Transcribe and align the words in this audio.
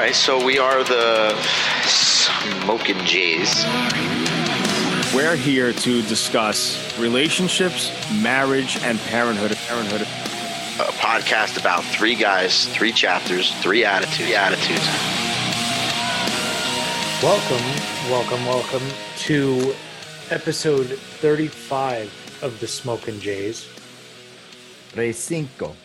right, 0.00 0.14
so 0.14 0.42
we 0.42 0.58
are 0.58 0.82
the 0.82 1.38
Smoking 1.84 2.96
Jays. 3.04 3.66
We're 5.14 5.36
here 5.36 5.74
to 5.74 6.00
discuss 6.00 6.98
relationships, 6.98 7.92
marriage, 8.22 8.78
and 8.82 8.98
parenthood. 8.98 9.54
Parenthood. 9.68 10.00
A 10.00 10.90
podcast 10.92 11.60
about 11.60 11.84
three 11.84 12.14
guys, 12.14 12.66
three 12.68 12.92
chapters, 12.92 13.52
three 13.56 13.84
attitudes. 13.84 14.32
Attitudes. 14.32 14.86
Welcome, 17.22 18.10
welcome, 18.10 18.46
welcome 18.46 18.88
to 19.18 19.74
episode 20.30 20.86
35 20.86 22.38
of 22.42 22.58
the 22.58 22.66
Smoking 22.66 23.20
Jays. 23.20 23.68
Tres 24.94 25.18
cinco. 25.18 25.76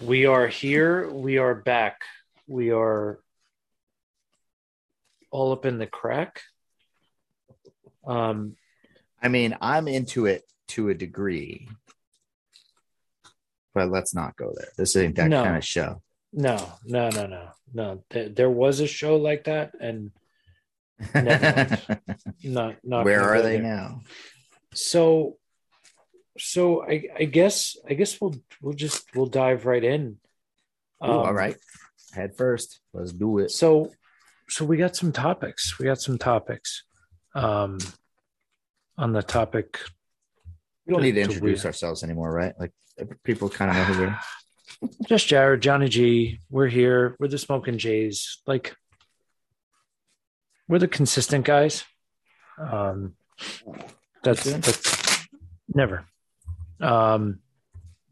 We 0.00 0.24
are 0.24 0.46
here. 0.46 1.10
We 1.10 1.36
are 1.36 1.54
back. 1.54 2.00
We 2.50 2.72
are 2.72 3.20
all 5.30 5.52
up 5.52 5.64
in 5.64 5.78
the 5.78 5.86
crack. 5.86 6.40
Um, 8.04 8.56
I 9.22 9.28
mean, 9.28 9.56
I'm 9.60 9.86
into 9.86 10.26
it 10.26 10.42
to 10.68 10.88
a 10.88 10.94
degree, 10.94 11.68
but 13.72 13.88
let's 13.88 14.12
not 14.16 14.34
go 14.36 14.52
there. 14.56 14.66
This 14.76 14.96
ain't 14.96 15.14
that 15.14 15.28
No. 15.28 15.44
kind 15.44 15.56
of 15.58 15.64
show. 15.64 16.02
no, 16.32 16.56
no, 16.84 17.08
no, 17.10 17.26
no, 17.26 17.48
no. 17.72 18.02
There, 18.10 18.28
there 18.28 18.50
was 18.50 18.80
a 18.80 18.88
show 18.88 19.14
like 19.14 19.44
that, 19.44 19.74
and 19.80 20.10
not 22.42 22.74
not. 22.82 23.04
Where 23.04 23.22
are 23.32 23.42
they 23.42 23.58
there. 23.58 23.62
now? 23.62 24.00
So, 24.74 25.36
so 26.36 26.82
I, 26.82 27.04
I 27.16 27.24
guess 27.26 27.76
I 27.88 27.94
guess 27.94 28.20
we'll 28.20 28.34
we'll 28.60 28.74
just 28.74 29.14
we'll 29.14 29.26
dive 29.26 29.66
right 29.66 29.84
in. 29.84 30.18
Ooh, 31.04 31.10
Um, 31.10 31.10
all 31.10 31.32
right, 31.34 31.56
head 32.12 32.36
first. 32.36 32.80
Let's 32.92 33.12
do 33.12 33.38
it. 33.38 33.50
So, 33.50 33.90
so 34.48 34.64
we 34.64 34.76
got 34.76 34.96
some 34.96 35.12
topics. 35.12 35.78
We 35.78 35.86
got 35.86 36.00
some 36.00 36.18
topics. 36.18 36.84
Um, 37.34 37.78
on 38.98 39.12
the 39.12 39.22
topic, 39.22 39.78
We 40.86 40.92
don't 40.92 41.02
need 41.02 41.12
to 41.12 41.24
to 41.24 41.32
introduce 41.32 41.64
we- 41.64 41.68
ourselves 41.68 42.02
anymore, 42.02 42.32
right? 42.32 42.54
Like 42.58 42.72
people 43.24 43.48
kind 43.48 43.70
of 43.70 43.76
know 43.76 43.84
who 43.84 44.00
we 44.00 44.06
are. 44.08 44.20
just 45.08 45.26
Jared, 45.28 45.62
Johnny 45.62 45.88
G. 45.88 46.40
We're 46.50 46.66
here. 46.68 47.16
We're 47.18 47.28
the 47.28 47.38
Smoking 47.38 47.78
Jays. 47.78 48.40
Like, 48.46 48.74
we're 50.68 50.78
the 50.78 50.88
consistent 50.88 51.44
guys. 51.44 51.84
Um, 52.58 53.14
that's, 54.22 54.44
that's 54.44 55.26
never. 55.74 56.04
Um, 56.80 57.40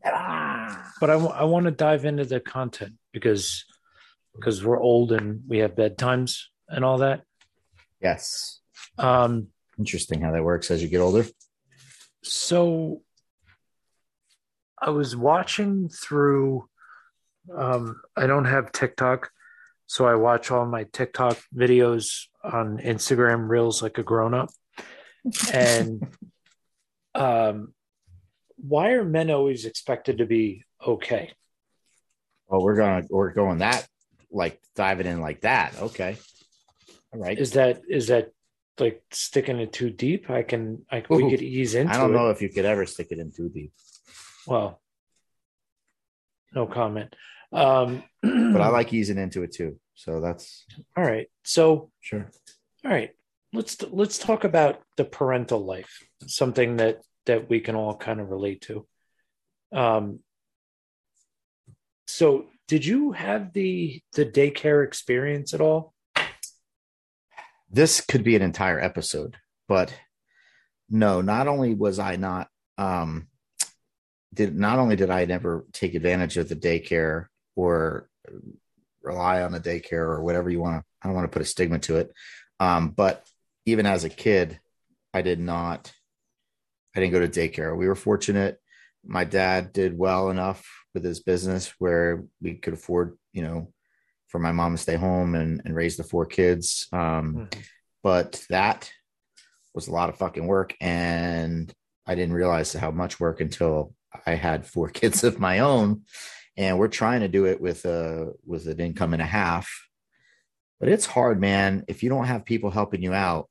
but 0.02 1.10
I, 1.10 1.14
w- 1.14 1.30
I 1.32 1.44
want 1.44 1.66
to 1.66 1.70
dive 1.70 2.04
into 2.04 2.24
the 2.24 2.40
content 2.40 2.94
because 3.12 3.64
because 4.38 4.64
we're 4.64 4.80
old 4.80 5.12
and 5.12 5.42
we 5.46 5.58
have 5.58 5.74
bedtimes 5.74 6.44
and 6.68 6.84
all 6.84 6.98
that. 6.98 7.22
Yes. 8.00 8.60
Um, 8.98 9.48
Interesting 9.78 10.20
how 10.20 10.32
that 10.32 10.44
works 10.44 10.70
as 10.70 10.82
you 10.82 10.88
get 10.88 11.00
older. 11.00 11.26
so 12.22 13.02
I 14.80 14.90
was 14.90 15.16
watching 15.16 15.88
through. 15.88 16.68
Um, 17.56 18.00
I 18.16 18.26
don't 18.26 18.44
have 18.44 18.72
TikTok, 18.72 19.30
so 19.86 20.06
I 20.06 20.14
watch 20.16 20.50
all 20.50 20.66
my 20.66 20.84
TikTok 20.84 21.38
videos 21.54 22.26
on 22.44 22.78
Instagram 22.78 23.48
Reels 23.48 23.82
like 23.82 23.98
a 23.98 24.02
grown 24.02 24.34
up. 24.34 24.50
And 25.52 26.06
um, 27.14 27.72
why 28.56 28.90
are 28.90 29.04
men 29.04 29.30
always 29.30 29.64
expected 29.64 30.18
to 30.18 30.26
be 30.26 30.64
okay? 30.86 31.32
Well, 32.48 32.62
we're 32.62 32.76
gonna 32.76 33.06
we're 33.08 33.32
going 33.32 33.58
that 33.58 33.88
like 34.30 34.60
diving 34.76 35.06
in 35.06 35.20
like 35.20 35.42
that. 35.42 35.74
Okay. 35.80 36.16
All 37.12 37.20
right. 37.20 37.38
Is 37.38 37.52
that 37.52 37.82
is 37.88 38.08
that 38.08 38.32
like 38.78 39.02
sticking 39.10 39.58
it 39.60 39.72
too 39.72 39.90
deep? 39.90 40.30
I 40.30 40.42
can 40.42 40.84
I 40.90 41.02
we 41.08 41.30
could 41.30 41.42
ease 41.42 41.74
into 41.74 41.92
I 41.92 41.96
don't 41.96 42.10
it. 42.10 42.14
know 42.14 42.30
if 42.30 42.42
you 42.42 42.48
could 42.48 42.64
ever 42.64 42.86
stick 42.86 43.08
it 43.10 43.18
in 43.18 43.32
too 43.32 43.48
deep, 43.48 43.72
Well, 44.46 44.80
no 46.54 46.66
comment. 46.66 47.14
Um, 47.52 48.02
but 48.22 48.60
I 48.60 48.68
like 48.68 48.92
easing 48.92 49.18
into 49.18 49.42
it 49.42 49.52
too. 49.52 49.78
So 49.94 50.20
that's 50.20 50.64
All 50.96 51.04
right. 51.04 51.28
So, 51.44 51.90
sure. 52.00 52.30
all 52.84 52.90
right. 52.90 53.10
Let's 53.52 53.82
let's 53.90 54.18
talk 54.18 54.44
about 54.44 54.82
the 54.96 55.04
parental 55.04 55.64
life. 55.64 56.02
Something 56.26 56.76
that 56.76 57.00
that 57.26 57.48
we 57.48 57.60
can 57.60 57.74
all 57.74 57.96
kind 57.96 58.20
of 58.20 58.28
relate 58.28 58.60
to. 58.62 58.86
Um 59.72 60.20
so 62.06 62.46
did 62.68 62.84
you 62.84 63.12
have 63.12 63.52
the 63.52 64.00
the 64.12 64.24
daycare 64.24 64.84
experience 64.84 65.52
at 65.54 65.60
all? 65.60 65.94
this 67.70 68.00
could 68.00 68.24
be 68.24 68.36
an 68.36 68.42
entire 68.42 68.80
episode 68.80 69.36
but 69.68 69.92
no 70.88 71.20
not 71.20 71.48
only 71.48 71.74
was 71.74 71.98
i 71.98 72.16
not 72.16 72.48
um 72.78 73.28
did 74.32 74.56
not 74.56 74.78
only 74.78 74.96
did 74.96 75.10
i 75.10 75.24
never 75.24 75.66
take 75.72 75.94
advantage 75.94 76.36
of 76.36 76.48
the 76.48 76.56
daycare 76.56 77.26
or 77.56 78.08
rely 79.02 79.42
on 79.42 79.52
the 79.52 79.60
daycare 79.60 79.92
or 79.92 80.22
whatever 80.22 80.48
you 80.50 80.60
want 80.60 80.80
to 80.80 80.84
i 81.02 81.08
don't 81.08 81.14
want 81.14 81.30
to 81.30 81.34
put 81.34 81.42
a 81.42 81.44
stigma 81.44 81.78
to 81.78 81.96
it 81.96 82.12
um 82.60 82.90
but 82.90 83.26
even 83.66 83.86
as 83.86 84.04
a 84.04 84.10
kid 84.10 84.58
i 85.12 85.22
did 85.22 85.38
not 85.38 85.92
i 86.96 87.00
didn't 87.00 87.12
go 87.12 87.20
to 87.20 87.28
daycare 87.28 87.76
we 87.76 87.86
were 87.86 87.94
fortunate 87.94 88.58
my 89.04 89.24
dad 89.24 89.72
did 89.72 89.96
well 89.96 90.30
enough 90.30 90.66
with 90.94 91.04
his 91.04 91.20
business 91.20 91.74
where 91.78 92.24
we 92.40 92.54
could 92.54 92.74
afford 92.74 93.16
you 93.32 93.42
know 93.42 93.72
for 94.28 94.38
my 94.38 94.52
mom 94.52 94.76
to 94.76 94.82
stay 94.82 94.96
home 94.96 95.34
and, 95.34 95.62
and 95.64 95.74
raise 95.74 95.96
the 95.96 96.04
four 96.04 96.26
kids. 96.26 96.86
Um 96.92 97.48
but 98.02 98.44
that 98.50 98.90
was 99.74 99.88
a 99.88 99.92
lot 99.92 100.08
of 100.08 100.16
fucking 100.16 100.46
work 100.46 100.74
and 100.80 101.72
i 102.06 102.14
didn't 102.14 102.34
realize 102.34 102.72
how 102.72 102.90
much 102.90 103.20
work 103.20 103.40
until 103.40 103.92
i 104.26 104.34
had 104.34 104.66
four 104.66 104.88
kids 105.00 105.24
of 105.24 105.38
my 105.38 105.60
own. 105.60 106.02
And 106.56 106.78
we're 106.78 106.88
trying 106.88 107.20
to 107.20 107.28
do 107.28 107.46
it 107.46 107.60
with 107.60 107.84
a 107.84 108.32
with 108.44 108.66
an 108.66 108.80
income 108.80 109.12
and 109.12 109.22
a 109.22 109.26
half. 109.26 109.68
But 110.80 110.88
it's 110.88 111.06
hard 111.06 111.40
man. 111.40 111.84
If 111.88 112.02
you 112.02 112.08
don't 112.08 112.26
have 112.26 112.44
people 112.44 112.70
helping 112.70 113.02
you 113.02 113.12
out 113.12 113.48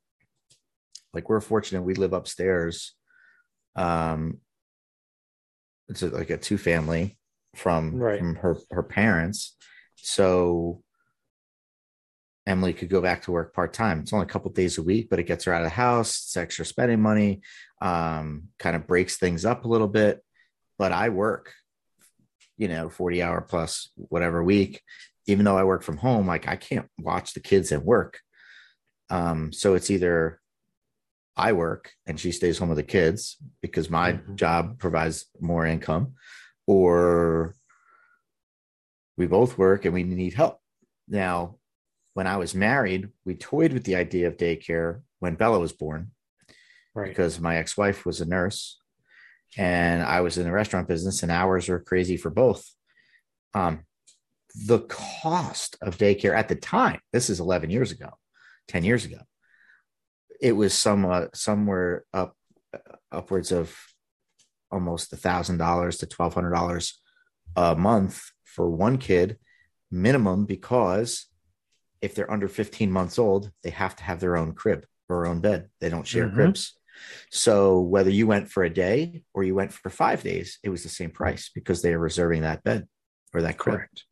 like 1.13 1.29
we're 1.29 1.41
fortunate 1.41 1.81
we 1.81 1.93
live 1.95 2.13
upstairs. 2.13 2.93
Um 3.75 4.39
it's 5.89 6.01
like 6.01 6.29
a 6.29 6.37
two 6.37 6.57
family 6.57 7.17
from 7.57 7.95
Right. 7.95 8.19
from 8.19 8.35
her 8.35 8.57
her 8.71 8.83
parents 8.83 9.55
so 9.95 10.83
Emily 12.45 12.73
could 12.73 12.89
go 12.89 13.01
back 13.01 13.23
to 13.23 13.31
work 13.31 13.53
part 13.53 13.73
time. 13.73 13.99
It's 13.99 14.13
only 14.13 14.25
a 14.25 14.29
couple 14.29 14.49
days 14.51 14.77
a 14.77 14.81
week, 14.83 15.09
but 15.09 15.19
it 15.19 15.23
gets 15.23 15.43
her 15.43 15.53
out 15.53 15.63
of 15.63 15.65
the 15.65 15.69
house. 15.75 16.11
It's 16.23 16.37
extra 16.37 16.65
spending 16.65 17.01
money, 17.01 17.41
um, 17.81 18.49
kind 18.57 18.75
of 18.77 18.87
breaks 18.87 19.17
things 19.17 19.43
up 19.43 19.65
a 19.65 19.67
little 19.67 19.89
bit. 19.89 20.23
But 20.77 20.93
I 20.93 21.09
work, 21.09 21.53
you 22.57 22.69
know, 22.69 22.89
40 22.89 23.21
hour 23.21 23.41
plus 23.41 23.89
whatever 23.95 24.41
week. 24.41 24.81
Even 25.25 25.43
though 25.43 25.57
I 25.57 25.65
work 25.65 25.83
from 25.83 25.97
home, 25.97 26.25
like 26.25 26.47
I 26.47 26.55
can't 26.55 26.87
watch 26.97 27.33
the 27.33 27.41
kids 27.41 27.73
at 27.73 27.83
work. 27.83 28.21
Um, 29.09 29.51
so 29.51 29.73
it's 29.75 29.91
either 29.91 30.39
I 31.35 31.51
work 31.51 31.91
and 32.05 32.17
she 32.17 32.31
stays 32.31 32.57
home 32.59 32.69
with 32.69 32.77
the 32.77 32.83
kids 32.83 33.35
because 33.61 33.89
my 33.89 34.13
Mhm. 34.13 34.35
job 34.35 34.79
provides 34.79 35.25
more 35.41 35.65
income, 35.65 36.13
or 36.67 37.55
we 39.17 39.25
both 39.25 39.57
work 39.57 39.85
and 39.85 39.93
we 39.93 40.03
need 40.03 40.33
help. 40.33 40.59
Now, 41.07 41.55
when 42.13 42.27
I 42.27 42.37
was 42.37 42.53
married, 42.53 43.09
we 43.25 43.35
toyed 43.35 43.73
with 43.73 43.83
the 43.85 43.95
idea 43.95 44.27
of 44.27 44.37
daycare 44.37 45.01
when 45.19 45.35
Bella 45.35 45.59
was 45.59 45.71
born 45.71 46.11
Right. 46.93 47.09
because 47.09 47.39
my 47.39 47.57
ex 47.57 47.77
wife 47.77 48.05
was 48.05 48.21
a 48.21 48.25
nurse 48.25 48.79
and 49.57 50.03
I 50.03 50.21
was 50.21 50.37
in 50.37 50.43
the 50.43 50.51
restaurant 50.51 50.87
business, 50.87 51.23
and 51.23 51.31
hours 51.31 51.69
were 51.69 51.79
crazy 51.79 52.17
for 52.17 52.29
both. 52.29 52.69
Um, 53.53 53.85
the 54.65 54.79
cost 54.79 55.77
of 55.81 55.97
daycare 55.97 56.35
at 56.35 56.49
the 56.49 56.55
time, 56.55 56.99
this 57.13 57.29
is 57.29 57.39
11 57.39 57.69
years 57.69 57.91
ago, 57.91 58.09
10 58.67 58.83
years 58.83 59.05
ago, 59.05 59.19
it 60.41 60.51
was 60.51 60.73
somewhat 60.73 61.35
somewhere 61.35 62.03
up 62.13 62.35
upwards 63.11 63.51
of 63.51 63.75
almost 64.71 65.13
a 65.13 65.17
thousand 65.17 65.57
dollars 65.57 65.97
to 65.97 66.05
twelve 66.05 66.33
hundred 66.33 66.51
dollars 66.53 66.99
a 67.55 67.75
month 67.75 68.31
for 68.43 68.69
one 68.69 68.97
kid 68.97 69.37
minimum 69.91 70.45
because 70.45 71.27
if 72.01 72.13
they're 72.13 72.29
under 72.31 72.47
15 72.47 72.91
months 72.91 73.17
old 73.17 73.51
they 73.63 73.69
have 73.69 73.95
to 73.95 74.03
have 74.03 74.19
their 74.19 74.35
own 74.37 74.53
crib 74.53 74.85
or 75.09 75.25
own 75.25 75.39
bed 75.39 75.69
they 75.79 75.89
don't 75.89 76.05
share 76.07 76.27
Mhm. 76.27 76.33
cribs 76.35 76.77
so 77.31 77.79
whether 77.79 78.09
you 78.09 78.27
went 78.27 78.49
for 78.49 78.63
a 78.63 78.69
day 78.69 79.23
or 79.33 79.43
you 79.43 79.55
went 79.55 79.71
for 79.71 79.89
five 79.89 80.21
days 80.23 80.59
it 80.63 80.69
was 80.69 80.83
the 80.83 80.89
same 80.89 81.09
price 81.11 81.49
because 81.53 81.81
they 81.81 81.93
are 81.93 81.99
reserving 81.99 82.41
that 82.41 82.63
bed 82.63 82.87
or 83.33 83.41
that 83.41 83.57
crib 83.57 83.77
Correct. 83.77 84.05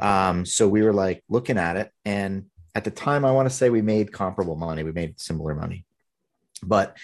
um, 0.00 0.44
so 0.44 0.68
we 0.68 0.82
were 0.82 0.92
like 0.92 1.22
looking 1.28 1.58
at 1.58 1.76
it, 1.76 1.90
and 2.04 2.46
at 2.74 2.84
the 2.84 2.90
time, 2.90 3.24
I 3.26 3.32
want 3.32 3.48
to 3.50 3.54
say 3.54 3.68
we 3.68 3.82
made 3.82 4.12
comparable 4.12 4.56
money. 4.56 4.82
We 4.82 4.92
made 4.92 5.20
similar 5.20 5.54
money, 5.54 5.84
but 6.62 6.96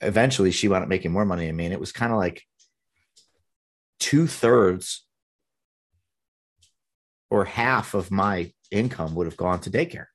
eventually 0.00 0.50
she 0.50 0.68
wound 0.68 0.82
up 0.82 0.88
making 0.88 1.12
more 1.12 1.24
money 1.24 1.46
than 1.46 1.56
me, 1.56 1.64
and 1.64 1.74
it 1.74 1.80
was 1.80 1.92
kind 1.92 2.12
of 2.12 2.18
like 2.18 2.42
two 3.98 4.26
thirds 4.26 5.04
or 7.30 7.44
half 7.44 7.94
of 7.94 8.10
my 8.10 8.52
income 8.70 9.14
would 9.14 9.26
have 9.26 9.36
gone 9.36 9.60
to 9.60 9.70
daycare. 9.70 10.06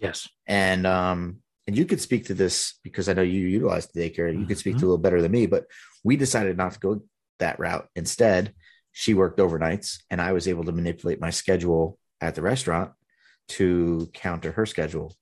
Yes. 0.00 0.28
And 0.46 0.86
um, 0.86 1.38
and 1.66 1.76
you 1.76 1.84
could 1.84 2.00
speak 2.00 2.26
to 2.26 2.34
this 2.34 2.78
because 2.82 3.08
I 3.08 3.12
know 3.12 3.22
you 3.22 3.46
utilized 3.46 3.90
the 3.94 4.00
daycare. 4.00 4.36
You 4.36 4.46
could 4.46 4.58
speak 4.58 4.74
to 4.74 4.78
it 4.78 4.82
a 4.82 4.86
little 4.86 4.98
better 4.98 5.22
than 5.22 5.32
me, 5.32 5.46
but 5.46 5.66
we 6.02 6.16
decided 6.16 6.56
not 6.56 6.72
to 6.72 6.80
go 6.80 7.02
that 7.38 7.58
route. 7.58 7.88
Instead, 7.94 8.54
she 8.92 9.14
worked 9.14 9.38
overnights, 9.38 9.98
and 10.10 10.20
I 10.20 10.32
was 10.32 10.48
able 10.48 10.64
to 10.64 10.72
manipulate 10.72 11.20
my 11.20 11.30
schedule 11.30 11.98
at 12.20 12.34
the 12.34 12.42
restaurant 12.42 12.92
to 13.48 14.10
counter 14.14 14.52
her 14.52 14.66
schedule. 14.66 15.14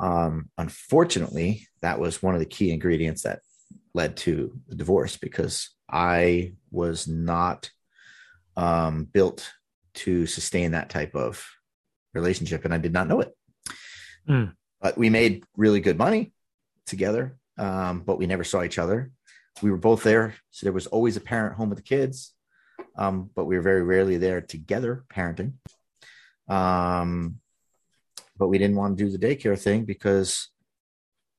Um, 0.00 0.48
unfortunately, 0.56 1.68
that 1.82 2.00
was 2.00 2.22
one 2.22 2.34
of 2.34 2.40
the 2.40 2.46
key 2.46 2.72
ingredients 2.72 3.22
that 3.22 3.40
led 3.94 4.16
to 4.16 4.58
the 4.66 4.74
divorce 4.74 5.16
because 5.16 5.70
I 5.90 6.54
was 6.70 7.06
not 7.06 7.70
um, 8.56 9.04
built 9.04 9.50
to 9.92 10.26
sustain 10.26 10.72
that 10.72 10.88
type 10.88 11.14
of 11.14 11.46
relationship, 12.14 12.64
and 12.64 12.72
I 12.72 12.78
did 12.78 12.92
not 12.92 13.08
know 13.08 13.20
it. 13.20 13.36
Mm. 14.28 14.54
But 14.80 14.96
we 14.96 15.10
made 15.10 15.44
really 15.56 15.80
good 15.80 15.98
money 15.98 16.32
together, 16.86 17.36
um, 17.58 18.00
but 18.00 18.18
we 18.18 18.26
never 18.26 18.44
saw 18.44 18.62
each 18.62 18.78
other. 18.78 19.10
We 19.62 19.70
were 19.70 19.76
both 19.76 20.02
there, 20.02 20.34
so 20.50 20.64
there 20.64 20.72
was 20.72 20.86
always 20.86 21.16
a 21.16 21.20
parent 21.20 21.56
home 21.56 21.68
with 21.68 21.78
the 21.78 21.84
kids, 21.84 22.32
um, 22.96 23.28
but 23.34 23.44
we 23.44 23.56
were 23.56 23.62
very 23.62 23.82
rarely 23.82 24.16
there 24.16 24.40
together 24.40 25.04
parenting. 25.12 25.54
Um, 26.48 27.40
but 28.40 28.48
we 28.48 28.58
didn't 28.58 28.76
want 28.76 28.96
to 28.96 29.04
do 29.04 29.10
the 29.10 29.18
daycare 29.24 29.58
thing 29.58 29.84
because 29.84 30.48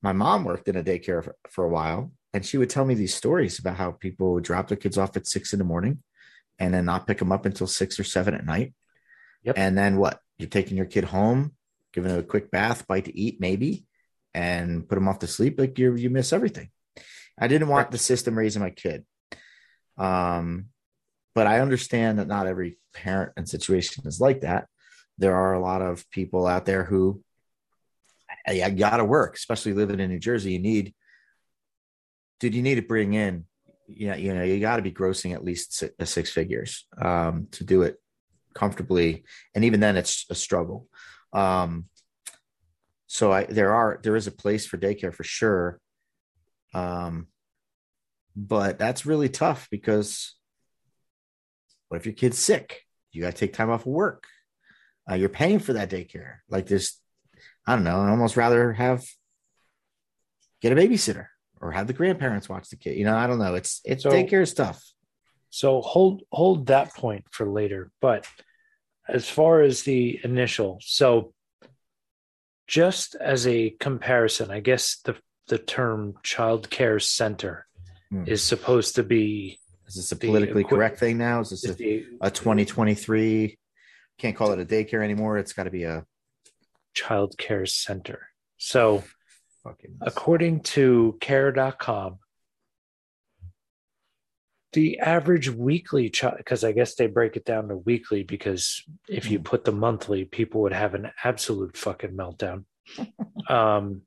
my 0.04 0.14
mom 0.14 0.46
worked 0.46 0.68
in 0.68 0.78
a 0.78 0.84
daycare 0.84 1.24
for, 1.24 1.36
for 1.50 1.66
a 1.66 1.70
while, 1.70 2.12
and 2.34 2.46
she 2.46 2.58
would 2.58 2.70
tell 2.70 2.86
me 2.86 2.94
these 2.94 3.14
stories 3.16 3.60
about 3.60 3.76
how 3.76 3.92
people 3.92 4.34
would 4.34 4.44
drop 4.44 4.68
their 4.68 4.78
kids 4.78 4.98
off 4.98 5.18
at 5.18 5.28
six 5.28 5.52
in 5.52 5.60
the 5.60 5.66
morning 5.66 6.04
and 6.60 6.74
then 6.74 6.86
not 6.86 7.08
pick 7.08 7.18
them 7.18 7.32
up 7.32 7.46
until 7.46 7.66
six 7.68 8.00
or 8.00 8.04
seven 8.04 8.36
at 8.36 8.46
night. 8.46 8.74
Yep. 9.44 9.56
And 9.58 9.76
then 9.76 9.98
what? 9.98 10.20
You're 10.38 10.48
taking 10.48 10.78
your 10.78 10.86
kid 10.86 11.04
home, 11.06 11.56
giving 11.92 12.12
it 12.12 12.20
a 12.20 12.24
quick 12.24 12.52
bath, 12.52 12.88
bite 12.88 13.06
to 13.06 13.18
eat, 13.20 13.42
maybe, 13.42 13.86
and 14.34 14.88
put 14.88 14.96
them 14.96 15.08
off 15.08 15.20
to 15.20 15.28
sleep. 15.28 15.60
Like 15.60 15.78
you, 15.80 15.96
you 15.96 16.12
miss 16.12 16.32
everything. 16.32 16.70
I 17.40 17.48
didn't 17.48 17.68
want 17.68 17.86
Right. 17.88 17.92
the 17.92 17.98
system 17.98 18.38
raising 18.38 18.62
my 18.62 18.70
kid. 18.70 19.06
Um, 19.98 20.68
but 21.34 21.48
I 21.48 21.62
understand 21.62 22.20
that 22.20 22.28
not 22.28 22.46
every 22.48 22.78
parent 22.94 23.34
and 23.38 23.50
situation 23.50 24.06
is 24.06 24.22
like 24.22 24.42
that. 24.42 24.68
There 25.22 25.36
are 25.36 25.54
a 25.54 25.60
lot 25.60 25.84
of 25.84 26.10
people 26.10 26.48
out 26.48 26.66
there 26.66 26.84
who, 26.84 27.24
I, 28.48 28.72
gotta 28.72 29.06
work, 29.06 29.36
especially 29.36 29.74
living 29.74 30.00
in 30.00 30.10
New 30.10 30.20
Jersey. 30.20 30.54
You 30.54 30.60
need, 30.60 30.96
dude, 32.40 32.56
you 32.56 32.64
need 32.64 32.76
to 32.76 32.82
bring 32.82 33.14
in, 33.14 33.46
you 33.88 34.10
know, 34.10 34.16
you 34.16 34.34
know, 34.34 34.44
you 34.44 34.60
got 34.60 34.78
to 34.78 34.82
be 34.82 34.92
grossing 34.92 35.36
at 35.36 35.44
least 35.44 35.76
six, 35.76 35.94
six 36.10 36.32
figures 36.32 36.88
um, 36.98 37.48
to 37.52 37.64
do 37.64 37.84
it 37.84 37.98
comfortably, 38.56 39.24
and 39.54 39.64
even 39.64 39.80
then, 39.80 39.96
it's 39.96 40.26
a 40.32 40.36
struggle. 40.36 40.88
Um, 41.34 41.86
so 43.06 43.32
I, 43.32 43.44
there 43.44 43.74
are, 43.74 44.00
there 44.02 44.16
is 44.16 44.26
a 44.26 44.32
place 44.32 44.66
for 44.66 44.78
daycare 44.78 45.14
for 45.14 45.24
sure. 45.24 45.80
Um, 46.74 47.28
but 48.36 48.80
that's 48.80 49.06
really 49.06 49.30
tough 49.30 49.68
because 49.70 50.36
what 51.90 51.98
if 51.98 52.06
your 52.06 52.16
kid's 52.16 52.40
sick? 52.40 52.82
You 53.12 53.22
got 53.22 53.36
to 53.36 53.38
take 53.38 53.54
time 53.54 53.70
off 53.70 53.82
of 53.82 53.88
work. 53.88 54.26
Uh, 55.10 55.16
you're 55.16 55.30
paying 55.30 55.60
for 55.60 55.74
that 55.74 55.90
daycare. 55.90 56.38
Like 56.50 56.68
this, 56.68 57.00
I 57.68 57.76
don't 57.76 57.84
know. 57.84 58.00
I'd 58.02 58.10
almost 58.10 58.38
rather 58.38 58.74
have 58.74 59.04
get 60.62 60.72
a 60.72 60.76
babysitter 60.76 61.28
or 61.60 61.72
have 61.72 61.88
the 61.88 61.94
grandparents 61.94 62.48
watch 62.50 62.70
the 62.70 62.76
kid. 62.76 62.98
You 62.98 63.06
know, 63.06 63.16
I 63.16 63.28
don't 63.28 63.40
know. 63.40 63.56
It's 63.56 63.82
it's 63.84 64.04
So- 64.04 64.12
daycare 64.12 64.48
stuff. 64.48 64.84
So 65.50 65.82
hold 65.82 66.24
hold 66.32 66.68
that 66.68 66.94
point 66.96 67.26
for 67.32 67.46
later. 67.50 67.92
But 68.00 68.26
as 69.08 69.28
far 69.30 69.62
as 69.62 69.84
the 69.84 70.20
initial, 70.24 70.80
so 70.82 71.34
just 72.68 73.16
as 73.16 73.46
a 73.48 73.72
comparison, 73.72 74.50
I 74.52 74.60
guess 74.62 74.98
the 75.04 75.16
the 75.48 75.58
term 75.58 76.14
child 76.24 76.70
care 76.70 77.00
center 77.00 77.66
Hmm. 78.10 78.24
is 78.28 78.42
supposed 78.44 78.96
to 78.96 79.04
be 79.04 79.60
Is 79.88 79.96
this 79.96 80.12
a 80.12 80.16
politically 80.16 80.62
equi- 80.64 80.70
correct 80.70 81.00
thing 81.00 81.18
now? 81.18 81.42
Is 81.42 81.50
this 81.50 81.66
a, 81.66 82.06
a 82.22 82.32
2023? 82.32 83.58
Can't 84.22 84.36
call 84.36 84.52
it 84.52 84.60
a 84.60 84.66
daycare 84.66 85.04
anymore. 85.04 85.40
It's 85.40 85.52
got 85.52 85.64
to 85.64 85.72
be 85.72 85.84
a 85.84 86.06
child 86.94 87.36
care 87.40 87.66
center. 87.66 88.28
So 88.58 89.04
fucking. 89.64 89.98
according 90.02 90.60
to 90.62 91.18
care.com 91.20 92.20
the 94.74 95.00
average 95.00 95.50
weekly 95.50 96.10
child 96.10 96.36
because 96.38 96.64
i 96.64 96.72
guess 96.72 96.96
they 96.96 97.08
break 97.08 97.36
it 97.36 97.46
down 97.46 97.68
to 97.68 97.76
weekly 97.76 98.24
because 98.24 98.84
if 99.10 99.30
you 99.30 99.40
put 99.40 99.66
the 99.66 99.72
monthly 99.72 100.24
people 100.24 100.62
would 100.62 100.74
have 100.74 100.94
an 100.94 101.12
absolute 101.24 101.76
fucking 101.76 102.12
meltdown 102.12 102.64
um, 103.50 104.02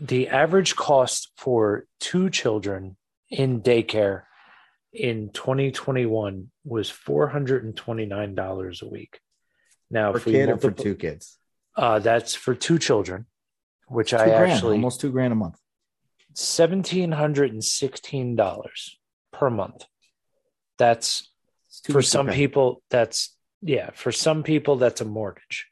the 0.00 0.28
average 0.28 0.76
cost 0.76 1.30
for 1.36 1.86
two 2.00 2.28
children 2.28 2.96
in 3.30 3.62
daycare 3.62 4.22
in 4.92 5.30
2021 5.30 6.50
was 6.64 6.90
$429 6.90 8.82
a 8.82 8.88
week 8.88 9.20
now 9.94 10.10
per 10.12 10.18
if 10.18 10.26
we 10.26 10.32
kid 10.32 10.48
or 10.50 10.58
for 10.58 10.70
two 10.70 10.94
kids? 10.94 11.38
uh, 11.76 11.98
that's 11.98 12.34
for 12.34 12.54
two 12.54 12.78
children 12.78 13.26
which 13.88 14.10
Two 14.10 14.16
i 14.18 14.26
grand, 14.26 14.52
actually 14.52 14.76
almost 14.76 15.00
two 15.00 15.10
grand 15.10 15.32
a 15.32 15.36
month. 15.36 15.56
seventeen 16.34 17.12
hundred 17.12 17.52
and 17.52 17.62
sixteen 17.64 18.36
dollars 18.36 18.98
per 19.32 19.48
month. 19.50 19.84
That's 20.78 21.30
for 21.90 22.02
some 22.02 22.26
pay. 22.28 22.34
people. 22.36 22.82
That's 22.90 23.34
yeah. 23.62 23.90
For 23.94 24.10
some 24.12 24.42
people, 24.42 24.76
that's 24.76 25.00
a 25.00 25.04
mortgage, 25.04 25.66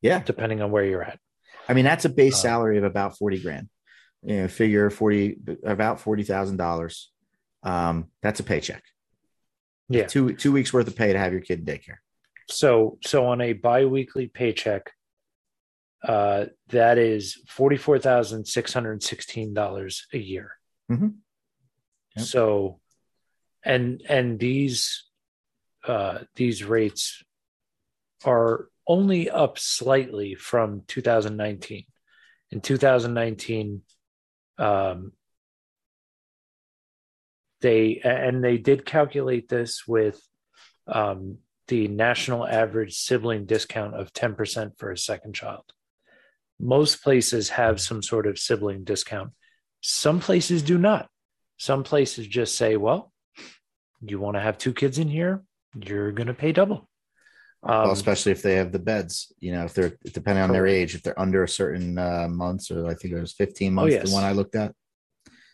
Yeah, 0.00 0.20
depending 0.22 0.60
on 0.62 0.70
where 0.70 0.84
you're 0.84 1.02
at. 1.02 1.18
I 1.68 1.74
mean 1.74 1.84
that's 1.84 2.04
a 2.04 2.08
base 2.08 2.34
Uh, 2.36 2.48
salary 2.48 2.78
of 2.78 2.84
about 2.84 3.16
forty 3.18 3.38
grand. 3.38 3.68
You 4.22 4.36
know, 4.42 4.48
figure 4.48 4.88
forty 4.90 5.36
about 5.64 6.00
forty 6.00 6.22
thousand 6.24 6.56
dollars. 6.56 7.12
Um, 7.62 8.08
that's 8.22 8.40
a 8.40 8.44
paycheck. 8.44 8.82
Yeah. 9.88 10.06
two 10.06 10.34
two 10.34 10.52
weeks 10.52 10.72
worth 10.72 10.88
of 10.88 10.96
pay 10.96 11.12
to 11.12 11.18
have 11.18 11.32
your 11.32 11.42
kid 11.42 11.58
in 11.60 11.64
daycare. 11.66 11.98
So 12.52 12.98
so 13.04 13.26
on 13.26 13.40
a 13.40 13.52
biweekly 13.52 14.28
paycheck, 14.28 14.92
uh, 16.06 16.46
that 16.68 16.98
is 16.98 17.38
forty 17.48 17.76
four 17.76 17.98
thousand 17.98 18.46
six 18.46 18.72
hundred 18.72 19.02
sixteen 19.02 19.54
dollars 19.54 20.06
a 20.12 20.18
year. 20.18 20.52
Mhm. 20.90 21.14
Yep. 22.16 22.26
So, 22.26 22.80
and 23.64 24.02
and 24.08 24.38
these 24.38 25.04
uh, 25.86 26.20
these 26.36 26.64
rates 26.64 27.22
are 28.24 28.68
only 28.86 29.30
up 29.30 29.58
slightly 29.58 30.34
from 30.34 30.82
2019. 30.88 31.84
In 32.50 32.60
2019, 32.60 33.82
um, 34.58 35.12
they 37.60 38.00
and 38.04 38.44
they 38.44 38.58
did 38.58 38.84
calculate 38.84 39.48
this 39.48 39.86
with 39.86 40.20
um, 40.86 41.38
the 41.68 41.88
national 41.88 42.46
average 42.46 42.94
sibling 42.94 43.46
discount 43.46 43.94
of 43.94 44.12
10% 44.12 44.78
for 44.78 44.90
a 44.90 44.98
second 44.98 45.34
child. 45.34 45.64
Most 46.58 47.02
places 47.02 47.50
have 47.50 47.80
some 47.80 48.02
sort 48.02 48.26
of 48.26 48.38
sibling 48.38 48.84
discount. 48.84 49.32
Some 49.80 50.20
places 50.20 50.62
do 50.62 50.78
not. 50.78 51.08
Some 51.56 51.82
places 51.82 52.26
just 52.26 52.56
say, 52.56 52.76
well, 52.76 53.12
you 54.00 54.18
want 54.18 54.36
to 54.36 54.40
have 54.40 54.58
two 54.58 54.72
kids 54.72 54.98
in 54.98 55.08
here, 55.08 55.42
you're 55.74 56.12
going 56.12 56.26
to 56.26 56.34
pay 56.34 56.52
double. 56.52 56.88
Um, 57.64 57.84
well, 57.84 57.92
especially 57.92 58.32
if 58.32 58.42
they 58.42 58.56
have 58.56 58.72
the 58.72 58.80
beds. 58.80 59.32
You 59.38 59.52
know, 59.52 59.64
if 59.64 59.74
they're 59.74 59.96
depending 60.04 60.42
on 60.42 60.52
their 60.52 60.66
age, 60.66 60.96
if 60.96 61.02
they're 61.02 61.18
under 61.18 61.44
a 61.44 61.48
certain 61.48 61.96
uh, 61.96 62.26
months, 62.28 62.70
or 62.72 62.88
I 62.88 62.94
think 62.94 63.14
it 63.14 63.20
was 63.20 63.32
15 63.32 63.72
months, 63.72 63.92
yes. 63.94 64.08
the 64.08 64.14
one 64.14 64.24
I 64.24 64.32
looked 64.32 64.56
at. 64.56 64.74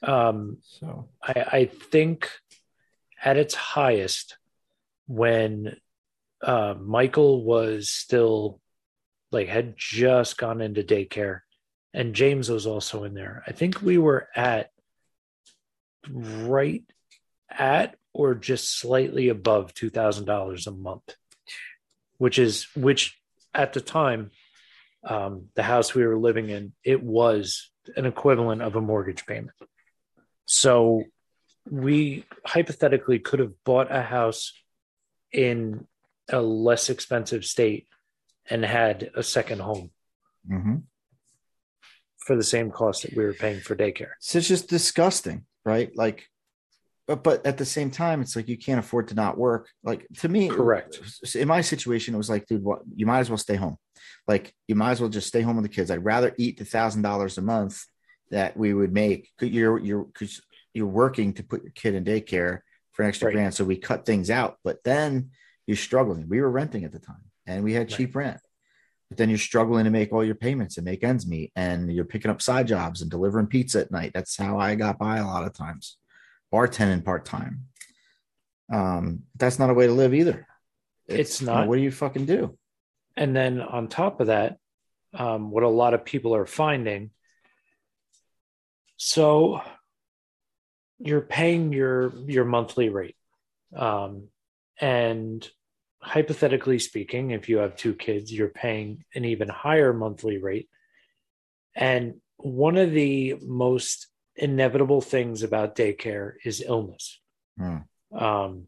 um, 0.03 0.59
So 0.63 1.11
I, 1.23 1.47
I 1.53 1.65
think 1.67 2.31
at 3.23 3.37
its 3.37 3.55
highest 3.55 4.39
when 5.07 5.77
uh, 6.43 6.75
Michael 6.79 7.45
was 7.45 7.91
still 7.91 8.61
like 9.31 9.49
had 9.49 9.75
just 9.77 10.39
gone 10.39 10.61
into 10.61 10.83
daycare 10.83 11.41
and 11.99 12.15
James 12.15 12.49
was 12.49 12.65
also 12.65 13.03
in 13.03 13.15
there. 13.15 13.43
I 13.47 13.53
think 13.53 13.83
we 13.83 13.99
were 13.99 14.29
at 14.37 14.71
right 16.09 16.85
at 17.51 17.97
or 18.13 18.37
just 18.37 18.79
slightly 18.79 19.31
above 19.31 19.75
two 19.75 19.91
thousand 19.91 20.27
dollars 20.27 20.69
a 20.69 20.71
month, 20.71 21.17
which 22.19 22.39
is 22.39 22.69
which 22.77 23.19
at 23.53 23.73
the 23.73 23.81
time 23.81 24.31
um, 25.03 25.47
the 25.57 25.65
house 25.65 25.93
we 25.93 26.07
were 26.07 26.17
living 26.17 26.51
in 26.51 26.73
it 26.85 27.03
was 27.03 27.69
an 27.97 28.07
equivalent 28.07 28.63
of 28.63 28.77
a 28.77 28.81
mortgage 28.81 29.27
payment. 29.27 29.57
So 30.47 31.03
we 31.69 32.25
hypothetically 32.47 33.19
could 33.19 33.41
have 33.41 33.53
bought 33.65 33.91
a 33.91 34.03
house 34.03 34.53
in 35.33 35.87
a 36.31 36.41
less 36.41 36.91
expensive 36.91 37.45
state 37.45 37.87
and 38.51 38.65
had 38.65 39.11
a 39.15 39.23
second 39.23 39.61
home 39.61 39.91
mhm. 40.51 40.83
for 42.19 42.37
the 42.37 42.43
same 42.43 42.71
cost 42.71 43.03
that 43.03 43.17
we 43.17 43.25
were 43.25 43.35
paying 43.35 43.61
for 43.61 43.77
daycare. 43.77 44.13
So 44.21 44.39
it's 44.39 44.49
just 44.49 44.69
disgusting, 44.69 45.45
right? 45.65 45.91
Like 45.95 46.27
but 47.09 47.25
but 47.25 47.47
at 47.47 47.57
the 47.57 47.65
same 47.65 47.91
time, 47.91 48.21
it's 48.21 48.37
like 48.37 48.49
you 48.49 48.59
can't 48.59 48.79
afford 48.79 49.09
to 49.09 49.15
not 49.15 49.39
work. 49.39 49.71
Like 49.83 50.07
to 50.19 50.29
me, 50.29 50.49
Correct. 50.49 51.01
In 51.35 51.49
my 51.49 51.63
situation, 51.63 52.15
it 52.15 52.19
was 52.19 52.29
like, 52.29 52.47
dude, 52.47 52.63
what 52.63 52.81
you 52.95 53.07
might 53.07 53.21
as 53.21 53.31
well 53.31 53.39
stay 53.39 53.57
home. 53.57 53.79
Like 54.29 54.53
you 54.69 54.75
might 54.75 54.93
as 54.93 55.01
well 55.01 55.09
just 55.09 55.27
stay 55.27 55.41
home 55.41 55.57
with 55.57 55.65
the 55.65 55.71
kids. 55.71 55.91
I'd 55.91 56.05
rather 56.05 56.35
eat 56.37 56.59
the 56.59 56.67
thousand 56.67 57.01
dollars 57.03 57.39
a 57.39 57.43
month 57.43 57.83
that 58.31 58.59
we 58.59 58.75
would 58.75 58.93
make. 58.93 59.31
You're 59.41 59.79
you're 59.79 60.05
because 60.05 60.43
you're 60.75 60.87
working 60.87 61.33
to 61.33 61.43
put 61.43 61.63
your 61.63 61.73
kid 61.73 61.95
in 61.95 62.05
daycare 62.05 62.61
for 62.93 63.03
an 63.03 63.09
extra 63.09 63.29
Right. 63.29 63.35
grant. 63.35 63.55
So 63.55 63.65
we 63.65 63.79
cut 63.79 64.05
things 64.05 64.29
out. 64.29 64.59
But 64.63 64.85
then 64.85 65.31
you're 65.69 65.77
struggling. 65.77 66.27
We 66.29 66.41
were 66.41 66.51
renting 66.51 66.85
at 66.85 66.93
the 66.93 66.99
time, 66.99 67.31
and 67.47 67.63
we 67.63 67.75
had 67.75 67.91
Right. 67.91 67.97
cheap 67.97 68.17
rent. 68.17 68.41
But 69.11 69.19
then 69.19 69.29
you're 69.29 69.39
struggling 69.39 69.85
to 69.85 69.91
make 69.91 70.13
all 70.13 70.25
your 70.25 70.35
payments 70.35 70.79
and 70.79 70.85
make 70.85 71.05
ends 71.05 71.27
meet, 71.27 71.53
and 71.55 71.93
you're 71.93 72.07
picking 72.07 72.31
up 72.31 72.41
side 72.41 72.67
jobs 72.67 73.03
and 73.03 73.11
delivering 73.11 73.47
pizza 73.49 73.81
at 73.81 73.91
night. 73.91 74.13
That's 74.15 74.37
how 74.37 74.59
I 74.59 74.75
got 74.75 74.99
by 74.99 75.19
a 75.19 75.27
lot 75.27 75.45
of 75.45 75.53
times, 75.53 75.99
bartending 76.53 77.05
part 77.05 77.27
time. 77.27 77.67
Um, 78.73 79.25
that's 79.37 79.59
not 79.59 79.69
a 79.71 79.75
way 79.75 79.87
to 79.87 79.93
live 79.93 80.15
either. 80.15 80.47
It's 81.07 81.41
you 81.43 81.47
know, 81.47 81.55
not. 81.55 81.69
what 81.69 81.77
do 81.77 81.83
you 81.83 81.91
fucking 81.91 82.25
do? 82.27 82.59
And 83.17 83.37
then 83.37 83.61
on 83.61 83.89
top 83.89 84.21
of 84.21 84.29
that, 84.29 84.59
um, 85.13 85.51
what 85.51 85.63
a 85.65 85.69
lot 85.69 85.93
of 85.95 86.05
people 86.05 86.35
are 86.35 86.47
finding. 86.47 87.11
So 88.97 89.61
you're 90.99 91.21
paying 91.23 91.73
your 91.73 92.13
your 92.27 92.45
monthly 92.45 92.89
rate, 92.89 93.17
um, 93.77 94.29
and 94.81 95.49
hypothetically 96.01 96.79
speaking, 96.79 97.31
if 97.31 97.49
you 97.49 97.59
have 97.59 97.77
two 97.77 97.95
kids, 97.95 98.33
you're 98.33 98.49
paying 98.49 99.05
an 99.15 99.25
even 99.25 99.49
higher 99.49 99.93
monthly 99.93 100.39
rate. 100.39 100.69
And 101.75 102.21
one 102.37 102.77
of 102.77 102.93
the 102.93 103.37
most 103.43 104.09
inevitable 104.37 105.01
things 105.01 105.43
about 105.43 105.77
daycare 105.77 106.35
is 106.45 106.63
illness. 106.65 107.21
Hmm. 107.59 107.79
Um, 108.17 108.65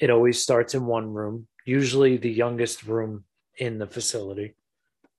it 0.00 0.10
always 0.10 0.42
starts 0.42 0.74
in 0.74 0.86
one 0.86 1.12
room, 1.12 1.46
usually 1.64 2.16
the 2.16 2.30
youngest 2.30 2.84
room 2.84 3.24
in 3.56 3.78
the 3.78 3.86
facility, 3.86 4.54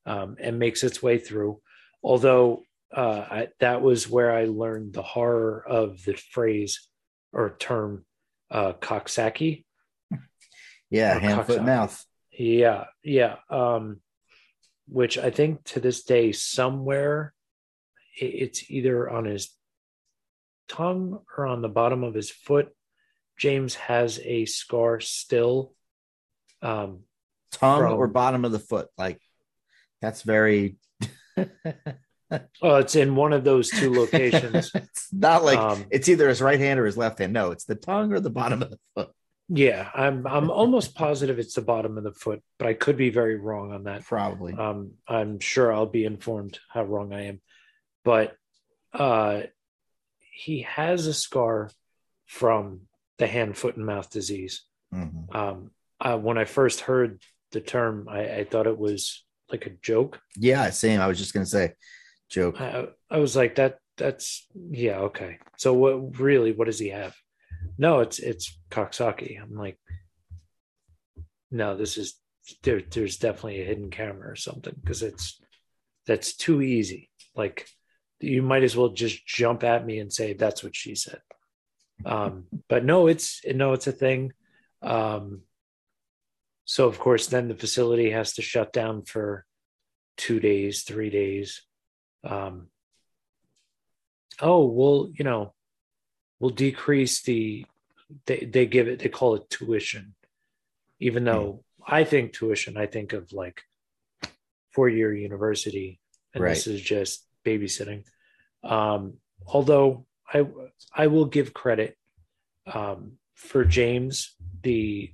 um, 0.05 0.35
and 0.39 0.59
makes 0.59 0.83
its 0.83 1.01
way 1.01 1.17
through. 1.17 1.61
Although 2.03 2.63
uh, 2.95 3.25
I, 3.29 3.47
that 3.59 3.81
was 3.81 4.09
where 4.09 4.31
I 4.31 4.45
learned 4.45 4.93
the 4.93 5.01
horror 5.01 5.63
of 5.65 6.03
the 6.03 6.13
phrase 6.13 6.89
or 7.31 7.55
term 7.57 8.05
uh, 8.49 8.73
coxsackie. 8.73 9.63
Yeah, 10.91 11.17
hand, 11.17 11.45
foot, 11.47 11.63
mouth. 11.63 12.05
Yeah, 12.31 12.85
yeah. 13.03 13.37
Um, 13.49 14.01
which 14.87 15.17
I 15.17 15.31
think 15.31 15.63
to 15.65 15.79
this 15.79 16.03
day, 16.03 16.31
somewhere 16.33 17.33
it's 18.17 18.69
either 18.69 19.09
on 19.09 19.25
his 19.25 19.49
tongue 20.67 21.19
or 21.37 21.45
on 21.47 21.61
the 21.61 21.69
bottom 21.69 22.03
of 22.03 22.13
his 22.13 22.29
foot. 22.29 22.69
James 23.37 23.75
has 23.75 24.19
a 24.23 24.45
scar 24.45 24.99
still. 24.99 25.73
Um, 26.61 27.01
Tongue 27.53 27.81
From- 27.81 27.97
or 27.97 28.07
bottom 28.07 28.45
of 28.45 28.51
the 28.51 28.59
foot. 28.59 28.87
Like 28.97 29.19
that's 30.01 30.21
very. 30.21 30.77
oh, 32.61 32.75
it's 32.75 32.95
in 32.95 33.15
one 33.15 33.33
of 33.33 33.43
those 33.43 33.69
two 33.69 33.93
locations. 33.93 34.71
it's 34.75 35.11
not 35.11 35.43
like 35.43 35.57
Um, 35.57 35.85
it's 35.89 36.07
either 36.07 36.29
his 36.29 36.41
right 36.41 36.59
hand 36.59 36.79
or 36.79 36.85
his 36.85 36.97
left 36.97 37.19
hand. 37.19 37.33
No, 37.33 37.51
it's 37.51 37.65
the 37.65 37.75
tongue 37.75 38.13
or 38.13 38.19
the 38.19 38.29
bottom 38.29 38.61
of 38.61 38.69
the 38.69 38.79
foot. 38.95 39.09
Yeah, 39.53 39.89
I'm 39.93 40.25
I'm 40.25 40.49
almost 40.49 40.95
positive 40.95 41.37
it's 41.37 41.55
the 41.55 41.61
bottom 41.61 41.97
of 41.97 42.05
the 42.05 42.13
foot, 42.13 42.41
but 42.57 42.69
I 42.69 42.73
could 42.73 42.95
be 42.95 43.09
very 43.09 43.35
wrong 43.35 43.73
on 43.73 43.83
that. 43.83 44.05
Probably. 44.05 44.53
um, 44.53 44.91
I'm 45.07 45.41
sure 45.41 45.73
I'll 45.73 45.85
be 45.85 46.05
informed 46.05 46.57
how 46.69 46.83
wrong 46.85 47.13
I 47.13 47.25
am. 47.25 47.41
But 48.05 48.35
uh, 48.93 49.41
he 50.19 50.61
has 50.61 51.05
a 51.05 51.13
scar 51.13 51.69
from 52.27 52.81
the 53.17 53.27
hand, 53.27 53.57
foot, 53.57 53.75
and 53.75 53.85
mouth 53.85 54.09
disease. 54.09 54.63
Mhm. 54.93 55.35
Um, 55.35 55.71
I, 55.99 56.15
when 56.15 56.37
I 56.37 56.45
first 56.45 56.79
heard 56.79 57.21
the 57.51 57.61
term, 57.61 58.07
I, 58.09 58.37
I 58.37 58.43
thought 58.45 58.67
it 58.67 58.77
was 58.77 59.25
like 59.51 59.65
a 59.65 59.71
joke. 59.81 60.21
Yeah, 60.37 60.69
same. 60.69 61.01
I 61.01 61.07
was 61.07 61.17
just 61.17 61.33
gonna 61.33 61.45
say, 61.45 61.73
joke. 62.29 62.61
I, 62.61 62.87
I 63.09 63.17
was 63.17 63.35
like, 63.35 63.55
that. 63.55 63.79
That's 63.97 64.47
yeah, 64.55 64.99
okay. 64.99 65.39
So 65.57 65.73
what 65.73 66.19
really? 66.19 66.53
What 66.53 66.65
does 66.65 66.79
he 66.79 66.89
have? 66.89 67.13
No, 67.77 67.99
it's 67.99 68.19
it's 68.19 68.57
Coxsackie. 68.69 69.41
I'm 69.41 69.55
like, 69.55 69.77
no, 71.49 71.75
this 71.75 71.97
is 71.97 72.15
there. 72.63 72.81
There's 72.81 73.17
definitely 73.17 73.61
a 73.61 73.65
hidden 73.65 73.89
camera 73.89 74.31
or 74.31 74.35
something 74.35 74.75
because 74.81 75.03
it's 75.03 75.39
that's 76.07 76.35
too 76.35 76.61
easy. 76.61 77.09
Like 77.35 77.67
you 78.19 78.41
might 78.41 78.63
as 78.63 78.75
well 78.75 78.89
just 78.89 79.25
jump 79.25 79.63
at 79.63 79.85
me 79.85 79.99
and 79.99 80.11
say 80.11 80.33
that's 80.33 80.63
what 80.63 80.75
she 80.75 80.95
said. 80.95 81.19
Um, 82.05 82.45
but 82.67 82.85
no, 82.85 83.07
it's 83.07 83.41
no, 83.45 83.73
it's 83.73 83.87
a 83.87 83.91
thing. 83.91 84.33
Um, 84.81 85.41
so 86.65 86.87
of 86.87 86.99
course, 86.99 87.27
then 87.27 87.47
the 87.47 87.55
facility 87.55 88.11
has 88.11 88.33
to 88.33 88.41
shut 88.41 88.73
down 88.73 89.03
for 89.03 89.45
two 90.17 90.39
days, 90.39 90.83
three 90.83 91.09
days. 91.09 91.61
Um, 92.23 92.67
oh 94.39 94.65
well, 94.65 95.09
you 95.13 95.25
know, 95.25 95.53
we'll 96.41 96.49
decrease 96.49 97.21
the. 97.21 97.65
They 98.25 98.39
they 98.39 98.65
give 98.65 98.89
it. 98.89 98.99
They 98.99 99.07
call 99.07 99.35
it 99.35 99.49
tuition, 99.49 100.15
even 100.99 101.23
though 101.23 101.63
I 101.85 102.03
think 102.03 102.33
tuition. 102.33 102.75
I 102.75 102.87
think 102.87 103.13
of 103.13 103.31
like 103.31 103.61
four 104.71 104.89
year 104.89 105.13
university, 105.13 106.01
and 106.33 106.43
this 106.43 106.67
is 106.67 106.81
just 106.81 107.25
babysitting. 107.45 108.03
Um, 108.63 109.13
although 109.47 110.05
I 110.33 110.45
I 110.93 111.07
will 111.07 111.25
give 111.25 111.53
credit 111.53 111.97
um, 112.65 113.13
for 113.35 113.63
James 113.63 114.35
the 114.63 115.13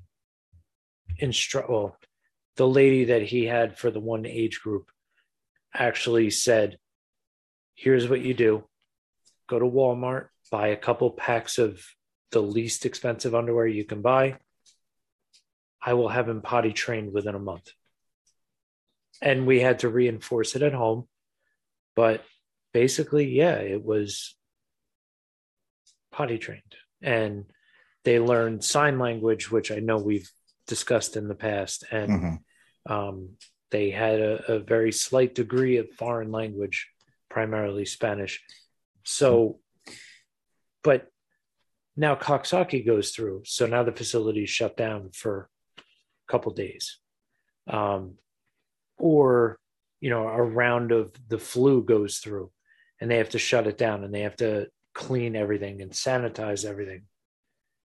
instru 1.21 1.67
well 1.69 1.97
the 2.57 2.67
lady 2.67 3.05
that 3.05 3.21
he 3.23 3.45
had 3.45 3.77
for 3.77 3.89
the 3.89 3.99
one 3.99 4.25
age 4.25 4.61
group 4.61 4.91
actually 5.73 6.29
said 6.29 6.77
here's 7.75 8.09
what 8.09 8.21
you 8.21 8.33
do 8.33 8.63
go 9.47 9.57
to 9.57 9.65
Walmart 9.65 10.27
buy 10.49 10.67
a 10.69 10.77
couple 10.77 11.11
packs 11.11 11.57
of 11.57 11.83
the 12.31 12.41
least 12.41 12.85
expensive 12.85 13.33
underwear 13.35 13.67
you 13.67 13.85
can 13.85 14.01
buy. 14.01 14.37
I 15.81 15.93
will 15.93 16.09
have 16.09 16.27
him 16.27 16.41
potty 16.41 16.73
trained 16.73 17.13
within 17.13 17.35
a 17.35 17.39
month. 17.39 17.71
And 19.21 19.47
we 19.47 19.59
had 19.59 19.79
to 19.79 19.89
reinforce 19.89 20.55
it 20.55 20.61
at 20.61 20.73
home. 20.73 21.07
But 21.95 22.23
basically 22.73 23.25
yeah 23.29 23.55
it 23.55 23.83
was 23.83 24.35
potty 26.11 26.37
trained. 26.37 26.75
And 27.01 27.45
they 28.03 28.19
learned 28.19 28.63
sign 28.63 28.99
language 28.99 29.51
which 29.51 29.71
i 29.71 29.79
know 29.79 29.97
we've 29.97 30.29
discussed 30.67 31.15
in 31.17 31.27
the 31.27 31.35
past. 31.35 31.85
And 31.91 32.11
Mhm. 32.11 32.39
um, 32.89 33.29
they 33.71 33.89
had 33.91 34.19
a, 34.19 34.53
a 34.55 34.59
very 34.59 34.91
slight 34.91 35.33
degree 35.35 35.77
of 35.77 35.91
foreign 35.91 36.31
language 36.31 36.89
primarily 37.29 37.85
spanish. 37.85 38.41
So 39.03 39.59
but 40.87 41.11
now 41.97 42.15
coxsackie 42.15 42.85
goes 42.85 43.11
through 43.11 43.41
so 43.43 43.65
now 43.65 43.83
the 43.83 43.91
facility 43.91 44.43
is 44.43 44.49
shut 44.49 44.77
down 44.77 45.09
for 45.13 45.49
a 45.77 46.31
couple 46.31 46.53
days. 46.53 46.99
Um, 47.69 48.13
or 48.97 49.59
you 49.99 50.09
know 50.09 50.25
a 50.29 50.41
round 50.41 50.93
of 50.93 51.11
the 51.27 51.39
flu 51.39 51.83
goes 51.83 52.19
through 52.19 52.51
and 53.01 53.11
they 53.11 53.17
have 53.17 53.31
to 53.31 53.37
shut 53.37 53.67
it 53.67 53.77
down 53.77 54.05
and 54.05 54.13
they 54.13 54.21
have 54.21 54.37
to 54.37 54.67
clean 54.93 55.35
everything 55.35 55.81
and 55.81 55.91
sanitize 55.91 56.63
everything. 56.63 57.01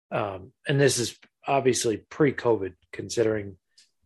Um, 0.09 0.51
and 0.67 0.81
this 0.81 0.97
is 0.97 1.15
obviously 1.45 1.97
pre-covid 1.97 2.73
considering 2.91 3.57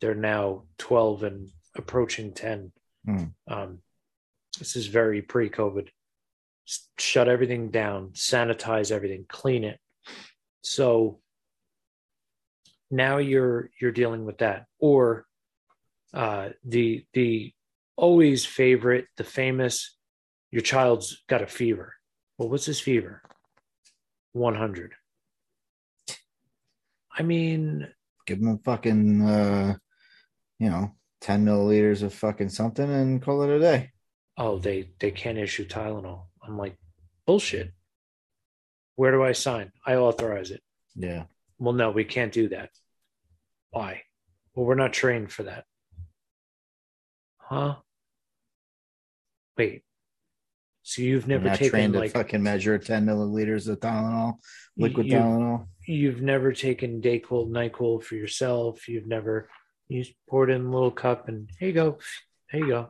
they're 0.01 0.13
now 0.13 0.63
12 0.79 1.23
and 1.23 1.49
approaching 1.73 2.33
10 2.33 2.73
Hmm. 3.05 3.23
um, 3.47 3.79
this 4.59 4.77
is 4.77 4.87
very 4.87 5.21
pre-covid 5.21 5.89
shut 6.97 7.27
everything 7.27 7.69
down 7.69 8.09
sanitize 8.11 8.91
everything 8.91 9.25
clean 9.27 9.63
it. 9.63 9.79
So 10.61 11.19
now 12.89 13.17
you're 13.17 13.69
you're 13.79 13.91
dealing 13.91 14.25
with 14.25 14.39
that. 14.39 14.65
Or 14.79 15.25
uh, 16.13 16.49
the 16.63 17.05
the 17.13 17.53
always 17.95 18.45
favorite 18.45 19.07
the 19.17 19.23
famous 19.23 19.97
your 20.51 20.61
child's 20.61 21.23
got 21.27 21.41
a 21.41 21.47
fever. 21.47 21.93
Well 22.37 22.49
what's 22.49 22.65
his 22.65 22.79
fever? 22.79 23.21
100 24.33 24.93
i 27.15 27.21
mean 27.21 27.87
Give 28.25 28.39
them 28.39 28.55
a 28.55 28.57
fucking, 28.63 29.21
uh, 29.21 29.75
you 30.59 30.69
know, 30.69 30.95
ten 31.19 31.45
milliliters 31.45 32.03
of 32.03 32.13
fucking 32.13 32.49
something 32.49 32.89
and 32.89 33.21
call 33.21 33.43
it 33.43 33.49
a 33.49 33.59
day. 33.59 33.91
oh 34.37 34.57
they 34.57 34.89
they 34.99 35.11
can't 35.11 35.37
issue 35.37 35.67
tylenol 35.67 36.23
i'm 36.45 36.57
like 36.57 36.75
bullshit 37.25 37.71
where 38.95 39.11
do 39.11 39.23
i 39.23 39.31
sign 39.31 39.71
i 39.85 39.95
authorize 39.95 40.51
it 40.51 40.61
Yeah. 40.95 41.23
well 41.59 41.73
no 41.73 41.91
we 41.91 42.03
can't 42.05 42.31
do 42.33 42.49
that 42.49 42.69
why 43.71 44.01
well 44.53 44.65
we're 44.65 44.75
not 44.75 44.93
trained 44.93 45.31
for 45.31 45.43
that 45.43 45.65
huh 47.37 47.75
wait 49.57 49.83
So 50.83 51.01
you've 51.01 51.27
never 51.27 51.49
taken 51.49 51.69
trained 51.69 51.95
like 51.95 52.11
to 52.11 52.17
fucking 52.19 52.43
measure 52.43 52.77
10 52.77 53.05
milliliters 53.05 53.67
of 53.69 53.79
Tylenol, 53.79 54.33
liquid 54.77 55.07
You- 55.07 55.13
Tylenol. 55.17 55.67
you've 55.87 56.21
never 56.21 56.51
taken 56.51 57.01
Dayquil, 57.01 57.49
Nyquil 57.49 58.03
for 58.03 58.15
yourself. 58.15 58.87
You've 58.89 59.07
never 59.07 59.49
you 59.87 60.03
just 60.03 60.15
poured 60.29 60.49
in 60.49 60.61
a 60.65 60.69
little 60.71 60.91
cup 60.91 61.27
and 61.29 61.49
here 61.59 61.67
you 61.69 61.73
go, 61.73 61.97
here 62.51 62.61
you 62.61 62.67
go. 62.67 62.89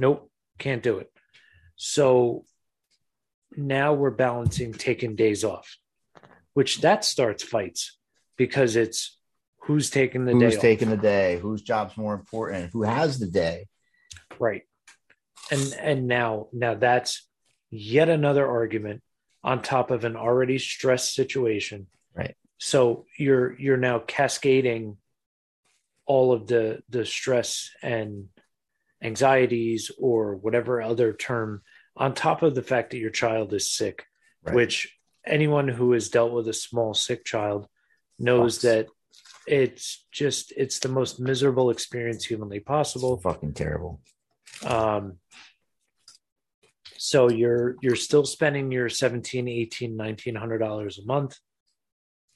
Nope, 0.00 0.30
can't 0.58 0.82
do 0.82 0.98
it. 0.98 1.10
So 1.76 2.44
now 3.58 3.92
we're 3.92 4.10
balancing 4.10 4.72
taking 4.72 5.16
days 5.16 5.42
off, 5.42 5.76
which 6.54 6.80
that 6.82 7.04
starts 7.04 7.42
fights 7.42 7.98
because 8.36 8.76
it's 8.76 9.18
who's 9.62 9.90
taking 9.90 10.24
the 10.24 10.32
Who's 10.32 10.40
day 10.40 10.46
who's 10.46 10.58
taking 10.58 10.90
the 10.90 10.96
day? 10.96 11.38
Whose 11.38 11.62
job's 11.62 11.96
more 11.96 12.14
important? 12.14 12.70
Who 12.72 12.84
has 12.84 13.18
the 13.18 13.26
day? 13.26 13.66
Right. 14.38 14.62
And 15.50 15.74
and 15.80 16.06
now 16.06 16.48
now 16.52 16.74
that's 16.74 17.26
yet 17.70 18.08
another 18.08 18.46
argument 18.46 19.02
on 19.42 19.62
top 19.62 19.90
of 19.90 20.04
an 20.04 20.16
already 20.16 20.58
stressed 20.58 21.14
situation. 21.14 21.88
Right. 22.14 22.36
So 22.58 23.06
you're 23.18 23.58
you're 23.58 23.76
now 23.76 23.98
cascading 23.98 24.98
all 26.06 26.32
of 26.32 26.46
the 26.46 26.82
the 26.88 27.04
stress 27.04 27.70
and 27.82 28.28
anxieties 29.02 29.90
or 29.98 30.36
whatever 30.36 30.80
other 30.80 31.12
term 31.12 31.62
on 31.98 32.14
top 32.14 32.42
of 32.42 32.54
the 32.54 32.62
fact 32.62 32.90
that 32.90 32.98
your 32.98 33.10
child 33.10 33.52
is 33.52 33.70
sick 33.70 34.04
Right. 34.44 34.54
which 34.54 34.96
anyone 35.26 35.68
who 35.68 35.92
has 35.92 36.08
dealt 36.08 36.32
with 36.32 36.48
a 36.48 36.52
small 36.54 36.94
sick 36.94 37.24
child 37.24 37.66
knows 38.18 38.54
Sucks. 38.54 38.62
that 38.62 38.86
it's 39.46 40.06
just 40.12 40.52
it's 40.56 40.78
the 40.78 40.88
most 40.88 41.18
miserable 41.20 41.70
experience 41.70 42.24
humanly 42.24 42.60
possible 42.60 43.18
Fucking 43.18 43.52
terrible. 43.54 44.00
um, 44.64 45.18
so 46.96 47.30
you're 47.30 47.76
you're 47.82 47.96
still 47.96 48.24
spending 48.24 48.70
your 48.72 48.88
17 48.88 49.46
18 49.48 49.96
1900 49.96 50.58
dollars 50.58 50.98
a 50.98 51.04
month 51.04 51.36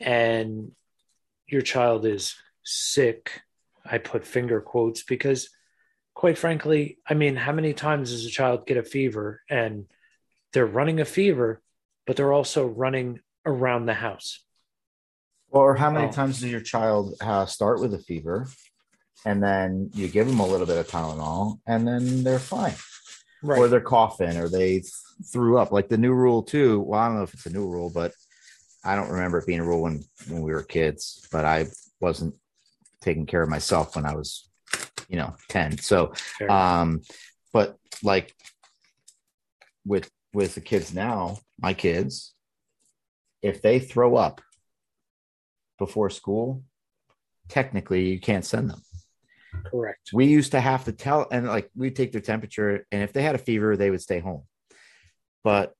and 0.00 0.72
your 1.46 1.62
child 1.62 2.04
is 2.06 2.34
sick 2.64 3.42
i 3.84 3.98
put 3.98 4.24
finger 4.24 4.60
quotes 4.60 5.02
because 5.02 5.48
quite 6.14 6.36
frankly 6.38 6.98
i 7.08 7.14
mean 7.14 7.36
how 7.36 7.52
many 7.52 7.72
times 7.72 8.10
does 8.10 8.26
a 8.26 8.30
child 8.30 8.66
get 8.66 8.76
a 8.76 8.82
fever 8.82 9.40
and 9.48 9.86
they're 10.52 10.66
running 10.66 11.00
a 11.00 11.04
fever 11.04 11.60
but 12.06 12.16
they're 12.16 12.32
also 12.32 12.66
running 12.66 13.20
around 13.46 13.86
the 13.86 13.94
house 13.94 14.40
Or 15.50 15.76
how 15.76 15.90
many 15.90 16.08
Oh. 16.08 16.12
times 16.12 16.40
does 16.40 16.50
your 16.50 16.60
child 16.60 17.14
uh, 17.20 17.46
start 17.46 17.80
with 17.80 17.92
a 17.94 17.98
fever 17.98 18.46
and 19.24 19.42
then 19.42 19.90
you 19.94 20.08
give 20.08 20.26
them 20.26 20.40
a 20.40 20.46
little 20.46 20.66
bit 20.66 20.78
of 20.78 20.88
Tylenol 20.88 21.58
and 21.66 21.86
then 21.86 22.24
they're 22.24 22.38
fine? 22.38 22.74
Or 23.58 23.68
they're 23.68 23.80
coughing 23.96 24.36
or 24.38 24.48
they 24.48 24.82
threw 25.32 25.58
up. 25.58 25.70
Like 25.72 25.88
the 25.88 25.98
new 25.98 26.12
rule, 26.14 26.42
too. 26.42 26.80
Well, 26.80 26.98
I 27.00 27.06
don't 27.08 27.16
know 27.18 27.22
if 27.24 27.34
it's 27.34 27.46
a 27.46 27.52
new 27.52 27.66
rule, 27.68 27.90
but 27.90 28.12
I 28.84 28.96
don't 28.96 29.10
remember 29.10 29.38
it 29.38 29.46
being 29.46 29.60
a 29.60 29.64
rule 29.64 29.82
when, 29.82 30.02
when 30.28 30.40
we 30.42 30.52
were 30.52 30.62
kids, 30.62 31.26
but 31.30 31.44
I 31.44 31.66
wasn't 32.00 32.34
taking 33.00 33.26
care 33.26 33.42
of 33.42 33.48
myself 33.50 33.94
when 33.96 34.06
I 34.06 34.14
was, 34.14 34.48
you 35.12 35.18
know, 35.18 35.36
10. 35.50 35.78
So, 35.78 36.14
Fair. 36.38 36.50
um, 36.50 37.02
but 37.52 37.76
like 38.02 38.34
with 39.84 40.10
with 40.32 40.54
the 40.54 40.62
kids 40.62 40.94
now, 40.94 41.38
my 41.60 41.74
kids, 41.74 42.34
if 43.42 43.60
they 43.60 43.78
throw 43.78 44.16
up 44.16 44.40
before 45.78 46.08
school, 46.08 46.64
technically 47.48 48.08
you 48.08 48.18
can't 48.18 48.44
send 48.44 48.70
them. 48.70 48.82
correct 49.66 50.10
We 50.14 50.24
used 50.24 50.52
to 50.52 50.60
have 50.60 50.86
to 50.86 50.92
tell, 50.92 51.28
and 51.30 51.46
like 51.46 51.70
we 51.76 51.90
take 51.90 52.12
their 52.12 52.22
temperature, 52.22 52.86
and 52.90 53.02
if 53.02 53.12
they 53.12 53.22
had 53.22 53.34
a 53.34 53.38
fever, 53.38 53.76
they 53.76 53.90
would 53.90 54.00
stay 54.00 54.18
home. 54.18 54.44
But 55.44 55.74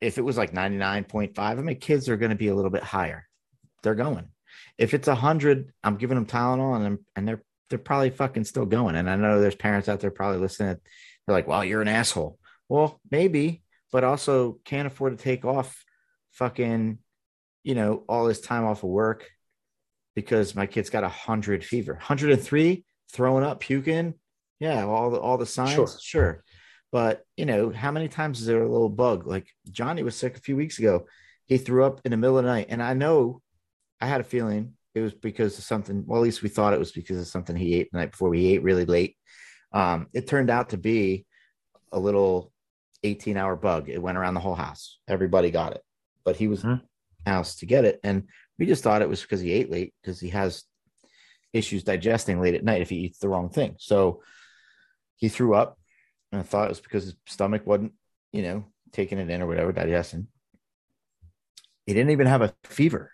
if 0.00 0.18
it 0.18 0.22
was 0.22 0.36
like 0.36 0.52
99.5, 0.52 1.38
I 1.38 1.54
mean, 1.54 1.76
kids 1.78 2.08
are 2.08 2.16
going 2.16 2.30
to 2.30 2.36
be 2.36 2.48
a 2.48 2.54
little 2.54 2.70
bit 2.70 2.82
higher. 2.82 3.26
They're 3.84 3.94
going. 3.94 4.26
If 4.76 4.92
it's 4.92 5.06
100, 5.06 5.72
I'm 5.84 5.96
giving 5.96 6.16
them 6.16 6.26
Tylenol, 6.26 6.84
and, 6.84 6.98
and 7.14 7.28
they're 7.28 7.42
they're 7.68 7.78
probably 7.78 8.10
fucking 8.10 8.44
still 8.44 8.66
going. 8.66 8.96
And 8.96 9.08
I 9.08 9.16
know 9.16 9.40
there's 9.40 9.54
parents 9.54 9.88
out 9.88 10.00
there 10.00 10.10
probably 10.10 10.38
listening. 10.40 10.76
They're 11.26 11.36
like, 11.36 11.48
well, 11.48 11.64
you're 11.64 11.82
an 11.82 11.88
asshole. 11.88 12.38
Well, 12.68 13.00
maybe, 13.10 13.62
but 13.92 14.04
also 14.04 14.58
can't 14.64 14.86
afford 14.86 15.16
to 15.16 15.22
take 15.22 15.44
off 15.44 15.84
fucking, 16.32 16.98
you 17.62 17.74
know, 17.74 18.04
all 18.08 18.26
this 18.26 18.40
time 18.40 18.64
off 18.64 18.82
of 18.82 18.90
work 18.90 19.28
because 20.14 20.54
my 20.54 20.66
kid's 20.66 20.90
got 20.90 21.04
a 21.04 21.08
hundred 21.08 21.64
fever, 21.64 21.94
103, 21.94 22.84
throwing 23.12 23.44
up, 23.44 23.60
puking. 23.60 24.14
Yeah, 24.58 24.86
all 24.86 25.10
the 25.10 25.18
all 25.20 25.36
the 25.36 25.46
signs. 25.46 25.72
Sure. 25.72 25.88
sure. 26.00 26.44
But 26.90 27.24
you 27.36 27.44
know, 27.44 27.70
how 27.70 27.90
many 27.90 28.08
times 28.08 28.40
is 28.40 28.46
there 28.46 28.62
a 28.62 28.70
little 28.70 28.88
bug? 28.88 29.26
Like 29.26 29.48
Johnny 29.70 30.02
was 30.02 30.16
sick 30.16 30.36
a 30.36 30.40
few 30.40 30.56
weeks 30.56 30.78
ago. 30.78 31.06
He 31.46 31.58
threw 31.58 31.84
up 31.84 32.00
in 32.04 32.10
the 32.10 32.16
middle 32.16 32.38
of 32.38 32.44
the 32.44 32.50
night. 32.50 32.66
And 32.70 32.82
I 32.82 32.94
know 32.94 33.42
I 34.00 34.06
had 34.06 34.20
a 34.20 34.24
feeling 34.24 34.72
it 34.96 35.02
was 35.02 35.12
because 35.12 35.58
of 35.58 35.64
something. 35.64 36.04
Well, 36.06 36.20
at 36.20 36.24
least 36.24 36.42
we 36.42 36.48
thought 36.48 36.72
it 36.72 36.78
was 36.78 36.92
because 36.92 37.18
of 37.18 37.26
something 37.26 37.54
he 37.54 37.74
ate 37.74 37.90
the 37.92 37.98
night 37.98 38.12
before. 38.12 38.30
We 38.30 38.46
ate 38.46 38.62
really 38.62 38.86
late. 38.86 39.16
Um, 39.72 40.06
it 40.14 40.26
turned 40.26 40.48
out 40.48 40.70
to 40.70 40.78
be 40.78 41.26
a 41.92 41.98
little 41.98 42.50
18 43.04 43.36
hour 43.36 43.56
bug. 43.56 43.90
It 43.90 44.00
went 44.02 44.16
around 44.16 44.34
the 44.34 44.40
whole 44.40 44.54
house. 44.54 44.98
Everybody 45.06 45.50
got 45.50 45.74
it, 45.74 45.82
but 46.24 46.36
he 46.36 46.48
was 46.48 46.62
Mhm. 46.62 46.82
house 47.26 47.56
to 47.56 47.66
get 47.66 47.84
it. 47.84 48.00
And 48.02 48.28
we 48.58 48.64
just 48.64 48.82
thought 48.82 49.02
it 49.02 49.08
was 49.08 49.20
because 49.20 49.40
he 49.40 49.52
ate 49.52 49.70
late 49.70 49.94
because 50.00 50.18
he 50.18 50.30
has 50.30 50.64
issues 51.52 51.84
digesting 51.84 52.40
late 52.40 52.54
at 52.54 52.64
night 52.64 52.80
if 52.80 52.88
he 52.88 52.96
eats 52.96 53.18
the 53.18 53.28
wrong 53.28 53.50
thing. 53.50 53.76
So 53.78 54.22
he 55.16 55.28
threw 55.28 55.54
up 55.54 55.78
and 56.32 56.40
I 56.40 56.44
thought 56.44 56.66
it 56.66 56.70
was 56.70 56.80
because 56.80 57.04
his 57.04 57.16
stomach 57.26 57.66
wasn't, 57.66 57.92
you 58.32 58.42
know, 58.42 58.64
taking 58.92 59.18
it 59.18 59.28
in 59.28 59.42
or 59.42 59.46
whatever, 59.46 59.72
digesting. 59.72 60.28
He 61.84 61.92
didn't 61.92 62.10
even 62.10 62.26
have 62.26 62.42
a 62.42 62.54
fever, 62.64 63.12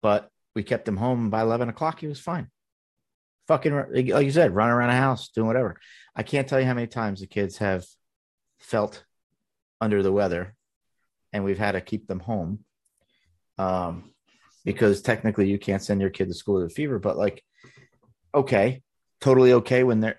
but 0.00 0.30
we 0.56 0.62
kept 0.62 0.88
him 0.88 0.96
home 0.96 1.28
by 1.28 1.42
11 1.42 1.68
o'clock. 1.68 2.00
He 2.00 2.06
was 2.06 2.18
fine. 2.18 2.48
Fucking, 3.46 3.74
like 3.92 4.24
you 4.24 4.30
said, 4.30 4.54
running 4.54 4.72
around 4.72 4.88
a 4.88 4.96
house, 4.96 5.28
doing 5.28 5.46
whatever. 5.46 5.78
I 6.16 6.22
can't 6.22 6.48
tell 6.48 6.58
you 6.58 6.66
how 6.66 6.72
many 6.72 6.86
times 6.86 7.20
the 7.20 7.26
kids 7.26 7.58
have 7.58 7.84
felt 8.58 9.04
under 9.82 10.02
the 10.02 10.10
weather 10.10 10.56
and 11.32 11.44
we've 11.44 11.58
had 11.58 11.72
to 11.72 11.82
keep 11.82 12.08
them 12.08 12.20
home. 12.20 12.64
Um, 13.58 14.12
because 14.64 15.02
technically 15.02 15.48
you 15.48 15.58
can't 15.58 15.82
send 15.82 16.00
your 16.00 16.10
kid 16.10 16.28
to 16.28 16.34
school 16.34 16.54
with 16.54 16.72
a 16.72 16.74
fever, 16.74 16.98
but 16.98 17.18
like, 17.18 17.44
okay, 18.34 18.82
totally 19.20 19.52
okay 19.52 19.84
when 19.84 20.00
they're 20.00 20.18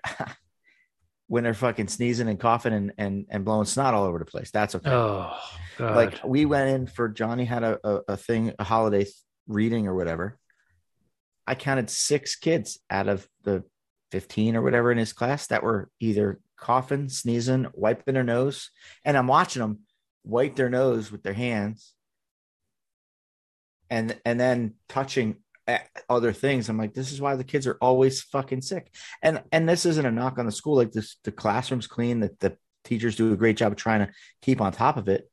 when 1.26 1.42
they're 1.42 1.52
fucking 1.52 1.88
sneezing 1.88 2.28
and 2.28 2.40
coughing 2.40 2.72
and 2.72 2.92
and, 2.96 3.26
and 3.28 3.44
blowing 3.44 3.66
snot 3.66 3.92
all 3.92 4.04
over 4.04 4.20
the 4.20 4.24
place. 4.24 4.50
That's 4.50 4.76
okay. 4.76 4.90
oh 4.90 5.36
god 5.76 5.96
like 5.96 6.24
we 6.24 6.46
went 6.46 6.70
in 6.70 6.86
for 6.86 7.08
Johnny 7.08 7.44
had 7.44 7.62
a, 7.62 7.78
a, 7.84 8.00
a 8.08 8.16
thing, 8.16 8.54
a 8.58 8.64
holiday 8.64 9.04
reading 9.48 9.88
or 9.88 9.94
whatever. 9.94 10.38
I 11.46 11.54
counted 11.54 11.90
six 11.90 12.36
kids 12.36 12.78
out 12.90 13.08
of 13.08 13.26
the 13.42 13.64
15 14.12 14.56
or 14.56 14.62
whatever 14.62 14.92
in 14.92 14.98
his 14.98 15.12
class 15.12 15.48
that 15.48 15.62
were 15.62 15.90
either 15.98 16.38
coughing, 16.56 17.08
sneezing, 17.08 17.66
wiping 17.72 18.14
their 18.14 18.24
nose. 18.24 18.70
And 19.04 19.16
I'm 19.16 19.26
watching 19.26 19.60
them 19.60 19.80
wipe 20.24 20.56
their 20.56 20.70
nose 20.70 21.10
with 21.10 21.22
their 21.22 21.32
hands 21.32 21.94
and 23.90 24.18
and 24.24 24.38
then 24.38 24.74
touching 24.88 25.36
other 26.08 26.32
things. 26.32 26.68
I'm 26.68 26.78
like, 26.78 26.94
this 26.94 27.12
is 27.12 27.20
why 27.20 27.36
the 27.36 27.44
kids 27.44 27.66
are 27.66 27.78
always 27.80 28.22
fucking 28.22 28.62
sick. 28.62 28.94
And 29.22 29.42
and 29.52 29.68
this 29.68 29.86
isn't 29.86 30.06
a 30.06 30.10
knock 30.10 30.38
on 30.38 30.46
the 30.46 30.52
school. 30.52 30.76
Like 30.76 30.92
this, 30.92 31.16
the 31.24 31.32
classroom's 31.32 31.86
clean, 31.86 32.20
that 32.20 32.38
the 32.40 32.56
teachers 32.84 33.16
do 33.16 33.32
a 33.32 33.36
great 33.36 33.56
job 33.56 33.72
of 33.72 33.78
trying 33.78 34.06
to 34.06 34.12
keep 34.42 34.60
on 34.60 34.72
top 34.72 34.96
of 34.96 35.08
it. 35.08 35.30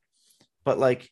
But 0.64 0.80
like, 0.80 1.10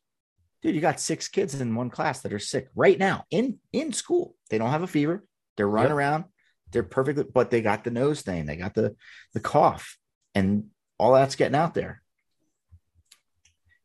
dude, 0.63 0.73
you 0.75 0.81
got 0.81 0.99
six 0.99 1.27
kids 1.27 1.59
in 1.59 1.75
one 1.75 1.89
class 1.89 2.21
that 2.21 2.33
are 2.33 2.39
sick 2.39 2.69
right 2.75 2.97
now 2.97 3.25
in 3.29 3.59
in 3.73 3.91
school. 3.93 4.35
They 4.49 4.57
don't 4.57 4.71
have 4.71 4.81
a 4.81 4.87
fever. 4.87 5.23
They're 5.57 5.67
running 5.67 5.89
Yep. 5.91 5.97
around. 5.97 6.23
They're 6.71 6.83
perfectly, 6.83 7.25
but 7.31 7.51
they 7.51 7.61
got 7.61 7.83
the 7.83 7.91
nose 7.91 8.21
thing. 8.21 8.45
They 8.45 8.55
got 8.55 8.73
the 8.73 8.95
the 9.33 9.39
cough, 9.39 9.97
and 10.33 10.69
all 10.97 11.13
that's 11.13 11.35
getting 11.35 11.55
out 11.55 11.73
there. 11.73 12.01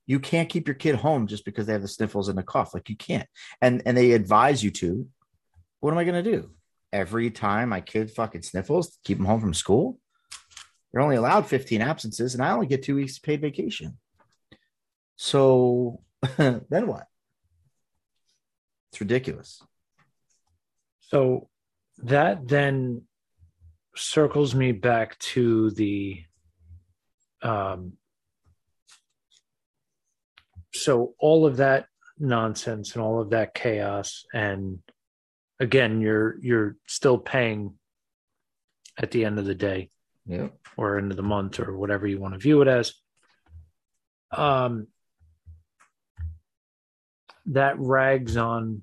You 0.06 0.20
can't 0.20 0.48
keep 0.48 0.66
your 0.66 0.74
kid 0.74 0.94
home 0.94 1.26
just 1.26 1.44
because 1.44 1.66
they 1.66 1.74
have 1.74 1.82
the 1.82 1.88
sniffles 1.88 2.28
and 2.28 2.38
the 2.38 2.42
cough. 2.42 2.72
Like 2.72 2.88
you 2.88 2.96
can't. 2.96 3.28
And 3.60 3.82
and 3.84 3.96
they 3.96 4.12
advise 4.12 4.62
you 4.64 4.70
to. 4.70 5.06
What 5.80 5.92
am 5.92 5.98
I 5.98 6.04
going 6.04 6.24
to 6.24 6.30
do? 6.30 6.50
Every 6.92 7.30
time 7.30 7.68
my 7.68 7.82
kid 7.82 8.10
fucking 8.10 8.42
sniffles, 8.42 8.98
keep 9.04 9.18
them 9.18 9.26
home 9.26 9.40
from 9.40 9.52
school. 9.52 9.98
You're 10.92 11.02
only 11.02 11.16
allowed 11.16 11.46
15 11.46 11.82
absences, 11.82 12.34
and 12.34 12.42
I 12.42 12.52
only 12.52 12.66
get 12.66 12.82
two 12.82 12.94
weeks 12.94 13.18
paid 13.18 13.42
vacation. 13.42 13.98
So 15.16 16.00
then 16.37 16.87
what? 16.87 17.07
It's 18.92 19.00
ridiculous. 19.00 19.62
So 21.00 21.48
that 21.98 22.46
then 22.46 23.02
circles 23.96 24.54
me 24.54 24.72
back 24.72 25.18
to 25.18 25.70
the 25.72 26.22
um 27.42 27.94
so 30.72 31.14
all 31.18 31.46
of 31.46 31.57
that 31.57 31.87
nonsense 32.18 32.94
and 32.94 33.02
all 33.02 33.20
of 33.20 33.31
that 33.31 33.54
chaos 33.54 34.24
and 34.33 34.78
again 35.59 36.00
you're 36.00 36.37
you're 36.40 36.76
still 36.87 37.18
paying 37.18 37.74
at 38.96 39.11
the 39.11 39.24
end 39.24 39.38
of 39.38 39.44
the 39.44 39.54
day 39.54 39.90
Yeah. 40.26 40.48
or 40.76 40.98
end 40.98 41.11
of 41.11 41.16
the 41.16 41.22
month 41.22 41.59
or 41.59 41.76
whatever 41.76 42.07
you 42.07 42.20
want 42.20 42.35
to 42.35 42.40
view 42.40 42.61
it 42.62 42.68
as 42.68 42.92
um, 44.31 44.87
that 47.48 47.78
rags 47.78 48.37
on 48.37 48.82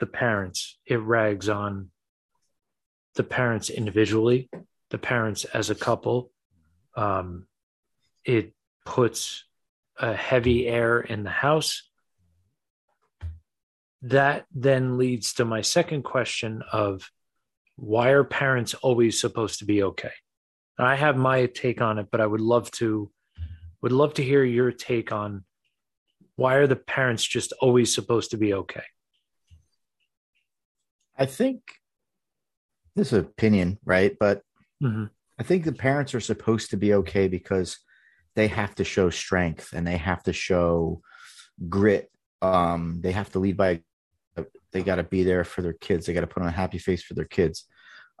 the 0.00 0.06
parents. 0.06 0.78
It 0.86 0.96
rags 0.96 1.48
on 1.48 1.90
the 3.14 3.24
parents 3.24 3.68
individually, 3.68 4.48
the 4.90 4.98
parents 4.98 5.44
as 5.44 5.70
a 5.70 5.74
couple. 5.74 6.30
Um, 6.96 7.46
it 8.24 8.54
puts 8.84 9.44
a 9.98 10.14
heavy 10.14 10.66
air 10.66 11.00
in 11.00 11.24
the 11.24 11.30
house. 11.30 11.82
That 14.02 14.46
then 14.54 14.96
leads 14.96 15.34
to 15.34 15.44
my 15.44 15.60
second 15.60 16.04
question 16.04 16.62
of 16.72 17.10
why 17.76 18.10
are 18.10 18.24
parents 18.24 18.74
always 18.74 19.20
supposed 19.20 19.58
to 19.58 19.64
be 19.64 19.82
okay? 19.82 20.12
I 20.78 20.94
have 20.94 21.16
my 21.16 21.46
take 21.46 21.80
on 21.80 21.98
it, 21.98 22.06
but 22.10 22.20
I 22.20 22.26
would 22.26 22.40
love 22.40 22.70
to 22.72 23.10
would 23.82 23.92
love 23.92 24.14
to 24.14 24.24
hear 24.24 24.42
your 24.42 24.72
take 24.72 25.12
on 25.12 25.44
why 26.38 26.54
are 26.54 26.68
the 26.68 26.76
parents 26.76 27.26
just 27.26 27.52
always 27.60 27.92
supposed 27.92 28.30
to 28.30 28.36
be 28.36 28.54
okay? 28.54 28.84
I 31.16 31.26
think 31.26 31.62
this 32.94 33.12
is 33.12 33.18
opinion, 33.18 33.78
right? 33.84 34.16
But 34.20 34.42
mm-hmm. 34.80 35.06
I 35.36 35.42
think 35.42 35.64
the 35.64 35.72
parents 35.72 36.14
are 36.14 36.20
supposed 36.20 36.70
to 36.70 36.76
be 36.76 36.94
okay 36.94 37.26
because 37.26 37.78
they 38.36 38.46
have 38.46 38.72
to 38.76 38.84
show 38.84 39.10
strength 39.10 39.72
and 39.72 39.84
they 39.84 39.96
have 39.96 40.22
to 40.22 40.32
show 40.32 41.02
grit. 41.68 42.08
Um, 42.40 43.00
they 43.02 43.10
have 43.10 43.32
to 43.32 43.40
lead 43.40 43.56
by. 43.56 43.82
They 44.70 44.84
got 44.84 44.96
to 44.96 45.02
be 45.02 45.24
there 45.24 45.42
for 45.42 45.62
their 45.62 45.72
kids. 45.72 46.06
They 46.06 46.12
got 46.12 46.20
to 46.20 46.28
put 46.28 46.44
on 46.44 46.48
a 46.48 46.52
happy 46.52 46.78
face 46.78 47.02
for 47.02 47.14
their 47.14 47.24
kids. 47.24 47.64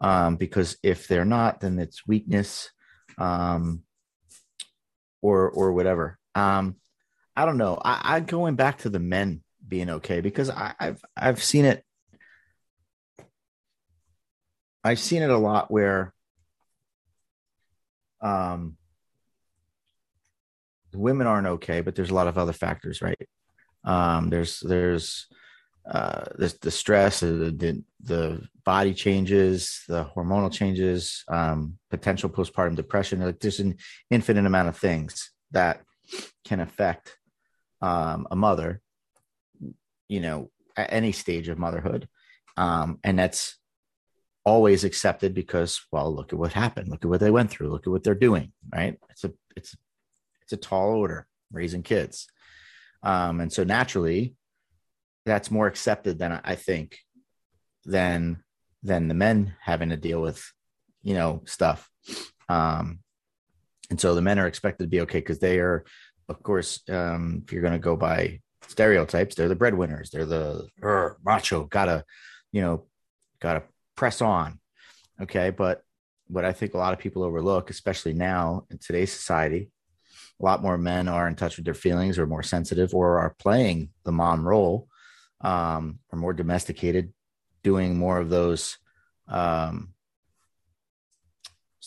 Um, 0.00 0.34
because 0.34 0.76
if 0.82 1.06
they're 1.06 1.24
not, 1.24 1.60
then 1.60 1.78
it's 1.78 2.04
weakness, 2.04 2.68
um, 3.16 3.84
or 5.22 5.48
or 5.50 5.72
whatever. 5.72 6.18
Um, 6.34 6.74
I 7.38 7.46
don't 7.46 7.56
know. 7.56 7.80
I, 7.84 8.16
I 8.16 8.20
going 8.20 8.56
back 8.56 8.78
to 8.78 8.88
the 8.88 8.98
men 8.98 9.42
being 9.66 9.88
okay 9.90 10.20
because 10.20 10.50
I, 10.50 10.74
I've 10.80 11.00
I've 11.16 11.40
seen 11.40 11.66
it. 11.66 11.84
I've 14.82 14.98
seen 14.98 15.22
it 15.22 15.30
a 15.30 15.38
lot 15.38 15.70
where 15.70 16.12
um 18.20 18.76
women 20.92 21.28
aren't 21.28 21.46
okay, 21.46 21.80
but 21.80 21.94
there's 21.94 22.10
a 22.10 22.14
lot 22.14 22.26
of 22.26 22.38
other 22.38 22.52
factors, 22.52 23.00
right? 23.02 23.28
Um, 23.84 24.30
there's 24.30 24.58
there's 24.58 25.28
uh, 25.88 26.24
the, 26.34 26.52
the 26.60 26.72
stress, 26.72 27.20
the, 27.20 27.28
the, 27.28 27.84
the 28.02 28.48
body 28.64 28.92
changes, 28.92 29.84
the 29.86 30.04
hormonal 30.04 30.52
changes, 30.52 31.22
um, 31.28 31.78
potential 31.88 32.28
postpartum 32.28 32.74
depression. 32.74 33.20
Like 33.20 33.38
there's 33.38 33.60
an 33.60 33.76
infinite 34.10 34.44
amount 34.44 34.68
of 34.68 34.76
things 34.76 35.30
that 35.52 35.82
can 36.44 36.58
affect 36.58 37.17
um, 37.80 38.26
a 38.30 38.36
mother, 38.36 38.80
you 40.08 40.20
know, 40.20 40.50
at 40.76 40.92
any 40.92 41.12
stage 41.12 41.48
of 41.48 41.58
motherhood. 41.58 42.08
Um, 42.56 42.98
and 43.04 43.18
that's 43.18 43.56
always 44.44 44.84
accepted 44.84 45.34
because, 45.34 45.80
well, 45.92 46.14
look 46.14 46.32
at 46.32 46.38
what 46.38 46.52
happened. 46.52 46.88
Look 46.88 47.04
at 47.04 47.08
what 47.08 47.20
they 47.20 47.30
went 47.30 47.50
through. 47.50 47.68
Look 47.68 47.86
at 47.86 47.90
what 47.90 48.02
they're 48.02 48.14
doing. 48.14 48.52
Right. 48.72 48.98
It's 49.10 49.24
a, 49.24 49.32
it's, 49.56 49.76
it's 50.42 50.52
a 50.52 50.56
tall 50.56 50.96
order 50.96 51.26
raising 51.52 51.82
kids. 51.82 52.26
Um, 53.02 53.40
and 53.40 53.52
so 53.52 53.64
naturally 53.64 54.34
that's 55.24 55.50
more 55.50 55.66
accepted 55.66 56.18
than 56.18 56.40
I 56.42 56.54
think 56.54 56.98
than, 57.84 58.42
than 58.82 59.08
the 59.08 59.14
men 59.14 59.54
having 59.60 59.90
to 59.90 59.96
deal 59.96 60.20
with, 60.20 60.42
you 61.02 61.14
know, 61.14 61.42
stuff. 61.44 61.88
Um, 62.48 63.00
and 63.90 64.00
so 64.00 64.14
the 64.14 64.22
men 64.22 64.38
are 64.38 64.46
expected 64.46 64.84
to 64.84 64.88
be 64.88 65.02
okay 65.02 65.18
because 65.18 65.38
they 65.38 65.58
are 65.58 65.84
of 66.28 66.42
course, 66.42 66.82
um, 66.88 67.42
if 67.44 67.52
you're 67.52 67.62
going 67.62 67.72
to 67.72 67.78
go 67.78 67.96
by 67.96 68.40
stereotypes, 68.66 69.34
they're 69.34 69.48
the 69.48 69.54
breadwinners. 69.54 70.10
They're 70.10 70.26
the 70.26 70.68
er, 70.82 71.18
macho, 71.24 71.64
gotta, 71.64 72.04
you 72.52 72.60
know, 72.60 72.84
gotta 73.40 73.62
press 73.96 74.20
on. 74.20 74.60
Okay. 75.20 75.50
But 75.50 75.82
what 76.28 76.44
I 76.44 76.52
think 76.52 76.74
a 76.74 76.78
lot 76.78 76.92
of 76.92 76.98
people 76.98 77.22
overlook, 77.22 77.70
especially 77.70 78.12
now 78.12 78.66
in 78.70 78.78
today's 78.78 79.12
society, 79.12 79.70
a 80.40 80.44
lot 80.44 80.62
more 80.62 80.78
men 80.78 81.08
are 81.08 81.26
in 81.26 81.34
touch 81.34 81.56
with 81.56 81.64
their 81.64 81.74
feelings 81.74 82.18
or 82.18 82.26
more 82.26 82.42
sensitive 82.42 82.94
or 82.94 83.18
are 83.18 83.34
playing 83.38 83.90
the 84.04 84.12
mom 84.12 84.46
role 84.46 84.86
um, 85.40 85.98
or 86.12 86.18
more 86.18 86.32
domesticated, 86.32 87.12
doing 87.62 87.96
more 87.96 88.18
of 88.18 88.28
those 88.28 88.78
um, 89.26 89.94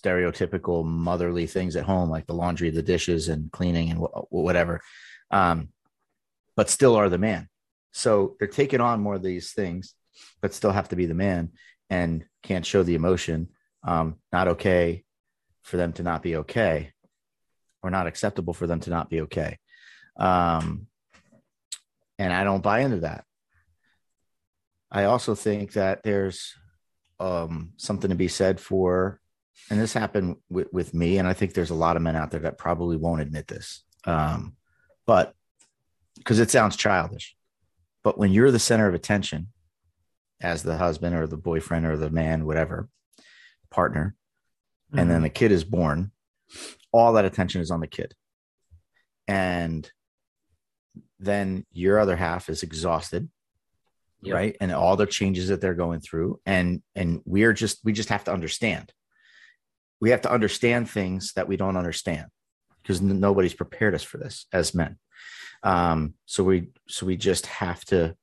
stereotypical 0.02 0.86
motherly 0.86 1.48
things 1.48 1.76
at 1.76 1.84
home, 1.84 2.10
like 2.10 2.28
the 2.28 2.34
laundry, 2.34 2.70
the 2.70 2.82
dishes, 2.82 3.30
and 3.30 3.52
cleaning 3.52 3.92
and 3.92 4.00
whatever, 4.30 4.82
um, 5.32 5.70
but 6.56 6.70
still 6.70 6.96
are 6.96 7.10
the 7.10 7.18
man. 7.18 7.48
So 7.92 8.36
they're 8.40 8.48
taking 8.48 8.82
on 8.82 9.02
more 9.02 9.16
of 9.16 9.24
these 9.24 9.54
things, 9.54 9.96
but 10.42 10.54
still 10.54 10.72
have 10.72 10.90
to 10.90 10.96
be 10.96 11.06
the 11.06 11.14
man 11.14 11.52
and 11.90 12.26
can't 12.44 12.66
show 12.66 12.84
the 12.84 12.96
emotion. 12.96 13.50
Um, 13.84 14.18
not 14.32 14.48
okay 14.50 15.04
for 15.64 15.78
them 15.78 15.94
to 15.94 16.04
not 16.04 16.22
be 16.22 16.38
okay, 16.38 16.92
or 17.84 17.90
not 17.90 18.08
acceptable 18.08 18.54
for 18.54 18.68
them 18.68 18.80
to 18.82 18.90
not 18.90 19.10
be 19.10 19.22
okay. 19.22 19.58
Um, 20.18 20.88
and 22.20 22.32
I 22.32 22.44
don't 22.44 22.64
buy 22.64 22.82
into 22.82 23.00
that. 23.02 23.26
I 24.92 25.06
also 25.06 25.36
think 25.36 25.74
that 25.74 26.04
there's 26.04 26.54
um, 27.20 27.74
something 27.78 28.10
to 28.10 28.16
be 28.16 28.28
said 28.28 28.60
for 28.60 29.20
and 29.70 29.80
this 29.80 29.94
happened 29.94 30.38
with, 30.50 30.72
with 30.72 30.94
me, 30.94 31.18
and 31.18 31.28
I 31.28 31.34
think 31.34 31.54
there's 31.54 31.70
a 31.70 31.76
lot 31.76 31.96
of 31.96 32.02
men 32.02 32.16
out 32.16 32.32
there 32.32 32.42
that 32.42 32.58
probably 32.58 32.98
won't 32.98 33.22
admit 33.22 33.48
this, 33.48 33.84
um, 34.06 34.56
but 35.06 35.34
because 36.18 36.40
it 36.40 36.52
sounds 36.52 36.76
childish. 36.76 37.36
But 38.04 38.18
when 38.18 38.32
you're 38.32 38.52
the 38.52 38.60
center 38.60 38.88
of 38.88 38.94
attention, 38.94 39.48
as 40.42 40.64
the 40.64 40.78
husband 40.78 41.16
or 41.16 41.28
the 41.28 41.38
boyfriend 41.38 41.86
or 41.86 41.98
the 41.98 42.10
man, 42.10 42.46
whatever 42.46 42.90
partner, 43.70 44.16
mm-hmm. 44.90 45.00
and 45.00 45.10
then 45.10 45.18
mm-hmm. 45.18 45.24
the 45.24 45.30
kid 45.30 45.52
is 45.52 45.64
born, 45.64 46.12
all 46.92 47.14
that 47.14 47.26
attention 47.26 47.62
is 47.62 47.72
on 47.72 47.80
the 47.80 47.88
kid, 47.88 48.16
and 49.28 49.90
then 51.20 51.66
your 51.72 52.00
other 52.00 52.16
half 52.16 52.50
is 52.50 52.64
exhausted 52.64 53.30
yep. 54.22 54.36
right 54.36 54.58
and 54.60 54.72
all 54.72 54.96
the 54.96 55.06
changes 55.06 55.50
that 55.50 55.62
they're 55.62 55.74
going 55.74 56.00
through 56.00 56.40
and 56.46 56.82
and 56.96 57.22
we're 57.26 57.54
just 57.54 57.80
we 57.84 57.94
just 57.94 58.10
have 58.10 58.24
to 58.24 58.34
understand 58.34 58.92
we 60.02 60.10
have 60.10 60.22
to 60.22 60.32
understand 60.32 60.90
things 60.90 61.34
that 61.34 61.48
we 61.48 61.56
don't 61.56 61.78
understand 61.78 62.26
because 62.82 63.02
nobody's 63.02 63.54
prepared 63.54 63.96
us 63.96 64.04
for 64.04 64.18
this 64.18 64.48
as 64.52 64.76
men. 64.76 64.98
Um, 65.64 66.16
so 66.26 66.44
we 66.44 66.70
so 66.88 67.06
we 67.06 67.16
just 67.16 67.46
have 67.46 67.86
to 67.86 68.16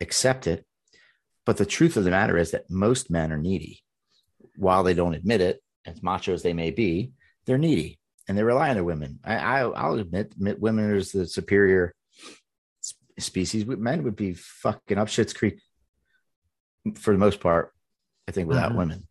accept 0.00 0.46
it. 0.46 0.64
But 1.44 1.58
the 1.58 1.66
truth 1.66 1.96
of 1.96 2.04
the 2.04 2.10
matter 2.10 2.36
is 2.36 2.50
that 2.50 2.70
most 2.70 3.10
men 3.10 3.30
are 3.30 3.38
needy. 3.38 3.82
While 4.56 4.82
they 4.82 4.94
don't 4.94 5.14
admit 5.14 5.42
it, 5.42 5.60
as 5.84 6.02
macho 6.02 6.32
as 6.32 6.42
they 6.42 6.54
may 6.54 6.70
be, 6.70 7.12
they're 7.44 7.58
needy 7.58 8.00
and 8.26 8.36
they 8.36 8.42
rely 8.42 8.70
on 8.70 8.74
their 8.74 8.84
women. 8.84 9.20
I, 9.22 9.60
I 9.60 9.88
will 9.88 10.00
admit, 10.00 10.32
admit 10.32 10.58
women 10.58 10.94
is 10.96 11.12
the 11.12 11.26
superior 11.26 11.94
species. 13.18 13.66
Men 13.66 14.02
would 14.02 14.16
be 14.16 14.34
fucking 14.34 14.98
up 14.98 15.08
shit's 15.08 15.32
creek 15.32 15.60
for 16.96 17.12
the 17.12 17.18
most 17.18 17.40
part. 17.40 17.72
I 18.26 18.32
think 18.32 18.48
without 18.48 18.70
mm-hmm. 18.70 18.78
women. 18.78 19.08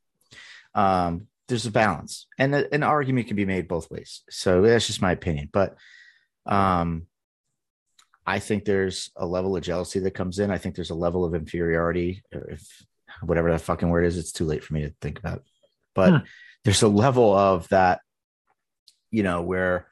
Um, 0.73 1.27
there's 1.47 1.65
a 1.65 1.71
balance 1.71 2.27
and 2.37 2.55
an 2.55 2.83
argument 2.83 3.27
can 3.27 3.35
be 3.35 3.45
made 3.45 3.67
both 3.67 3.91
ways. 3.91 4.23
So 4.29 4.61
that's 4.61 4.87
just 4.87 5.01
my 5.01 5.11
opinion. 5.11 5.49
But 5.51 5.75
um 6.45 7.07
i 8.27 8.37
think 8.37 8.65
there's 8.65 9.09
a 9.15 9.25
level 9.25 9.55
of 9.55 9.63
jealousy 9.63 9.99
that 9.99 10.11
comes 10.11 10.39
in. 10.39 10.51
I 10.51 10.57
think 10.57 10.75
there's 10.75 10.91
a 10.91 10.95
level 10.95 11.25
of 11.25 11.35
inferiority 11.35 12.23
if 12.31 12.85
whatever 13.21 13.51
that 13.51 13.61
fucking 13.61 13.89
word 13.89 14.05
is 14.05 14.17
it's 14.17 14.31
too 14.31 14.45
late 14.45 14.63
for 14.63 14.73
me 14.73 14.81
to 14.81 14.93
think 15.01 15.19
about. 15.19 15.43
But 15.93 16.09
hmm. 16.09 16.17
there's 16.63 16.81
a 16.81 16.87
level 16.87 17.35
of 17.35 17.67
that 17.69 18.01
you 19.11 19.23
know 19.23 19.41
where 19.41 19.87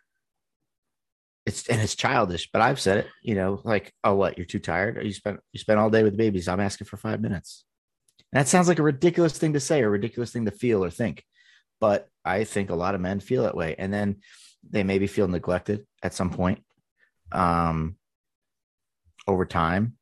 it's 1.45 1.67
and 1.67 1.81
it's 1.81 1.95
childish 1.95 2.49
but 2.51 2.61
i've 2.61 2.79
said 2.79 2.99
it 2.99 3.07
you 3.21 3.35
know 3.35 3.59
like 3.65 3.93
oh 4.03 4.15
what 4.15 4.37
you're 4.37 4.45
too 4.45 4.59
tired? 4.59 5.03
You 5.03 5.13
spent 5.13 5.39
you 5.51 5.59
spent 5.59 5.79
all 5.79 5.89
day 5.89 6.03
with 6.03 6.13
the 6.13 6.17
babies. 6.17 6.47
I'm 6.47 6.59
asking 6.59 6.87
for 6.87 6.97
five 6.97 7.21
minutes. 7.21 7.65
And 8.31 8.39
that 8.39 8.47
sounds 8.47 8.67
like 8.67 8.79
a 8.79 8.83
ridiculous 8.83 9.37
thing 9.37 9.53
to 9.53 9.59
say 9.59 9.81
or 9.81 9.87
a 9.87 9.91
ridiculous 9.91 10.31
thing 10.31 10.45
to 10.45 10.51
feel 10.51 10.83
or 10.83 10.89
think 10.89 11.23
but 11.83 12.07
I 12.23 12.45
think 12.45 12.69
a 12.69 12.75
lot 12.75 12.95
of 12.95 13.01
men 13.01 13.19
feel 13.19 13.43
that 13.43 13.57
way. 13.57 13.75
And 13.77 13.93
then 13.93 14.21
they 14.71 14.83
maybe 14.83 15.05
feel 15.05 15.27
neglected 15.27 15.85
at 16.01 16.13
some 16.13 16.29
point 16.29 16.63
um, 17.33 17.97
over 19.27 19.45
time. 19.45 19.97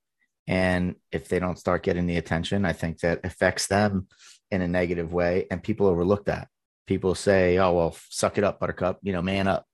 And 0.46 0.98
if 1.12 1.28
they 1.28 1.40
don't 1.40 1.58
start 1.58 1.82
getting 1.82 2.06
the 2.06 2.18
attention, 2.18 2.66
I 2.66 2.74
think 2.74 3.00
that 3.00 3.22
affects 3.24 3.66
them 3.66 4.06
in 4.52 4.62
a 4.62 4.68
negative 4.68 5.12
way. 5.12 5.48
And 5.50 5.64
people 5.64 5.88
overlook 5.88 6.26
that. 6.26 6.50
People 6.86 7.16
say, 7.16 7.58
oh, 7.58 7.74
well, 7.74 7.98
suck 8.12 8.38
it 8.38 8.44
up, 8.44 8.60
buttercup, 8.60 9.00
you 9.02 9.12
know, 9.12 9.24
man 9.24 9.48
up. 9.48 9.66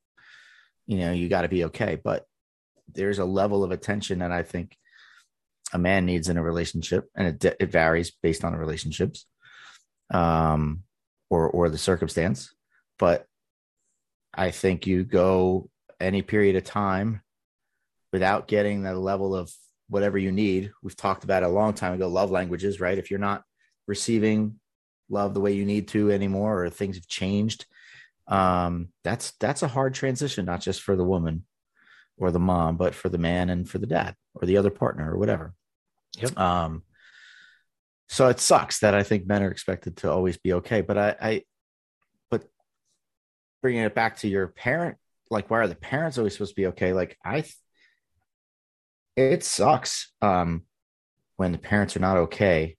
You 0.85 0.99
know, 0.99 1.11
you 1.11 1.27
got 1.27 1.41
to 1.41 1.49
be 1.49 1.65
okay. 1.65 1.99
But 2.01 2.23
there's 2.87 3.19
a 3.19 3.25
level 3.25 3.65
of 3.65 3.71
attention 3.71 4.19
that 4.19 4.31
I 4.31 4.43
think 4.43 4.77
a 5.73 5.77
man 5.77 6.05
needs 6.05 6.29
in 6.29 6.37
a 6.37 6.41
relationship, 6.41 7.09
and 7.17 7.43
it, 7.43 7.57
it 7.59 7.69
varies 7.69 8.13
based 8.23 8.45
on 8.45 8.53
the 8.53 8.59
relationships. 8.59 9.25
Um, 10.09 10.83
or 11.29 11.49
or 11.49 11.69
the 11.69 11.77
circumstance 11.77 12.53
but 12.99 13.25
i 14.33 14.51
think 14.51 14.87
you 14.87 15.03
go 15.03 15.69
any 15.99 16.21
period 16.21 16.55
of 16.55 16.63
time 16.63 17.21
without 18.13 18.47
getting 18.47 18.83
the 18.83 18.93
level 18.93 19.35
of 19.35 19.51
whatever 19.89 20.17
you 20.17 20.31
need. 20.31 20.71
We've 20.81 20.95
talked 20.95 21.23
about 21.23 21.43
it 21.43 21.47
a 21.47 21.49
long 21.49 21.73
time 21.73 21.93
ago 21.93 22.07
love 22.07 22.31
languages, 22.31 22.79
right? 22.79 22.97
If 22.97 23.09
you're 23.09 23.19
not 23.19 23.43
receiving 23.87 24.59
love 25.09 25.33
the 25.33 25.39
way 25.39 25.53
you 25.53 25.65
need 25.65 25.87
to 25.89 26.11
anymore 26.11 26.63
or 26.63 26.69
things 26.69 26.97
have 26.97 27.07
changed, 27.07 27.65
um, 28.27 28.89
that's 29.03 29.31
that's 29.39 29.63
a 29.63 29.67
hard 29.67 29.93
transition, 29.93 30.45
not 30.45 30.61
just 30.61 30.81
for 30.81 30.95
the 30.95 31.03
woman 31.03 31.45
or 32.17 32.31
the 32.31 32.39
mom, 32.39 32.77
but 32.77 32.93
for 32.93 33.09
the 33.09 33.17
man 33.17 33.49
and 33.49 33.69
for 33.69 33.77
the 33.77 33.85
dad 33.87 34.15
or 34.33 34.45
the 34.45 34.57
other 34.57 34.71
partner 34.71 35.13
or 35.13 35.17
whatever. 35.17 35.53
Yep. 36.17 36.37
Um, 36.37 36.83
so 38.07 38.27
it 38.29 38.39
sucks 38.39 38.79
that 38.79 38.93
I 38.93 39.03
think 39.03 39.27
men 39.27 39.43
are 39.43 39.51
expected 39.51 39.97
to 39.97 40.11
always 40.11 40.37
be 40.37 40.53
okay, 40.53 40.81
but 40.81 40.97
I, 40.97 41.15
I 41.21 41.43
but 42.29 42.43
bringing 43.61 43.83
it 43.83 43.95
back 43.95 44.17
to 44.17 44.27
your 44.27 44.47
parent, 44.47 44.97
like 45.29 45.49
why 45.49 45.59
are 45.59 45.67
the 45.67 45.75
parents 45.75 46.17
always 46.17 46.33
supposed 46.33 46.51
to 46.55 46.61
be 46.61 46.67
okay? 46.67 46.93
Like 46.93 47.17
I, 47.23 47.43
it 49.15 49.43
sucks 49.43 50.11
um, 50.21 50.63
when 51.35 51.51
the 51.51 51.57
parents 51.57 51.95
are 51.95 52.01
not 52.01 52.17
okay. 52.17 52.77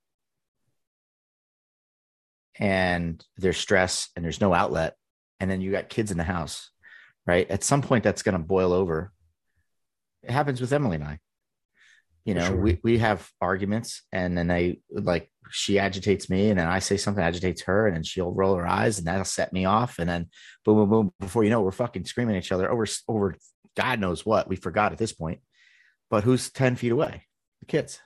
And 2.61 3.25
there's 3.37 3.57
stress 3.57 4.09
and 4.17 4.25
there's 4.25 4.41
no 4.41 4.53
outlet 4.53 4.97
and 5.39 5.49
then 5.49 5.61
you 5.61 5.71
got 5.71 5.89
kids 5.89 6.11
in 6.11 6.19
the 6.19 6.25
house 6.25 6.71
right? 7.29 7.49
At 7.51 7.63
some 7.63 7.83
point 7.83 8.03
that's 8.03 8.23
going 8.23 8.33
to 8.33 8.43
boil 8.43 8.73
over. 8.73 9.13
It 10.23 10.31
happens 10.31 10.61
with 10.61 10.73
emily 10.73 10.97
and 10.97 11.05
i 11.05 11.21
you 12.29 12.35
know 12.35 12.49
Sure. 12.49 12.57
we, 12.57 12.79
we 12.83 12.99
have 12.99 13.21
arguments 13.41 14.03
and 14.13 14.37
then 14.37 14.49
they 14.49 14.81
like 14.91 15.31
she 15.51 15.79
agitates 15.79 16.29
me 16.29 16.51
and 16.51 16.59
then 16.59 16.67
i 16.67 16.79
say 16.79 16.99
something 16.99 17.25
agitates 17.25 17.63
her 17.63 17.87
and 17.87 17.97
then 17.97 18.03
she'll 18.03 18.33
roll 18.41 18.55
her 18.57 18.67
eyes 18.67 18.99
and 18.99 19.07
that'll 19.07 19.25
set 19.25 19.51
me 19.51 19.65
off 19.65 19.99
and 19.99 20.09
then 20.11 20.29
boom 20.65 20.77
boom 20.77 20.91
boom. 20.91 21.13
Before 21.21 21.43
you 21.43 21.49
know 21.51 21.61
it, 21.61 21.65
we're 21.65 21.71
fucking 21.85 22.05
screaming 22.05 22.37
at 22.37 22.45
each 22.45 22.53
other 22.53 22.71
over 22.71 22.87
over 23.09 23.35
god 23.77 23.99
knows 23.99 24.27
what. 24.27 24.47
We 24.47 24.57
forgot 24.57 24.93
at 24.93 24.99
this 24.99 25.15
point 25.15 25.41
but 26.11 26.23
who's 26.25 26.51
10 26.51 26.77
feet 26.77 26.93
away? 26.93 27.25
The 27.61 27.67
kids. 27.67 28.01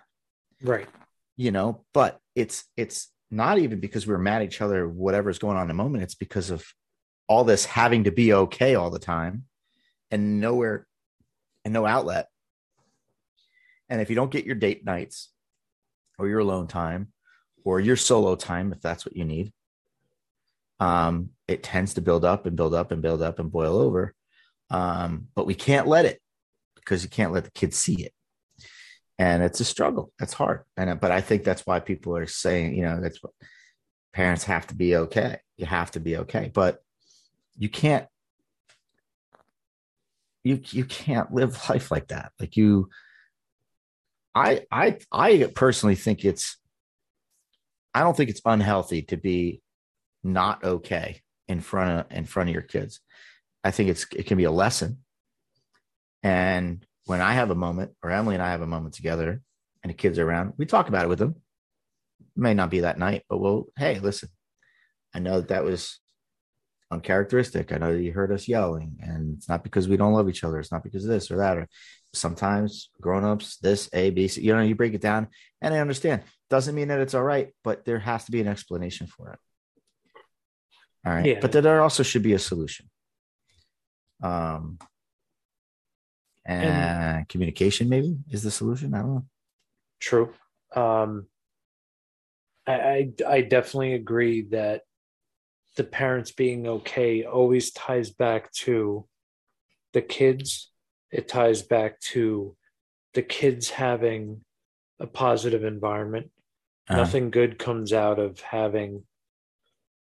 Right. 0.63 0.89
you 1.37 1.51
know 1.51 1.85
but 1.93 2.21
it's 2.37 2.65
it's 2.77 3.09
not 3.31 3.59
even 3.59 3.81
because 3.81 4.07
we're 4.07 4.19
mad 4.19 4.43
at 4.43 4.49
each 4.49 4.61
other 4.61 4.89
whatever's 4.89 5.41
going 5.41 5.57
on 5.57 5.63
in 5.63 5.69
the 5.69 5.83
moment. 5.83 6.05
It's 6.05 6.15
because 6.15 6.51
of 6.51 6.65
all 7.27 7.43
this 7.45 7.65
having 7.65 8.05
to 8.05 8.13
be 8.13 8.33
okay 8.45 8.77
all 8.77 8.91
the 8.91 9.01
time 9.17 9.47
and 10.13 10.41
nowhere 10.41 10.87
and 11.65 11.75
no 11.75 11.87
outlet 11.87 12.27
and 13.93 14.01
if 14.01 14.09
you 14.09 14.17
don't 14.17 14.31
get 14.31 14.47
your 14.47 14.55
date 14.55 14.85
nights 14.87 15.29
or 16.19 16.27
your 16.27 16.39
alone 16.39 16.67
time 16.67 17.13
or 17.63 17.79
your 17.79 17.97
solo 17.97 18.35
time 18.35 18.73
if 18.73 18.81
that's 18.81 19.05
what 19.05 19.15
you 19.15 19.25
need 19.25 19.53
um 20.81 21.29
it 21.47 21.63
tends 21.63 21.95
to 21.95 22.01
build 22.01 22.25
up 22.25 22.47
and 22.47 22.57
build 22.57 22.75
up 22.75 22.91
and 22.91 23.03
build 23.03 23.23
up 23.23 23.39
and 23.39 23.53
boil 23.53 23.77
over. 23.77 24.15
Um 24.71 25.29
but 25.35 25.47
we 25.47 25.55
can't 25.55 25.87
let 25.87 26.07
it 26.07 26.21
because 26.77 27.05
you 27.05 27.11
can't 27.11 27.33
let 27.33 27.45
the 27.45 27.51
kids 27.51 27.77
see 27.77 28.03
it. 28.03 28.13
And 29.19 29.43
it's 29.43 29.61
a 29.61 29.65
struggle. 29.65 30.11
It's 30.21 30.33
hard. 30.33 30.63
And 30.77 30.99
but 30.99 31.13
i 31.13 31.21
think 31.21 31.45
that's 31.45 31.67
why 31.67 31.79
people 31.79 32.17
are 32.17 32.27
saying 32.27 32.75
you 32.75 32.83
know 32.83 33.01
that's 33.01 33.23
what 33.23 33.33
parents 34.15 34.45
have 34.45 34.67
to 34.69 34.75
be 34.75 34.97
okay. 34.97 35.39
You 35.57 35.67
have 35.67 35.91
to 35.93 36.01
be 36.01 36.17
okay. 36.19 36.51
But 36.53 36.79
you 37.57 37.69
can't 37.69 38.07
you 40.43 40.61
you 40.71 40.85
can't 40.85 41.33
live 41.33 41.57
life 41.69 41.91
like 41.91 42.09
that. 42.09 42.33
Like 42.41 42.57
you 42.57 42.89
i 44.35 44.63
i 44.71 44.97
i 45.11 45.51
personally 45.55 45.95
think 45.95 46.25
it's 46.25 46.59
i 47.95 48.01
don't 48.01 48.17
think 48.17 48.31
it's 48.31 48.41
unhealthy 48.45 49.03
to 49.03 49.17
be 49.17 49.61
not 50.23 50.63
okay 50.65 51.21
in 51.49 51.61
front 51.61 52.01
of 52.01 52.17
in 52.17 52.25
front 52.25 52.49
of 52.49 52.53
your 52.53 52.63
kids 52.63 53.01
i 53.65 53.71
think 53.71 53.91
it's 53.91 54.07
it 54.15 54.27
can 54.27 54.37
be 54.37 54.45
a 54.45 54.51
lesson 54.51 54.99
and 56.23 56.87
when 57.07 57.21
I 57.21 57.33
have 57.33 57.51
a 57.51 57.55
moment, 57.55 57.93
or 58.03 58.11
Emily 58.11 58.35
and 58.35 58.43
I 58.43 58.51
have 58.51 58.63
a 58.63 58.67
moment 58.67 58.95
together, 58.95 59.43
and 59.83 59.91
the 59.91 59.95
kids 59.95 60.19
are 60.19 60.27
around, 60.29 60.55
we 60.57 60.67
talk 60.67 60.89
about 60.89 61.05
it 61.05 61.09
with 61.09 61.19
them. 61.19 61.37
It 62.21 62.41
may 62.41 62.55
not 62.55 62.71
be 62.71 62.81
that 62.81 62.99
night, 62.99 63.25
but 63.29 63.39
we'll, 63.39 63.67
hey, 63.77 63.99
listen, 63.99 64.29
I 65.15 65.19
know 65.19 65.41
that 65.41 65.49
that 65.49 65.65
was 65.65 65.99
uncharacteristic. 66.91 67.73
I 67.73 67.79
know 67.79 67.93
that 67.93 68.03
you 68.03 68.13
heard 68.13 68.33
us 68.33 68.47
yelling, 68.47 68.99
and 69.03 69.37
it's 69.37 69.49
not 69.49 69.65
because 69.65 69.89
we 69.89 69.97
don't 69.97 70.13
love 70.13 70.29
each 70.29 70.45
other. 70.45 70.61
It's 70.61 70.73
not 70.73 70.85
because 70.85 71.05
of 71.05 71.11
this 71.11 71.31
or 71.31 71.39
that. 71.39 71.59
Or 71.59 71.69
sometimes 72.15 72.91
grown-ups, 73.01 73.57
this, 73.59 73.89
A, 73.93 74.11
B, 74.11 74.29
C, 74.29 74.43
you 74.43 74.55
know, 74.55 74.63
you 74.63 74.75
break 74.75 74.95
it 74.95 75.01
down, 75.01 75.29
and 75.61 75.73
I 75.75 75.79
understand. 75.79 76.23
Doesn't 76.51 76.75
mean 76.75 76.89
that 76.89 77.01
it's 77.01 77.15
all 77.15 77.23
right, 77.23 77.55
but 77.65 77.85
there 77.85 77.99
has 77.99 78.25
to 78.27 78.33
be 78.33 78.41
an 78.41 78.49
explanation 78.49 79.07
for 79.07 79.31
it. 79.33 79.39
All 81.07 81.15
right. 81.15 81.27
Yeah. 81.27 81.39
But 81.41 81.53
there 81.53 81.81
also 81.81 82.03
should 82.03 82.23
be 82.23 82.35
a 82.35 82.39
solution. 82.39 82.89
Um, 84.23 84.79
and, 86.45 86.65
And- 86.65 87.29
communication 87.29 87.89
maybe 87.89 88.17
is 88.31 88.43
the 88.43 88.51
solution. 88.51 88.95
I 88.95 88.99
don't 89.03 89.15
know. 89.15 89.27
True. 90.01 90.35
Um, 90.75 91.27
I, 92.67 92.73
I 92.73 93.13
I 93.29 93.41
definitely 93.43 93.95
agree 93.95 94.43
that 94.51 94.83
the 95.77 95.85
parents 95.85 96.33
being 96.33 96.67
okay 96.67 97.25
always 97.25 97.71
ties 97.73 98.11
back 98.11 98.51
to 98.53 99.07
the 99.93 100.03
kids. 100.03 100.72
It 101.13 101.29
ties 101.29 101.63
back 101.63 102.01
to 102.13 102.57
the 103.15 103.23
kids 103.23 103.71
having 103.71 104.41
a 104.99 105.07
positive 105.07 105.63
environment. 105.63 106.31
Uh, 106.89 106.97
Nothing 106.97 107.31
good 107.31 107.59
comes 107.59 107.93
out 107.93 108.19
of 108.19 108.41
having 108.41 109.05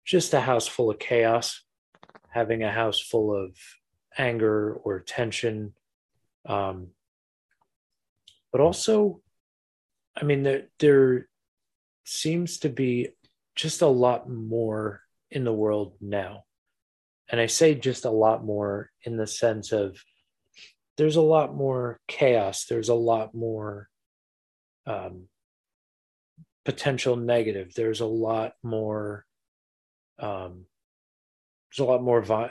just 0.05 0.35
a 0.35 0.41
house 0.41 0.67
full 0.67 0.91
of 0.91 0.99
chaos, 0.99 1.65
having 2.29 2.63
a 2.63 2.71
house 2.71 3.01
full 3.01 3.35
of 3.35 3.57
anger 4.17 4.75
or 4.75 5.01
tension. 5.01 5.75
Um, 6.47 6.89
but 8.53 8.61
also, 8.61 9.21
I 10.17 10.25
mean, 10.25 10.43
there, 10.43 10.69
there 10.79 11.29
seems 12.05 12.59
to 12.59 12.69
be 12.69 13.09
just 13.55 13.83
a 13.83 13.87
lot 13.87 14.29
more 14.29 15.03
in 15.31 15.45
the 15.45 15.53
world 15.53 15.95
now. 16.01 16.45
And 17.31 17.41
I 17.41 17.47
say 17.47 17.75
just 17.75 18.05
a 18.05 18.11
lot 18.11 18.45
more 18.45 18.91
in 19.05 19.17
the 19.17 19.27
sense 19.27 19.73
of 19.73 20.03
there's 20.99 21.17
a 21.17 21.23
lot 21.23 21.55
more 21.55 22.01
chaos, 22.09 22.67
there's 22.67 22.89
a 22.89 22.95
lot 22.95 23.33
more 23.33 23.89
um, 24.85 25.29
potential 26.65 27.17
negative, 27.17 27.73
there's 27.75 28.01
a 28.01 28.07
lot 28.07 28.53
more. 28.63 29.25
Um, 30.19 30.67
there's 31.71 31.87
a 31.87 31.91
lot 31.91 32.03
more 32.03 32.21
vi- 32.21 32.51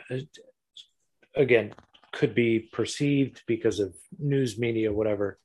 again 1.36 1.74
could 2.14 2.34
be 2.34 2.60
perceived 2.60 3.42
because 3.46 3.80
of 3.80 3.94
news 4.18 4.58
media 4.58 4.94
whatever. 4.94 5.38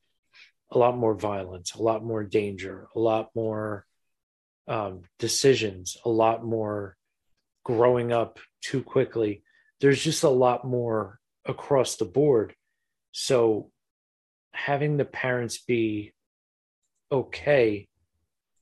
A 0.71 0.79
lot 0.79 0.97
more 0.97 1.15
violence 1.15 1.75
a 1.75 1.83
lot 1.83 2.05
more 2.05 2.23
danger 2.23 2.87
a 2.95 2.99
lot 2.99 3.31
more 3.35 3.85
um, 4.69 5.03
decisions 5.19 5.97
a 6.05 6.09
lot 6.09 6.45
more 6.45 6.97
growing 7.65 8.13
up 8.13 8.39
too 8.63 8.83
quickly. 8.83 9.43
There's 9.81 10.03
just 10.03 10.23
a 10.23 10.31
lot 10.31 10.65
more 10.65 11.19
across 11.45 11.97
the 11.97 12.05
board 12.05 12.55
so 13.13 13.71
having 14.53 14.97
the 14.97 15.05
parents 15.05 15.59
be 15.59 16.13
okay 17.11 17.89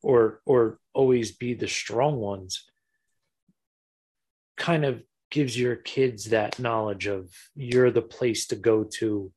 or 0.02 0.40
or 0.44 0.78
always 0.92 1.32
be 1.32 1.54
the 1.54 1.68
strong 1.68 2.16
ones 2.16 2.64
kind 4.56 4.84
of 4.84 5.02
gives 5.30 5.58
your 5.58 5.76
kids 5.76 6.26
that 6.26 6.58
knowledge 6.58 7.06
of 7.06 7.30
you're 7.54 7.90
the 7.90 8.02
place 8.02 8.48
to 8.48 8.56
go 8.56 8.84
to 8.84 9.32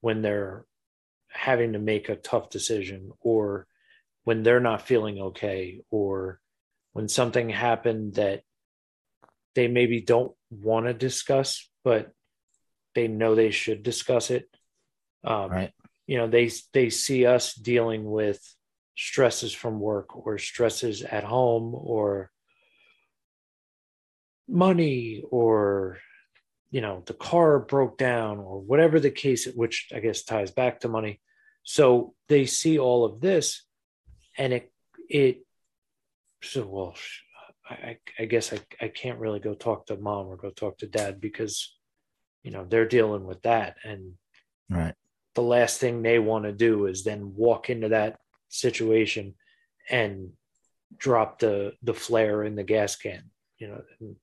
when 0.00 0.22
they're 0.22 0.64
having 1.28 1.74
to 1.74 1.78
make 1.78 2.08
a 2.08 2.16
tough 2.16 2.48
decision 2.48 3.10
or 3.20 3.66
when 4.24 4.42
they're 4.42 4.60
not 4.60 4.86
feeling 4.86 5.20
okay 5.20 5.80
or 5.90 6.40
when 6.94 7.08
something 7.08 7.50
happened 7.50 8.14
that 8.14 8.42
they 9.54 9.68
maybe 9.68 10.00
don't 10.00 10.32
want 10.50 10.86
to 10.86 10.94
discuss 10.94 11.68
but 11.84 12.10
they 12.96 13.06
know 13.06 13.34
they 13.34 13.52
should 13.52 13.82
discuss 13.84 14.30
it 14.30 14.48
um, 15.24 15.50
Right. 15.50 15.72
you 16.06 16.18
know 16.18 16.26
they 16.26 16.50
they 16.72 16.90
see 16.90 17.26
us 17.26 17.54
dealing 17.54 18.04
with 18.04 18.40
stresses 18.96 19.52
from 19.52 19.78
work 19.78 20.16
or 20.16 20.38
stresses 20.38 21.02
at 21.02 21.22
home 21.24 21.74
or 21.74 22.30
money 24.48 25.22
or 25.30 25.98
you 26.70 26.80
know 26.80 27.02
the 27.06 27.14
car 27.14 27.58
broke 27.58 27.98
down 27.98 28.38
or 28.38 28.60
whatever 28.60 28.98
the 29.00 29.10
case 29.10 29.46
which 29.54 29.88
i 29.94 30.00
guess 30.00 30.22
ties 30.24 30.50
back 30.50 30.80
to 30.80 30.88
money 30.88 31.20
so 31.62 32.14
they 32.28 32.46
see 32.46 32.78
all 32.78 33.04
of 33.04 33.20
this 33.20 33.64
and 34.38 34.52
it 34.52 34.72
it 35.08 35.44
so 36.42 36.66
well 36.66 36.94
i 37.68 37.98
i 38.18 38.24
guess 38.24 38.52
i, 38.52 38.58
I 38.80 38.88
can't 38.88 39.18
really 39.18 39.40
go 39.40 39.54
talk 39.54 39.86
to 39.86 39.96
mom 39.96 40.26
or 40.26 40.36
go 40.36 40.50
talk 40.50 40.78
to 40.78 40.86
dad 40.86 41.20
because 41.20 41.75
you 42.46 42.52
know 42.52 42.64
they're 42.64 42.88
dealing 42.88 43.26
with 43.26 43.42
that 43.42 43.76
and 43.84 44.14
Right. 44.68 44.94
the 45.34 45.42
last 45.42 45.78
thing 45.78 46.02
they 46.02 46.18
want 46.18 46.44
to 46.44 46.52
do 46.52 46.86
is 46.86 47.04
then 47.04 47.34
walk 47.36 47.70
into 47.70 47.90
that 47.90 48.18
situation 48.48 49.34
and 49.90 50.32
drop 50.96 51.38
the 51.38 51.74
the 51.82 51.94
flare 51.94 52.42
in 52.42 52.56
the 52.56 52.64
gas 52.64 52.96
can 52.96 53.30
you 53.58 53.68
know 53.68 53.82
and, 54.00 54.16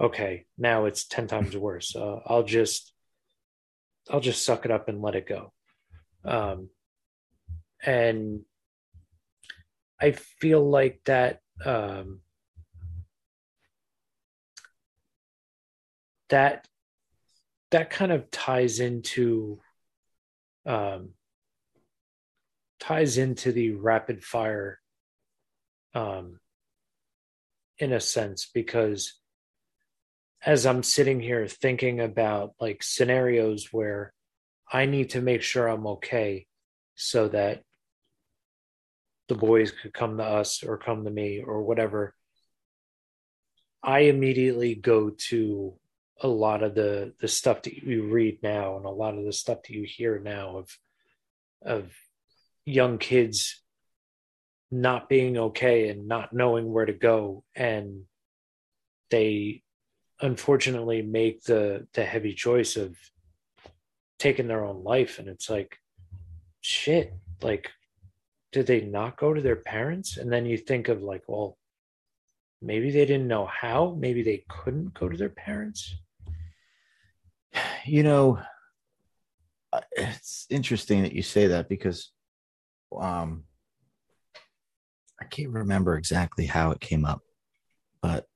okay 0.00 0.46
now 0.56 0.86
it's 0.86 1.06
10 1.06 1.26
times 1.26 1.56
worse 1.68 1.94
uh, 1.94 2.20
i'll 2.26 2.42
just 2.44 2.92
I'll 4.10 4.20
just 4.20 4.44
suck 4.44 4.64
it 4.64 4.70
up 4.70 4.88
and 4.88 5.02
let 5.02 5.14
it 5.14 5.26
go. 5.26 5.52
Um, 6.24 6.70
and 7.84 8.40
I 10.00 10.12
feel 10.12 10.68
like 10.68 11.00
that 11.04 11.40
um, 11.64 12.20
that 16.28 16.66
that 17.70 17.90
kind 17.90 18.12
of 18.12 18.30
ties 18.30 18.80
into 18.80 19.60
um, 20.66 21.10
ties 22.80 23.18
into 23.18 23.52
the 23.52 23.72
rapid 23.72 24.22
fire 24.22 24.80
um, 25.94 26.38
in 27.78 27.92
a 27.92 28.00
sense 28.00 28.50
because 28.52 29.14
as 30.44 30.66
I'm 30.66 30.82
sitting 30.82 31.20
here 31.20 31.46
thinking 31.46 32.00
about 32.00 32.54
like 32.60 32.82
scenarios 32.82 33.68
where 33.72 34.12
I 34.70 34.86
need 34.86 35.10
to 35.10 35.20
make 35.20 35.42
sure 35.42 35.66
I'm 35.66 35.86
okay 35.86 36.46
so 36.94 37.28
that 37.28 37.62
the 39.28 39.34
boys 39.34 39.72
could 39.72 39.92
come 39.92 40.18
to 40.18 40.24
us 40.24 40.62
or 40.62 40.78
come 40.78 41.04
to 41.04 41.10
me 41.10 41.42
or 41.44 41.62
whatever, 41.62 42.14
I 43.82 44.00
immediately 44.00 44.74
go 44.74 45.10
to 45.28 45.74
a 46.20 46.28
lot 46.28 46.62
of 46.62 46.74
the 46.74 47.14
the 47.20 47.28
stuff 47.28 47.62
that 47.62 47.76
you 47.76 48.04
read 48.04 48.42
now 48.42 48.76
and 48.76 48.84
a 48.84 48.90
lot 48.90 49.16
of 49.16 49.24
the 49.24 49.32
stuff 49.32 49.62
that 49.62 49.74
you 49.74 49.84
hear 49.84 50.18
now 50.18 50.56
of 50.56 50.78
of 51.62 51.92
young 52.64 52.98
kids 52.98 53.62
not 54.70 55.08
being 55.08 55.38
okay 55.38 55.88
and 55.88 56.06
not 56.06 56.32
knowing 56.32 56.70
where 56.70 56.84
to 56.84 56.92
go. 56.92 57.42
And 57.54 58.02
they 59.10 59.62
unfortunately 60.20 61.02
make 61.02 61.44
the 61.44 61.86
the 61.94 62.04
heavy 62.04 62.34
choice 62.34 62.76
of 62.76 62.96
taking 64.18 64.48
their 64.48 64.64
own 64.64 64.82
life. 64.84 65.18
And 65.18 65.28
it's 65.28 65.48
like 65.48 65.78
shit 66.60 67.14
like 67.42 67.70
did 68.50 68.66
they 68.66 68.80
not 68.80 69.16
go 69.16 69.32
to 69.32 69.40
their 69.40 69.56
parents? 69.56 70.16
And 70.16 70.32
then 70.32 70.46
you 70.46 70.58
think 70.58 70.88
of 70.88 71.02
like 71.02 71.22
well 71.28 71.56
maybe 72.60 72.90
they 72.90 73.06
didn't 73.06 73.28
know 73.28 73.46
how. 73.46 73.96
Maybe 73.98 74.22
they 74.22 74.44
couldn't 74.48 74.94
go 74.94 75.08
to 75.08 75.16
their 75.16 75.28
parents 75.28 75.94
you 77.88 78.02
know 78.02 78.38
it's 79.92 80.46
interesting 80.50 81.02
that 81.02 81.12
you 81.12 81.22
say 81.22 81.48
that 81.48 81.68
because 81.68 82.12
um 82.98 83.44
i 85.20 85.24
can't 85.24 85.50
remember 85.50 85.96
exactly 85.96 86.46
how 86.46 86.70
it 86.70 86.80
came 86.80 87.04
up 87.04 87.20
but 88.00 88.26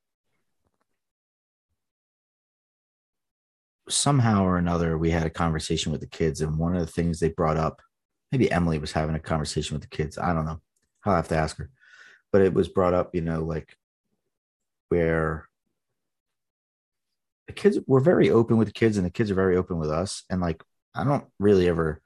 somehow 3.88 4.44
or 4.44 4.58
another 4.58 4.96
we 4.96 5.10
had 5.10 5.26
a 5.26 5.30
conversation 5.30 5.90
with 5.92 6.00
the 6.00 6.06
kids 6.06 6.40
and 6.40 6.58
one 6.58 6.74
of 6.74 6.80
the 6.84 6.92
things 6.92 7.18
they 7.18 7.30
brought 7.30 7.56
up 7.56 7.80
maybe 8.30 8.50
emily 8.50 8.78
was 8.78 8.92
having 8.92 9.14
a 9.14 9.20
conversation 9.20 9.74
with 9.74 9.82
the 9.82 9.96
kids 9.96 10.18
i 10.18 10.32
don't 10.32 10.46
know. 10.46 10.60
I'll 11.04 11.16
have 11.16 11.28
to 11.28 11.36
ask 11.36 11.56
her. 11.58 11.70
But 12.30 12.42
it 12.42 12.54
was 12.54 12.68
brought 12.68 12.94
up 12.94 13.14
you 13.14 13.20
know 13.20 13.42
like 13.44 13.76
where 14.88 15.48
the 17.46 17.52
kids 17.52 17.78
we're 17.86 18.00
very 18.00 18.30
open 18.30 18.56
with 18.56 18.68
the 18.68 18.72
kids 18.72 18.96
and 18.96 19.06
the 19.06 19.10
kids 19.10 19.30
are 19.30 19.34
very 19.36 19.56
open 19.56 19.78
with 19.78 19.90
us. 19.90 20.24
And 20.30 20.40
like 20.40 20.62
i 20.94 21.04
don't 21.04 21.24
really 21.38 21.68
ever 21.68 22.00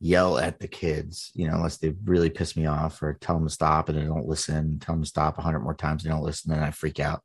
yell 0.00 0.38
at 0.38 0.58
the 0.60 0.68
kids 0.68 1.30
you 1.34 1.46
know 1.46 1.54
unless 1.54 1.76
they 1.76 1.94
really 2.04 2.30
piss 2.30 2.56
me 2.56 2.64
off 2.64 3.02
or 3.02 3.18
tell 3.20 3.34
them 3.34 3.46
to 3.46 3.52
stop 3.52 3.88
and 3.88 3.98
they 3.98 4.04
don't 4.04 4.26
listen 4.26 4.78
tell 4.78 4.94
them 4.94 5.02
to 5.02 5.08
stop 5.08 5.36
a 5.36 5.42
hundred 5.42 5.60
more 5.60 5.74
times 5.74 6.02
and 6.02 6.10
they 6.10 6.14
don't 6.14 6.24
listen 6.24 6.52
and 6.52 6.64
i 6.64 6.70
freak 6.70 6.98
out. 7.00 7.22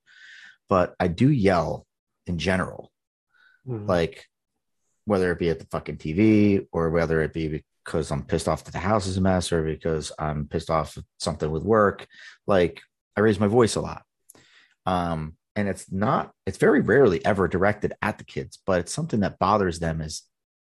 But 0.67 0.95
i 0.99 1.07
do 1.07 1.31
yell 1.31 1.85
in 2.27 2.37
general 2.37 2.91
mm-hmm. 3.67 3.85
like 3.87 4.25
whether 5.05 5.31
it 5.31 5.39
be 5.39 5.49
at 5.49 5.59
the 5.59 5.67
fucking 5.67 5.97
tv 5.97 6.67
or 6.71 6.89
whether 6.89 7.21
it 7.21 7.33
be 7.33 7.63
because 7.85 8.11
i'm 8.11 8.23
pissed 8.23 8.49
off 8.49 8.63
that 8.65 8.71
the 8.71 8.79
house 8.79 9.07
is 9.07 9.17
a 9.17 9.21
mess 9.21 9.51
or 9.51 9.63
because 9.63 10.11
i'm 10.19 10.47
pissed 10.47 10.69
off 10.69 10.97
something 11.19 11.51
with 11.51 11.63
work 11.63 12.07
like 12.45 12.81
i 13.15 13.21
raise 13.21 13.39
my 13.39 13.47
voice 13.47 13.75
a 13.75 13.81
lot. 13.81 14.03
Um 14.85 15.35
and 15.55 15.67
it's 15.67 15.91
not 15.91 16.31
it's 16.45 16.57
very 16.57 16.81
rarely 16.81 17.23
ever 17.25 17.47
directed 17.47 17.93
at 18.01 18.17
the 18.17 18.23
kids 18.23 18.59
but 18.65 18.79
it's 18.79 18.93
something 18.93 19.21
that 19.21 19.39
bothers 19.39 19.79
them 19.79 20.01
is 20.01 20.23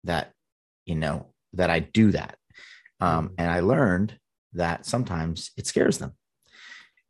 that 0.04 0.32
you 0.84 0.94
know 0.94 1.32
that 1.54 1.70
i 1.70 1.78
do 1.78 2.10
that. 2.12 2.36
Um, 3.00 3.26
mm-hmm. 3.26 3.34
and 3.38 3.50
i 3.50 3.60
learned 3.60 4.18
that 4.52 4.86
sometimes 4.86 5.50
it 5.56 5.66
scares 5.66 5.98
them. 5.98 6.12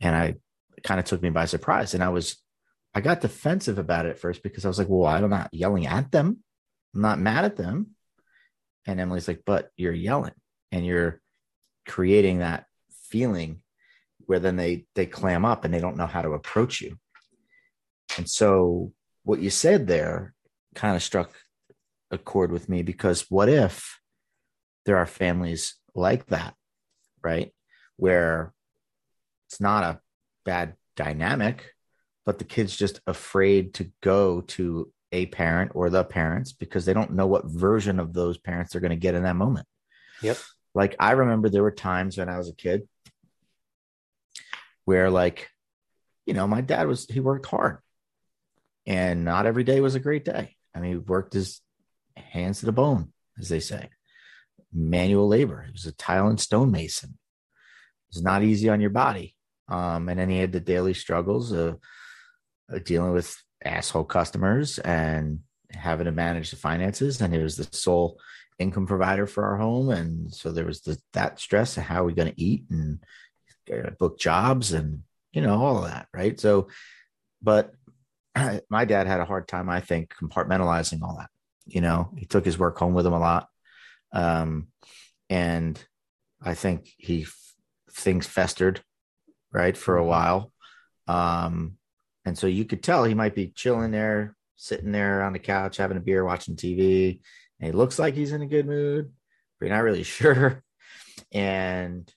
And 0.01 0.15
i 0.15 0.35
kind 0.83 1.01
of 1.01 1.07
took 1.07 1.23
me 1.23 1.31
by 1.31 1.47
surprise 1.47 1.95
and 1.95 2.03
i 2.03 2.09
was 2.09 2.37
i 2.95 3.01
got 3.01 3.21
defensive 3.21 3.79
about 3.79 4.07
it 4.07 4.11
at 4.11 4.19
first 4.19 4.43
because 4.43 4.65
i 4.65 4.69
was 4.69 4.79
like 4.79 4.89
well 4.89 5.07
i'm 5.07 5.29
not 5.31 5.53
yelling 5.53 5.87
at 5.87 6.11
them. 6.13 6.39
I'm 6.95 7.01
not 7.01 7.19
mad 7.19 7.45
at 7.45 7.57
them. 7.57 7.91
And 8.87 9.01
emily's 9.01 9.29
like 9.29 9.43
but 9.45 9.71
you're 9.77 9.93
yelling 9.93 10.35
and 10.73 10.85
you're 10.85 11.21
creating 11.87 12.39
that 12.39 12.67
feeling 13.09 13.63
where 14.27 14.41
then 14.41 14.57
they 14.57 14.87
they 14.95 15.07
clam 15.07 15.45
up 15.45 15.65
and 15.65 15.73
they 15.73 15.81
don't 15.81 15.97
know 15.97 16.07
how 16.07 16.23
to 16.23 16.33
approach 16.33 16.81
you 16.81 16.99
and 18.17 18.29
so 18.29 18.93
what 19.25 19.40
you 19.40 19.51
said 19.51 19.87
there 19.87 20.35
kind 20.75 20.97
of 20.97 21.03
struck 21.03 21.33
a 22.11 22.19
chord 22.19 22.53
with 22.53 22.69
me 22.69 22.83
because 22.83 23.27
what 23.31 23.49
if 23.49 23.99
there 24.85 24.99
are 24.99 25.07
families 25.07 25.77
like 25.95 26.27
that, 26.27 26.55
right? 27.23 27.53
Where 27.97 28.53
it's 29.49 29.61
not 29.61 29.85
a 29.85 30.01
bad 30.45 30.75
dynamic, 30.97 31.73
but 32.27 32.38
the 32.38 32.45
kid's 32.45 32.77
just 32.77 33.01
afraid 33.07 33.75
to 33.75 33.90
go 34.03 34.43
to 34.43 34.93
a 35.12 35.27
parent 35.27 35.73
or 35.75 35.90
the 35.90 36.05
parents 36.05 36.53
because 36.53 36.85
they 36.85 36.93
don't 36.93 37.12
know 37.12 37.27
what 37.27 37.47
version 37.47 38.01
of 38.01 38.12
those 38.12 38.37
parents 38.37 38.73
they're 38.73 38.81
going 38.81 38.90
to 38.90 38.97
get 38.97 39.14
in 39.14 39.23
that 39.23 39.37
moment. 39.37 39.67
Yep. 40.23 40.38
Like 40.75 40.97
I 40.99 41.12
remember 41.12 41.49
there 41.49 41.62
were 41.62 41.71
times 41.71 42.19
when 42.19 42.29
I 42.29 42.37
was 42.37 42.49
a 42.49 42.55
kid 42.55 42.88
where 44.85 45.09
like 45.11 45.49
you 46.27 46.35
know 46.35 46.47
my 46.47 46.61
dad 46.61 46.87
was 46.87 47.07
he 47.07 47.21
worked 47.21 47.47
hard 47.47 47.79
and 48.87 49.25
not 49.25 49.47
every 49.47 49.64
day 49.64 49.81
was 49.81 49.94
a 49.94 50.01
great 50.01 50.25
day. 50.25 50.57
I 50.75 50.81
mean, 50.81 50.92
he 50.92 50.99
worked 50.99 51.33
his 51.33 51.61
hands 52.16 52.61
to 52.61 52.66
the 52.66 52.73
bone, 52.73 53.12
as 53.38 53.49
they 53.49 53.61
say. 53.61 53.88
Manual 54.73 55.29
labor. 55.29 55.62
He 55.62 55.73
was 55.73 55.87
a 55.87 55.92
tile 55.92 56.29
and 56.29 56.40
stonemason. 56.40 57.16
It's 58.11 58.23
not 58.23 58.42
easy 58.42 58.68
on 58.68 58.81
your 58.81 58.90
body. 58.90 59.35
Um, 59.68 60.09
and 60.09 60.18
then 60.18 60.29
he 60.29 60.38
had 60.38 60.53
the 60.53 60.61
daily 60.61 60.94
struggles 60.94 61.53
of, 61.53 61.79
of 62.68 62.85
dealing 62.85 63.12
with 63.12 63.37
asshole 63.64 64.05
customers 64.05 64.79
and 64.79 65.40
having 65.70 66.05
to 66.05 66.12
manage 66.12 66.51
the 66.51 66.57
finances. 66.57 67.20
And 67.20 67.33
he 67.33 67.40
was 67.40 67.57
the 67.57 67.68
sole 67.77 68.18
income 68.59 68.87
provider 68.87 69.27
for 69.27 69.44
our 69.44 69.57
home. 69.57 69.90
And 69.90 70.33
so 70.33 70.53
there 70.53 70.66
was 70.66 70.83
the, 70.83 70.99
that 71.12 71.40
stress 71.40 71.77
of 71.77 71.85
how 71.85 72.03
are 72.03 72.05
we 72.05 72.12
going 72.12 72.33
to 72.33 72.40
eat 72.40 72.64
and 72.70 73.01
book 73.99 74.18
jobs 74.18 74.73
and, 74.73 75.03
you 75.33 75.40
know, 75.40 75.55
all 75.55 75.79
of 75.79 75.90
that. 75.90 76.09
Right. 76.12 76.38
So, 76.38 76.68
but 77.42 77.73
my 78.70 78.85
dad 78.85 79.07
had 79.07 79.20
a 79.20 79.25
hard 79.25 79.49
time, 79.49 79.68
I 79.68 79.81
think, 79.81 80.14
compartmentalizing 80.14 81.03
all 81.03 81.16
that. 81.18 81.31
You 81.66 81.81
know, 81.81 82.11
he 82.16 82.27
took 82.27 82.44
his 82.44 82.59
work 82.59 82.79
home 82.79 82.94
with 82.94 83.07
him 83.07 83.12
a 83.12 83.18
lot. 83.18 83.49
Um, 84.12 84.68
and 85.31 85.83
I 86.42 86.55
think 86.55 86.92
he 86.99 87.27
things 87.90 88.27
festered 88.27 88.83
right 89.53 89.77
for 89.77 89.97
a 89.97 90.01
mm-hmm. 90.01 90.09
while. 90.09 90.53
Um, 91.07 91.77
and 92.25 92.37
so 92.37 92.47
you 92.47 92.64
could 92.64 92.83
tell 92.83 93.05
he 93.05 93.14
might 93.14 93.35
be 93.35 93.49
chilling 93.49 93.90
there, 93.90 94.37
sitting 94.57 94.92
there 94.92 95.23
on 95.23 95.33
the 95.33 95.38
couch, 95.38 95.77
having 95.77 95.97
a 95.97 96.01
beer, 96.01 96.25
watching 96.25 96.57
TV. 96.57 97.20
And 97.61 97.66
he 97.66 97.73
looks 97.73 97.99
like 97.99 98.14
he's 98.14 98.33
in 98.33 98.42
a 98.42 98.47
good 98.47 98.66
mood, 98.66 99.12
but 99.59 99.66
you're 99.66 99.77
not 99.77 99.83
really 99.85 100.03
sure. 100.03 100.62
And 101.33 102.11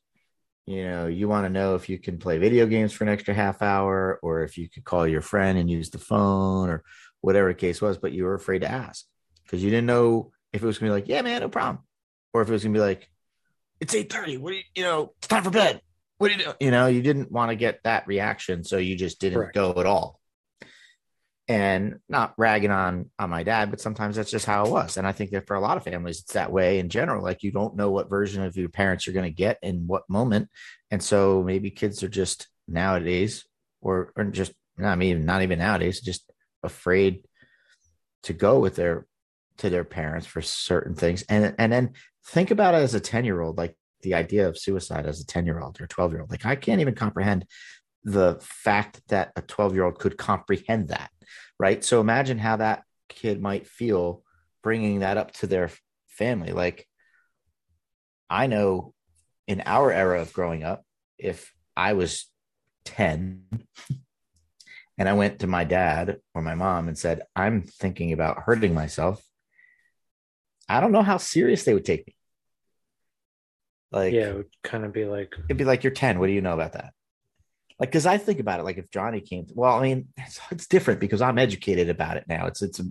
you 0.67 0.84
know 0.84 1.08
you 1.08 1.27
want 1.27 1.45
to 1.45 1.49
know 1.49 1.75
if 1.75 1.89
you 1.89 1.97
can 1.97 2.19
play 2.19 2.38
video 2.38 2.67
games 2.67 2.93
for 2.93 3.06
an 3.06 3.10
extra 3.10 3.34
half 3.34 3.62
hour 3.62 4.19
or 4.21 4.43
if 4.43 4.58
you 4.58 4.69
could 4.69 4.84
call 4.84 5.08
your 5.08 5.21
friend 5.21 5.58
and 5.58 5.71
use 5.71 5.89
the 5.89 5.97
phone 5.97 6.70
or 6.70 6.84
whatever 7.22 7.47
the 7.47 7.53
case 7.55 7.82
was 7.82 7.97
but 7.97 8.11
you 8.11 8.26
were 8.26 8.36
afraid 8.36 8.59
to 8.59 8.70
ask 8.70 9.05
because 9.43 9.63
you 9.63 9.72
didn't 9.72 9.88
know 9.88 10.32
if 10.53 10.61
it 10.61 10.65
was 10.65 10.78
going 10.78 10.91
to 10.91 10.95
be 10.95 11.01
like 11.01 11.09
yeah 11.09 11.22
man 11.22 11.41
no 11.41 11.49
problem 11.49 11.80
or 12.34 12.41
if 12.41 12.49
it 12.49 12.51
was 12.51 12.63
going 12.63 12.74
to 12.74 12.78
be 12.78 12.86
like 12.86 13.09
it's 13.80 13.95
8.30 13.95 14.39
what 14.39 14.51
do 14.51 14.57
you 14.57 14.63
you 14.76 14.84
know 14.84 15.13
it's 15.18 15.28
time 15.28 15.43
for 15.43 15.49
bed 15.49 15.82
what 16.18 16.28
do 16.28 16.34
you 16.36 16.43
do 16.43 16.53
you 16.59 16.72
know 16.72 16.88
you 16.88 17.01
didn't 17.01 17.32
want 17.32 17.49
to 17.49 17.55
get 17.55 17.80
that 17.84 18.05
reaction 18.05 18.63
so 18.63 18.78
you 18.78 18.95
just 18.97 19.22
didn't 19.22 19.39
Correct. 19.39 19.55
go 19.55 19.74
at 19.78 19.86
all 19.86 20.20
and 21.48 22.00
not 22.10 22.34
ragging 22.38 22.72
on 22.72 23.10
on 23.18 23.30
my 23.30 23.43
dad 23.43 23.72
but 23.72 23.80
sometimes 23.80 24.18
that's 24.18 24.32
just 24.32 24.45
how 24.45 24.66
it 24.66 24.72
was. 24.72 24.98
And 24.98 25.08
i 25.08 25.12
think 25.12 25.32
that 25.32 25.48
for 25.48 25.56
a 25.56 25.62
lot 25.62 25.78
of 25.78 25.84
families 25.84 26.20
it's 26.20 26.34
that 26.34 26.52
way 26.52 26.80
in 26.80 26.89
general. 26.89 27.24
Like 27.24 27.43
you 27.43 27.52
don't 27.52 27.76
know 27.76 27.91
what 27.91 28.10
version 28.10 28.43
of 28.43 28.58
your 28.58 28.70
parents 28.70 29.06
you're 29.06 29.14
going 29.14 29.32
to 29.32 29.32
get 29.32 29.58
in 29.62 29.88
what 29.88 30.10
moment. 30.10 30.50
And 30.91 31.02
so 31.02 31.43
maybe 31.43 31.72
kids 31.72 32.04
are 32.04 32.10
just 32.10 32.48
nowadays 32.68 33.45
or 33.82 34.12
or 34.16 34.26
just 34.26 34.52
i 34.84 34.95
mean 34.95 35.26
not 35.26 35.41
even 35.41 35.60
nowadays 35.60 36.02
just 36.02 36.30
afraid 36.64 37.24
to 38.24 38.34
go 38.34 38.60
with 38.60 38.76
their 38.76 39.08
to 39.58 39.70
their 39.70 39.86
parents 39.86 40.28
for 40.28 40.41
certain 40.41 40.95
things. 40.95 41.24
And 41.30 41.56
and 41.58 41.72
then 41.72 41.93
think 42.26 42.52
about 42.52 42.76
it 42.76 42.80
as 42.80 42.93
a 42.93 43.00
10 43.00 43.26
year 43.26 43.41
old 43.41 43.58
like 43.58 43.76
the 44.02 44.14
idea 44.14 44.48
of 44.48 44.58
suicide 44.58 45.06
as 45.06 45.20
a 45.20 45.26
10 45.26 45.45
year 45.45 45.60
old 45.60 45.80
or 45.82 45.88
12 45.88 46.12
year 46.12 46.22
old 46.22 46.30
like 46.30 46.45
i 46.45 46.56
can't 46.56 46.82
even 46.82 46.93
comprehend 46.93 47.45
the 48.04 48.38
fact 48.41 49.02
that 49.08 49.32
a 49.36 49.41
12 49.41 49.74
year 49.74 49.84
old 49.84 49.98
could 49.98 50.18
comprehend 50.18 50.89
that 50.89 51.10
right 51.59 51.84
so 51.84 52.01
imagine 52.01 52.38
how 52.38 52.57
that 52.57 52.84
kid 53.09 53.41
might 53.41 53.67
feel 53.67 54.23
bringing 54.63 54.99
that 54.99 55.17
up 55.17 55.32
to 55.32 55.47
their 55.47 55.71
family. 56.07 56.51
Like 56.51 56.88
I 58.30 58.47
know 58.47 58.93
in 59.47 59.63
our 59.65 59.91
era 59.91 60.21
of 60.21 60.34
growing 60.34 60.63
up, 60.63 60.84
if 61.17 61.53
I 61.75 61.93
was 61.93 62.25
10 62.86 63.43
and 64.97 65.09
I 65.09 65.13
went 65.13 65.39
to 65.39 65.47
my 65.47 65.63
dad 65.63 66.17
or 66.34 66.41
my 66.41 66.55
mom 66.55 66.88
and 66.88 66.97
said, 66.97 67.21
I'm 67.36 67.61
thinking 67.61 68.11
about 68.11 68.43
hurting 68.43 68.73
myself, 68.73 69.23
I 70.67 70.82
don't 70.82 70.91
know 70.91 71.03
how 71.03 71.17
serious 71.17 71.63
they 71.63 71.73
would 71.73 71.86
take 71.86 72.05
me. 72.07 72.15
Like, 73.89 74.13
yeah, 74.13 74.32
it 74.32 74.36
would 74.36 74.51
kind 74.63 74.84
of 74.84 74.91
be 74.91 75.05
like, 75.05 75.34
it'd 75.45 75.57
be 75.57 75.63
like, 75.63 75.86
You're 75.86 75.93
10. 75.93 76.19
What 76.19 76.28
do 76.28 76.34
you 76.34 76.41
know 76.41 76.53
about 76.53 76.73
that? 76.73 76.93
Like, 77.80 77.89
because 77.89 78.05
I 78.05 78.17
think 78.17 78.39
about 78.39 78.59
it, 78.59 78.63
like 78.63 78.78
if 78.78 78.89
Johnny 78.89 79.21
came, 79.21 79.45
to, 79.45 79.53
well, 79.55 79.75
I 79.75 79.82
mean, 79.82 80.07
it's, 80.17 80.39
it's 80.51 80.67
different 80.67 80.99
because 80.99 81.21
I'm 81.21 81.38
educated 81.38 81.89
about 81.89 82.17
it 82.17 82.25
now. 82.28 82.47
It's, 82.47 82.61
it's, 82.61 82.82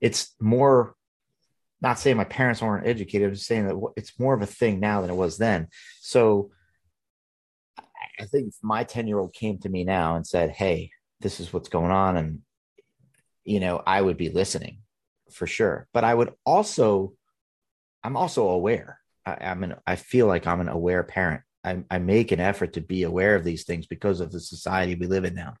it's 0.00 0.34
more, 0.40 0.94
not 1.80 1.98
saying 1.98 2.16
my 2.16 2.24
parents 2.24 2.60
weren't 2.60 2.86
educated, 2.86 3.28
I'm 3.28 3.34
just 3.34 3.46
saying 3.46 3.68
that 3.68 3.76
it's 3.96 4.18
more 4.18 4.34
of 4.34 4.42
a 4.42 4.46
thing 4.46 4.80
now 4.80 5.00
than 5.00 5.10
it 5.10 5.16
was 5.16 5.38
then. 5.38 5.68
So 6.00 6.50
I 8.18 8.24
think 8.24 8.48
if 8.48 8.54
my 8.62 8.84
10 8.84 9.06
year 9.06 9.18
old 9.18 9.32
came 9.32 9.58
to 9.58 9.68
me 9.68 9.84
now 9.84 10.16
and 10.16 10.26
said, 10.26 10.50
Hey, 10.50 10.90
this 11.20 11.40
is 11.40 11.52
what's 11.52 11.68
going 11.68 11.90
on. 11.90 12.16
And, 12.16 12.40
you 13.44 13.60
know, 13.60 13.82
I 13.86 14.00
would 14.00 14.16
be 14.16 14.30
listening 14.30 14.78
for 15.30 15.46
sure. 15.46 15.86
But 15.92 16.04
I 16.04 16.14
would 16.14 16.32
also, 16.44 17.12
I'm 18.02 18.16
also 18.16 18.48
aware. 18.48 19.00
I, 19.24 19.36
I'm 19.40 19.62
an, 19.64 19.74
I 19.86 19.96
feel 19.96 20.26
like 20.26 20.46
I'm 20.46 20.60
an 20.60 20.68
aware 20.68 21.02
parent. 21.02 21.42
I, 21.64 21.82
I 21.90 21.98
make 21.98 22.32
an 22.32 22.40
effort 22.40 22.74
to 22.74 22.80
be 22.80 23.02
aware 23.02 23.34
of 23.34 23.44
these 23.44 23.64
things 23.64 23.86
because 23.86 24.20
of 24.20 24.30
the 24.30 24.40
society 24.40 24.94
we 24.94 25.06
live 25.06 25.24
in 25.24 25.34
now. 25.34 25.54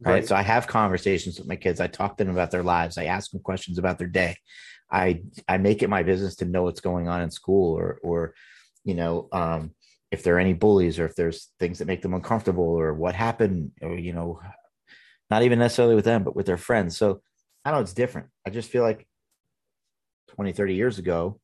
Right. 0.00 0.12
right. 0.12 0.26
So 0.26 0.34
I 0.34 0.42
have 0.42 0.66
conversations 0.66 1.38
with 1.38 1.48
my 1.48 1.56
kids. 1.56 1.80
I 1.80 1.86
talk 1.86 2.16
to 2.16 2.24
them 2.24 2.32
about 2.32 2.50
their 2.50 2.62
lives. 2.62 2.96
I 2.96 3.04
ask 3.04 3.30
them 3.30 3.40
questions 3.40 3.78
about 3.78 3.98
their 3.98 4.08
day. 4.08 4.36
I 4.90 5.22
I 5.48 5.58
make 5.58 5.82
it 5.82 5.90
my 5.90 6.02
business 6.02 6.36
to 6.36 6.44
know 6.44 6.64
what's 6.64 6.80
going 6.80 7.08
on 7.08 7.20
in 7.20 7.30
school 7.30 7.76
or 7.76 8.00
or 8.02 8.34
you 8.84 8.94
know 8.94 9.28
um, 9.32 9.72
if 10.10 10.22
there 10.22 10.36
are 10.36 10.40
any 10.40 10.52
bullies 10.52 10.98
or 10.98 11.06
if 11.06 11.14
there's 11.14 11.50
things 11.58 11.78
that 11.78 11.86
make 11.86 12.02
them 12.02 12.14
uncomfortable 12.14 12.64
or 12.64 12.92
what 12.94 13.14
happened 13.14 13.72
or 13.80 13.96
you 13.96 14.12
know 14.12 14.40
not 15.30 15.42
even 15.42 15.58
necessarily 15.58 15.94
with 15.94 16.04
them 16.04 16.24
but 16.24 16.34
with 16.34 16.46
their 16.46 16.56
friends 16.56 16.96
so 16.96 17.22
i 17.64 17.70
know 17.70 17.80
it's 17.80 17.92
different 17.92 18.28
i 18.46 18.50
just 18.50 18.70
feel 18.70 18.82
like 18.82 19.06
20 20.28 20.52
30 20.52 20.74
years 20.74 20.98
ago 20.98 21.40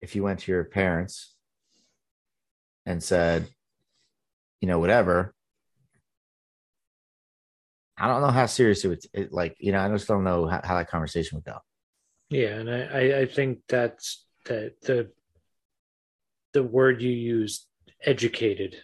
if 0.00 0.14
you 0.14 0.22
went 0.22 0.40
to 0.40 0.52
your 0.52 0.64
parents 0.64 1.34
and 2.84 3.02
said 3.02 3.48
you 4.60 4.68
know 4.68 4.78
whatever 4.78 5.34
i 7.98 8.06
don't 8.06 8.20
know 8.20 8.28
how 8.28 8.46
serious 8.46 8.84
it 8.84 8.88
would 8.88 9.04
it, 9.12 9.32
like 9.32 9.56
you 9.58 9.72
know 9.72 9.80
i 9.80 9.88
just 9.88 10.08
don't 10.08 10.24
know 10.24 10.46
how, 10.46 10.60
how 10.62 10.74
that 10.76 10.90
conversation 10.90 11.36
would 11.36 11.44
go 11.44 11.58
yeah 12.30 12.54
and 12.58 12.70
i 12.70 13.20
i 13.20 13.26
think 13.26 13.58
that's 13.68 14.24
that 14.46 14.80
the 14.82 15.10
the 16.56 16.62
word 16.62 17.02
you 17.02 17.10
used, 17.10 17.66
educated, 18.02 18.76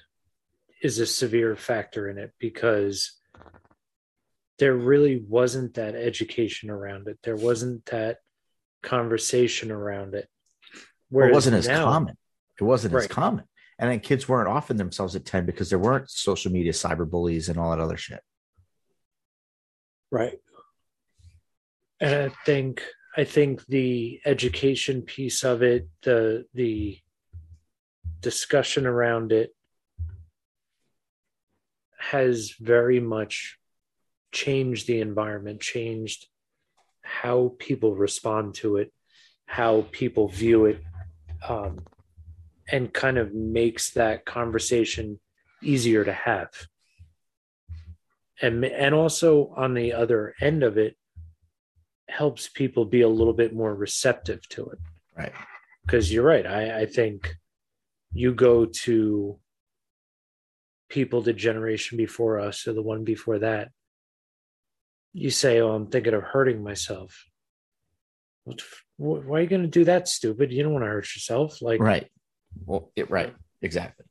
is 0.82 0.98
a 0.98 1.06
severe 1.06 1.56
factor 1.56 2.10
in 2.10 2.18
it 2.18 2.32
because 2.38 3.18
there 4.58 4.74
really 4.74 5.24
wasn't 5.26 5.72
that 5.72 5.94
education 5.94 6.68
around 6.68 7.08
it. 7.08 7.18
There 7.22 7.34
wasn't 7.34 7.86
that 7.86 8.18
conversation 8.82 9.70
around 9.70 10.14
it. 10.14 10.28
Whereas 11.12 11.30
it 11.30 11.34
wasn't 11.34 11.56
as 11.56 11.68
now, 11.68 11.84
common. 11.84 12.16
It 12.58 12.64
wasn't 12.64 12.94
right. 12.94 13.02
as 13.02 13.06
common. 13.06 13.44
And 13.78 13.90
then 13.90 14.00
kids 14.00 14.28
weren't 14.28 14.48
offering 14.48 14.78
themselves 14.78 15.14
at 15.14 15.26
10 15.26 15.44
because 15.44 15.68
there 15.68 15.78
weren't 15.78 16.10
social 16.10 16.50
media 16.50 16.72
cyber 16.72 17.08
bullies 17.08 17.50
and 17.50 17.58
all 17.58 17.70
that 17.70 17.80
other 17.80 17.98
shit. 17.98 18.20
Right. 20.10 20.38
And 22.00 22.14
I 22.14 22.34
think 22.46 22.82
I 23.16 23.24
think 23.24 23.66
the 23.66 24.20
education 24.24 25.02
piece 25.02 25.44
of 25.44 25.62
it, 25.62 25.88
the 26.02 26.46
the 26.54 26.98
discussion 28.20 28.86
around 28.86 29.32
it 29.32 29.54
has 31.98 32.54
very 32.58 33.00
much 33.00 33.58
changed 34.32 34.86
the 34.86 35.00
environment, 35.00 35.60
changed 35.60 36.26
how 37.02 37.54
people 37.58 37.94
respond 37.94 38.54
to 38.54 38.76
it, 38.76 38.92
how 39.46 39.86
people 39.92 40.28
view 40.28 40.64
it, 40.66 40.82
um, 41.48 41.84
and 42.70 42.92
kind 42.92 43.18
of 43.18 43.34
makes 43.34 43.90
that 43.90 44.24
conversation 44.24 45.18
easier 45.62 46.04
to 46.04 46.12
have. 46.12 46.50
And, 48.40 48.64
and 48.64 48.94
also 48.94 49.52
on 49.56 49.74
the 49.74 49.92
other 49.92 50.34
end 50.40 50.62
of 50.62 50.78
it, 50.78 50.96
helps 52.08 52.48
people 52.48 52.84
be 52.84 53.00
a 53.00 53.08
little 53.08 53.32
bit 53.32 53.54
more 53.54 53.74
receptive 53.74 54.46
to 54.50 54.66
it. 54.66 54.78
Right. 55.16 55.32
Because 55.86 56.12
you're 56.12 56.24
right. 56.24 56.46
I, 56.46 56.80
I 56.80 56.86
think 56.86 57.36
you 58.12 58.34
go 58.34 58.66
to 58.66 59.38
people 60.92 61.22
the 61.22 61.32
generation 61.32 61.96
before 61.96 62.38
us 62.38 62.66
or 62.66 62.74
the 62.74 62.82
one 62.82 63.02
before 63.02 63.38
that 63.38 63.70
you 65.14 65.30
say 65.30 65.60
oh 65.60 65.72
i'm 65.72 65.86
thinking 65.86 66.12
of 66.12 66.22
hurting 66.22 66.62
myself 66.62 67.26
why 68.96 69.38
are 69.38 69.40
you 69.40 69.48
going 69.48 69.62
to 69.62 69.68
do 69.68 69.84
that 69.84 70.08
stupid? 70.08 70.52
You 70.52 70.62
don't 70.62 70.72
want 70.72 70.84
to 70.84 70.88
hurt 70.88 71.14
yourself 71.14 71.62
like 71.62 71.80
right. 71.80 72.08
Well 72.64 72.90
it, 72.96 73.10
right. 73.10 73.34
Exactly. 73.60 74.06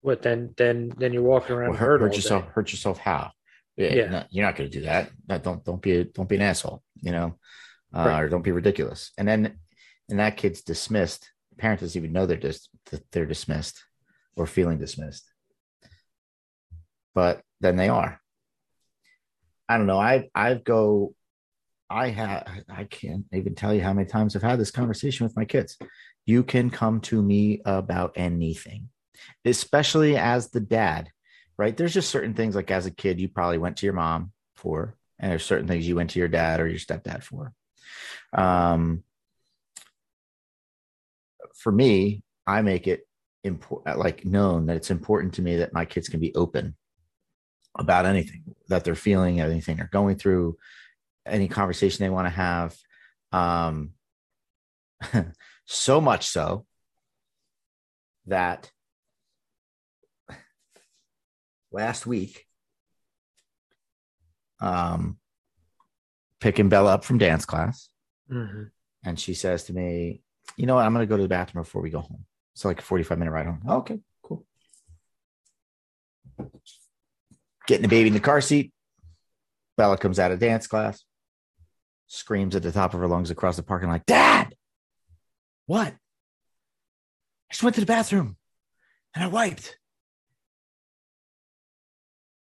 What 0.00 0.22
then 0.22 0.54
then 0.56 0.92
then 0.96 1.12
you're 1.12 1.22
walking 1.22 1.54
around 1.54 1.70
well, 1.70 1.78
hurt, 1.78 2.00
hurt 2.00 2.14
yourself 2.14 2.44
hurt 2.46 2.72
yourself 2.72 2.98
how? 2.98 3.30
Yeah, 3.76 3.94
yeah. 3.94 4.10
No, 4.10 4.24
you're 4.30 4.44
not 4.44 4.56
going 4.56 4.70
to 4.70 4.78
do 4.78 4.84
that. 4.84 5.10
Don't 5.42 5.64
don't 5.64 5.80
be 5.80 5.92
a, 5.92 6.04
don't 6.04 6.28
be 6.28 6.36
an 6.36 6.42
asshole 6.42 6.82
you 7.00 7.12
know 7.12 7.36
uh, 7.94 8.04
right. 8.06 8.20
or 8.20 8.28
don't 8.28 8.44
be 8.44 8.52
ridiculous. 8.52 9.12
And 9.18 9.26
then 9.26 9.58
and 10.08 10.20
that 10.20 10.36
kid's 10.36 10.62
dismissed. 10.62 11.30
Parent 11.58 11.80
doesn't 11.80 11.98
even 11.98 12.12
know 12.12 12.26
they're 12.26 12.36
just 12.36 12.70
that 12.90 13.10
they're 13.12 13.26
dismissed 13.26 13.82
or 14.36 14.46
feeling 14.46 14.78
dismissed. 14.78 15.30
But 17.14 17.42
then 17.60 17.76
they 17.76 17.88
are. 17.88 18.20
I 19.68 19.78
don't 19.78 19.86
know. 19.86 20.00
I 20.00 20.28
i 20.34 20.54
go 20.54 21.14
i 21.92 22.08
have 22.08 22.46
i 22.68 22.84
can't 22.84 23.24
even 23.32 23.54
tell 23.54 23.72
you 23.74 23.82
how 23.82 23.92
many 23.92 24.08
times 24.08 24.34
i've 24.34 24.42
had 24.42 24.58
this 24.58 24.70
conversation 24.70 25.24
with 25.24 25.36
my 25.36 25.44
kids. 25.44 25.78
You 26.24 26.44
can 26.44 26.70
come 26.70 27.00
to 27.02 27.20
me 27.20 27.62
about 27.64 28.12
anything 28.16 28.88
especially 29.44 30.16
as 30.16 30.50
the 30.50 30.60
dad 30.60 31.10
right? 31.58 31.76
There's 31.76 31.94
just 31.94 32.10
certain 32.10 32.34
things 32.34 32.54
like 32.54 32.70
as 32.70 32.86
a 32.86 32.90
kid 32.90 33.20
you 33.20 33.28
probably 33.28 33.58
went 33.58 33.76
to 33.78 33.86
your 33.86 33.92
mom 33.92 34.32
for 34.56 34.96
and 35.18 35.30
there's 35.30 35.44
certain 35.44 35.68
things 35.68 35.86
you 35.86 35.96
went 35.96 36.10
to 36.10 36.18
your 36.18 36.28
dad 36.28 36.60
or 36.60 36.66
your 36.66 36.78
stepdad 36.78 37.22
for. 37.22 37.52
Um 38.32 39.04
for 41.54 41.70
me, 41.70 42.24
I 42.46 42.62
make 42.62 42.88
it 42.88 43.06
important, 43.44 43.98
like 43.98 44.24
known 44.24 44.66
that 44.66 44.76
it's 44.76 44.90
important 44.90 45.34
to 45.34 45.42
me 45.42 45.56
that 45.58 45.72
my 45.72 45.84
kids 45.84 46.08
can 46.08 46.18
be 46.18 46.34
open 46.34 46.74
about 47.78 48.06
anything 48.06 48.42
that 48.68 48.84
they're 48.84 48.94
feeling, 48.94 49.40
anything 49.40 49.76
they're 49.76 49.88
going 49.92 50.16
through, 50.16 50.56
any 51.26 51.48
conversation 51.48 52.04
they 52.04 52.10
want 52.10 52.26
to 52.26 52.30
have. 52.30 52.76
Um, 53.32 53.92
so 55.66 56.00
much 56.00 56.26
so 56.26 56.66
that 58.26 58.70
last 61.70 62.06
week, 62.06 62.46
um, 64.60 65.18
picking 66.40 66.68
Bella 66.68 66.94
up 66.94 67.04
from 67.04 67.18
dance 67.18 67.44
class, 67.44 67.88
mm-hmm. 68.30 68.64
and 69.04 69.18
she 69.18 69.34
says 69.34 69.64
to 69.64 69.72
me, 69.72 70.22
you 70.56 70.66
know 70.66 70.76
what? 70.76 70.84
I'm 70.84 70.92
going 70.92 71.06
to 71.06 71.10
go 71.10 71.16
to 71.16 71.22
the 71.22 71.28
bathroom 71.28 71.64
before 71.64 71.82
we 71.82 71.90
go 71.90 72.00
home. 72.00 72.24
So 72.54 72.68
like 72.68 72.80
a 72.80 72.82
45 72.82 73.18
minute 73.18 73.30
ride 73.30 73.46
home. 73.46 73.62
Oh, 73.66 73.78
okay, 73.78 74.00
cool. 74.22 74.44
Getting 77.66 77.82
the 77.82 77.88
baby 77.88 78.08
in 78.08 78.14
the 78.14 78.20
car 78.20 78.40
seat. 78.40 78.72
Bella 79.76 79.96
comes 79.96 80.18
out 80.18 80.32
of 80.32 80.38
dance 80.38 80.66
class, 80.66 81.02
screams 82.12 82.54
at 82.54 82.62
the 82.62 82.72
top 82.72 82.92
of 82.92 83.00
her 83.00 83.06
lungs 83.06 83.30
across 83.30 83.56
the 83.56 83.62
parking 83.62 83.88
lot, 83.88 84.04
Dad, 84.06 84.54
what? 85.66 85.88
I 85.88 87.52
just 87.52 87.62
went 87.62 87.74
to 87.76 87.80
the 87.80 87.86
bathroom 87.86 88.36
and 89.14 89.24
I 89.24 89.28
wiped. 89.28 89.78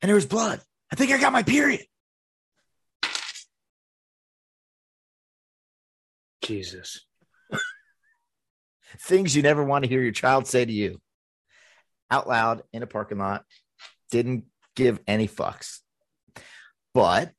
And 0.02 0.10
there 0.10 0.16
was 0.16 0.26
blood. 0.26 0.62
I 0.92 0.96
think 0.96 1.12
I 1.12 1.18
got 1.18 1.34
my 1.34 1.44
period. 1.44 1.86
Jesus 6.44 7.06
things 9.00 9.36
you 9.36 9.42
never 9.42 9.64
want 9.64 9.84
to 9.84 9.90
hear 9.90 10.02
your 10.02 10.12
child 10.12 10.46
say 10.46 10.64
to 10.64 10.72
you 10.72 11.02
out 12.12 12.28
loud 12.28 12.62
in 12.72 12.84
a 12.84 12.88
parking 12.88 13.18
lot. 13.18 13.46
Didn't 14.12 14.46
give 14.76 15.00
any 15.08 15.28
fucks. 15.28 15.80
But, 16.94 17.32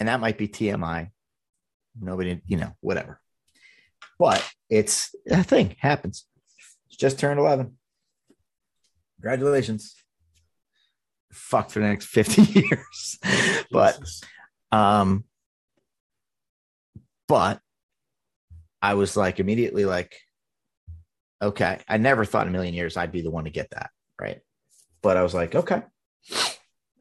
and 0.00 0.08
that 0.08 0.20
might 0.20 0.38
be 0.38 0.48
TMI. 0.48 1.10
Nobody, 2.00 2.40
you 2.46 2.56
know, 2.56 2.72
whatever. 2.80 3.20
But 4.18 4.44
it's 4.68 5.14
a 5.30 5.44
thing, 5.44 5.76
happens. 5.78 6.26
just 6.90 7.18
turned 7.18 7.38
11. 7.38 7.76
Congratulations. 9.20 9.94
Fuck 11.32 11.70
for 11.70 11.78
the 11.80 11.86
next 11.86 12.06
50 12.06 12.42
years. 12.60 13.18
but, 13.70 14.00
um, 14.72 15.24
But 17.28 17.60
I 18.82 18.94
was 18.94 19.16
like 19.16 19.38
immediately 19.38 19.84
like, 19.84 20.16
okay. 21.40 21.78
I 21.88 21.98
never 21.98 22.24
thought 22.24 22.42
in 22.46 22.48
a 22.48 22.52
million 22.52 22.74
years 22.74 22.96
I'd 22.96 23.12
be 23.12 23.20
the 23.20 23.30
one 23.30 23.44
to 23.44 23.50
get 23.50 23.70
that. 23.70 23.90
Right. 24.20 24.40
But 25.02 25.16
I 25.16 25.22
was 25.22 25.32
like, 25.32 25.54
okay, 25.54 25.82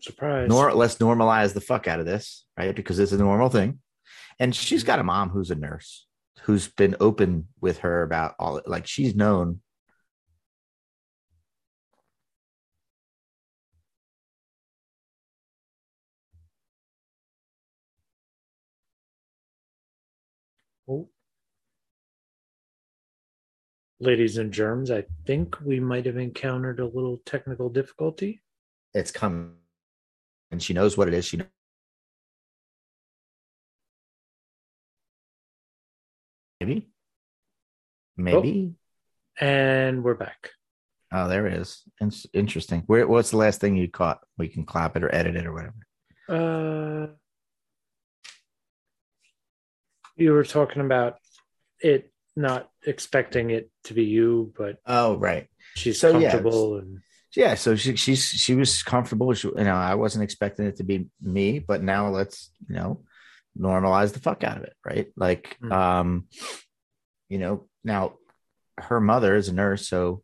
Surprise. 0.02 0.48
nor 0.50 0.74
let's 0.74 0.96
normalize 0.96 1.54
the 1.54 1.62
fuck 1.62 1.88
out 1.88 2.00
of 2.00 2.06
this, 2.06 2.46
right? 2.58 2.76
Because 2.76 3.00
it's 3.00 3.12
a 3.12 3.18
normal 3.18 3.50
thing. 3.50 3.80
And 4.40 4.56
she's 4.56 4.84
got 4.84 5.00
a 5.00 5.04
mom 5.04 5.30
who's 5.30 5.52
a 5.52 5.56
nurse 5.56 6.08
who's 6.44 6.68
been 6.70 6.96
open 7.00 7.48
with 7.62 7.80
her 7.80 8.02
about 8.02 8.36
all 8.40 8.62
like 8.66 8.88
she's 8.88 9.16
known 9.16 9.62
Oh. 20.88 21.08
Ladies 24.00 24.38
and 24.38 24.52
germs, 24.52 24.90
I 24.90 25.04
think 25.28 25.60
we 25.62 25.80
might 25.80 26.08
have 26.08 26.18
encountered 26.18 26.80
a 26.80 26.86
little 26.88 27.22
technical 27.26 27.70
difficulty. 27.70 28.42
it's 28.96 29.12
coming 29.12 29.54
and 30.52 30.62
she 30.62 30.74
knows 30.74 30.98
what 30.98 31.08
it 31.08 31.14
is. 31.14 31.26
She 31.26 31.42
maybe, 36.60 36.90
maybe. 38.18 38.74
And 39.40 40.04
we're 40.04 40.16
back. 40.16 40.52
Oh, 41.12 41.28
there 41.28 41.48
it 41.48 41.54
is. 41.54 41.82
It's 42.02 42.28
interesting. 42.34 42.84
Where, 42.86 43.08
what's 43.08 43.32
the 43.32 43.38
last 43.38 43.62
thing 43.62 43.76
you 43.76 43.90
caught? 43.90 44.20
We 44.38 44.48
can 44.48 44.66
clap 44.66 44.96
it 44.96 45.04
or 45.04 45.14
edit 45.14 45.36
it 45.36 45.46
or 45.46 45.54
whatever. 45.54 45.76
Uh, 46.28 47.08
you 50.16 50.34
were 50.34 50.44
talking 50.44 50.82
about 50.82 51.18
it 51.80 52.12
not 52.36 52.70
expecting 52.86 53.50
it 53.50 53.72
to 53.86 53.94
be 53.94 54.04
you, 54.04 54.54
but 54.58 54.78
Oh, 54.86 55.16
right. 55.18 55.48
she's 55.76 56.00
So, 56.00 56.20
yeah, 56.20 56.32
comfortable 56.32 56.78
and 56.78 57.00
Yeah. 57.36 57.56
So 57.56 57.76
she, 57.76 57.96
she's 57.96 58.24
she 58.26 58.56
was 58.56 58.84
comfortable. 58.84 59.34
She, 59.34 59.48
you 59.48 59.64
know, 59.64 59.76
I 59.76 59.96
wasn't 59.96 60.24
expecting 60.24 60.66
it 60.66 60.78
to 60.78 60.84
be 60.84 61.08
me, 61.22 61.60
but 61.60 61.84
now 61.84 62.10
let's 62.10 62.52
you 62.68 62.76
know 62.76 63.04
normalize 63.60 64.14
the 64.14 64.20
fuck 64.20 64.44
out 64.44 64.58
of 64.58 64.64
it, 64.64 64.74
right? 64.86 65.08
Like, 65.16 65.58
Mm. 65.62 65.72
um, 65.72 66.28
you 67.28 67.38
know, 67.40 67.68
now 67.84 68.14
her 68.78 69.00
mother 69.02 69.36
is 69.36 69.50
a 69.50 69.54
nurse, 69.54 69.88
so 69.88 70.24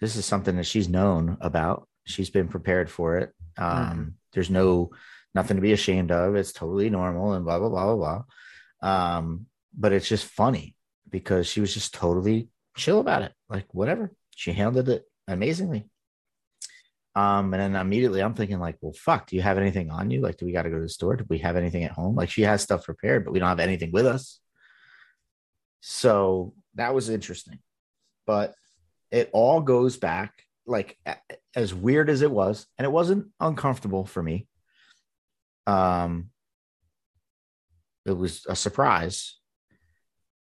this 0.00 0.16
is 0.16 0.24
something 0.24 0.56
that 0.56 0.64
she's 0.66 0.88
known 0.88 1.36
about. 1.40 1.86
She's 2.06 2.30
been 2.30 2.48
prepared 2.48 2.88
for 2.90 3.18
it. 3.18 3.32
Um, 3.58 4.14
There's 4.32 4.50
no 4.50 4.90
nothing 5.34 5.56
to 5.56 5.60
be 5.60 5.72
ashamed 5.72 6.10
of. 6.10 6.34
It's 6.36 6.52
totally 6.52 6.88
normal 6.90 7.32
and 7.34 7.44
blah 7.44 7.58
blah 7.58 7.68
blah 7.68 7.94
blah 7.94 8.22
blah. 8.82 9.18
Um, 9.18 9.46
but 9.76 9.92
it's 9.92 10.08
just 10.08 10.24
funny 10.24 10.74
because 11.10 11.46
she 11.46 11.60
was 11.60 11.74
just 11.74 11.92
totally 11.92 12.48
chill 12.76 13.00
about 13.00 13.22
it. 13.22 13.32
Like 13.48 13.66
whatever, 13.74 14.12
she 14.34 14.52
handled 14.52 14.88
it 14.88 15.04
amazingly. 15.28 15.89
Um, 17.16 17.52
and 17.52 17.74
then 17.74 17.76
immediately 17.76 18.20
I'm 18.22 18.34
thinking 18.34 18.60
like, 18.60 18.76
well, 18.80 18.92
fuck, 18.92 19.26
do 19.26 19.36
you 19.36 19.42
have 19.42 19.58
anything 19.58 19.90
on 19.90 20.10
you? 20.10 20.20
Like, 20.20 20.36
do 20.36 20.46
we 20.46 20.52
got 20.52 20.62
to 20.62 20.70
go 20.70 20.76
to 20.76 20.82
the 20.82 20.88
store? 20.88 21.16
Do 21.16 21.26
we 21.28 21.38
have 21.38 21.56
anything 21.56 21.84
at 21.84 21.90
home? 21.90 22.14
Like, 22.14 22.30
she 22.30 22.42
has 22.42 22.62
stuff 22.62 22.84
prepared, 22.84 23.24
but 23.24 23.32
we 23.32 23.40
don't 23.40 23.48
have 23.48 23.58
anything 23.60 23.90
with 23.90 24.06
us. 24.06 24.38
So 25.80 26.54
that 26.74 26.94
was 26.94 27.08
interesting, 27.08 27.58
but 28.26 28.54
it 29.10 29.28
all 29.32 29.60
goes 29.60 29.96
back 29.96 30.44
like 30.66 30.98
as 31.56 31.74
weird 31.74 32.08
as 32.08 32.22
it 32.22 32.30
was, 32.30 32.66
and 32.78 32.84
it 32.84 32.92
wasn't 32.92 33.26
uncomfortable 33.40 34.04
for 34.04 34.22
me. 34.22 34.46
Um, 35.66 36.30
it 38.06 38.12
was 38.12 38.46
a 38.48 38.54
surprise, 38.54 39.36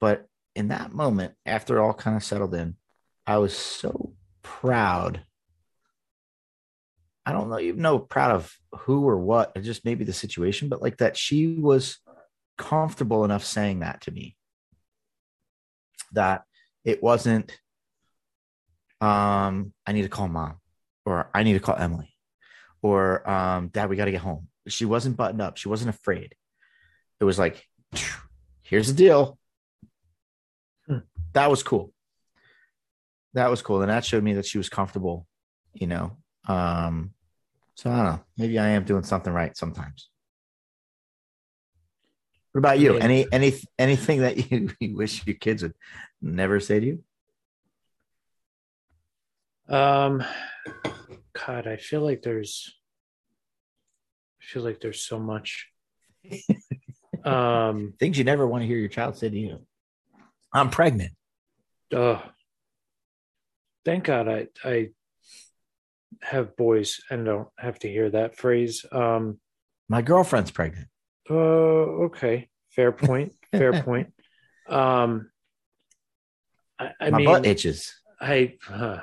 but 0.00 0.26
in 0.56 0.68
that 0.68 0.92
moment, 0.92 1.34
after 1.46 1.76
it 1.76 1.80
all 1.80 1.94
kind 1.94 2.16
of 2.16 2.24
settled 2.24 2.54
in, 2.54 2.74
I 3.26 3.38
was 3.38 3.56
so 3.56 4.14
proud. 4.42 5.22
I 7.28 7.32
don't 7.32 7.50
know, 7.50 7.60
even 7.60 7.82
know 7.82 7.98
proud 7.98 8.30
of 8.30 8.50
who 8.72 9.06
or 9.06 9.18
what, 9.18 9.52
or 9.54 9.60
just 9.60 9.84
maybe 9.84 10.02
the 10.02 10.14
situation, 10.14 10.70
but 10.70 10.80
like 10.80 10.96
that 10.96 11.14
she 11.14 11.56
was 11.58 11.98
comfortable 12.56 13.22
enough 13.22 13.44
saying 13.44 13.80
that 13.80 14.00
to 14.02 14.10
me. 14.10 14.34
That 16.12 16.44
it 16.86 17.02
wasn't, 17.02 17.54
um, 19.02 19.74
I 19.86 19.92
need 19.92 20.04
to 20.04 20.08
call 20.08 20.26
mom, 20.26 20.56
or 21.04 21.28
I 21.34 21.42
need 21.42 21.52
to 21.52 21.60
call 21.60 21.76
Emily, 21.76 22.14
or 22.80 23.28
um, 23.28 23.68
dad, 23.68 23.90
we 23.90 23.96
got 23.96 24.06
to 24.06 24.10
get 24.10 24.22
home. 24.22 24.48
She 24.66 24.86
wasn't 24.86 25.18
buttoned 25.18 25.42
up. 25.42 25.58
She 25.58 25.68
wasn't 25.68 25.94
afraid. 25.94 26.34
It 27.20 27.24
was 27.24 27.38
like, 27.38 27.62
here's 28.62 28.88
the 28.88 28.94
deal. 28.94 29.38
Hmm. 30.86 31.00
That 31.34 31.50
was 31.50 31.62
cool. 31.62 31.92
That 33.34 33.50
was 33.50 33.60
cool. 33.60 33.82
And 33.82 33.90
that 33.90 34.06
showed 34.06 34.24
me 34.24 34.32
that 34.32 34.46
she 34.46 34.56
was 34.56 34.70
comfortable, 34.70 35.26
you 35.74 35.88
know. 35.88 36.16
Um, 36.46 37.12
so 37.78 37.92
I 37.92 37.96
don't 37.96 38.04
know. 38.06 38.20
Maybe 38.36 38.58
I 38.58 38.70
am 38.70 38.82
doing 38.82 39.04
something 39.04 39.32
right 39.32 39.56
sometimes. 39.56 40.08
What 42.50 42.58
about 42.58 42.80
you? 42.80 42.96
Any 42.96 43.24
any 43.30 43.54
anything 43.78 44.22
that 44.22 44.36
you, 44.50 44.70
you 44.80 44.96
wish 44.96 45.24
your 45.24 45.36
kids 45.36 45.62
would 45.62 45.74
never 46.20 46.58
say 46.58 46.80
to 46.80 46.86
you? 46.86 47.04
Um, 49.72 50.24
God, 51.46 51.68
I 51.68 51.76
feel 51.76 52.00
like 52.00 52.22
there's, 52.22 52.74
I 54.42 54.44
feel 54.52 54.64
like 54.64 54.80
there's 54.80 55.02
so 55.02 55.20
much. 55.20 55.68
um, 57.24 57.94
Things 58.00 58.18
you 58.18 58.24
never 58.24 58.44
want 58.44 58.62
to 58.62 58.66
hear 58.66 58.78
your 58.78 58.88
child 58.88 59.16
say 59.16 59.28
to 59.28 59.38
you. 59.38 59.60
I'm 60.52 60.70
pregnant. 60.70 61.12
oh, 61.94 62.24
thank 63.84 64.02
God 64.02 64.26
I 64.28 64.48
I 64.64 64.88
have 66.22 66.56
boys 66.56 67.00
and 67.10 67.24
don't 67.24 67.48
have 67.58 67.78
to 67.80 67.88
hear 67.88 68.10
that 68.10 68.36
phrase. 68.36 68.84
Um, 68.92 69.38
My 69.88 70.02
girlfriend's 70.02 70.50
pregnant. 70.50 70.88
uh, 71.30 71.34
okay, 71.34 72.48
fair 72.70 72.92
point, 73.06 73.34
fair 73.52 73.82
point. 73.82 74.12
Um, 74.68 75.30
I, 76.78 76.90
I 77.00 77.10
My 77.10 77.18
mean, 77.18 77.26
butt 77.26 77.46
itches. 77.46 77.94
I 78.20 78.56
uh, 78.70 79.00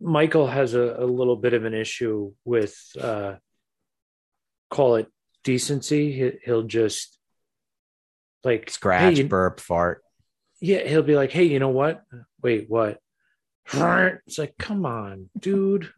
Michael 0.00 0.46
has 0.46 0.74
a, 0.74 0.96
a 0.98 1.04
little 1.04 1.36
bit 1.36 1.54
of 1.54 1.64
an 1.64 1.74
issue 1.74 2.32
with 2.44 2.76
uh, 3.00 3.34
call 4.70 4.96
it 4.96 5.08
decency. 5.42 6.12
He, 6.12 6.30
he'll 6.44 6.62
just 6.62 7.18
like 8.44 8.70
Scratch, 8.70 9.16
hey, 9.16 9.22
burp, 9.24 9.58
fart. 9.60 10.02
yeah, 10.60 10.86
he'll 10.86 11.02
be 11.02 11.16
like, 11.16 11.32
"Hey, 11.32 11.44
you 11.44 11.58
know 11.58 11.70
what? 11.70 12.02
Wait, 12.42 12.66
what?" 12.68 13.00
It's 13.72 14.38
like, 14.38 14.54
come 14.58 14.86
on, 14.86 15.28
dude. 15.38 15.90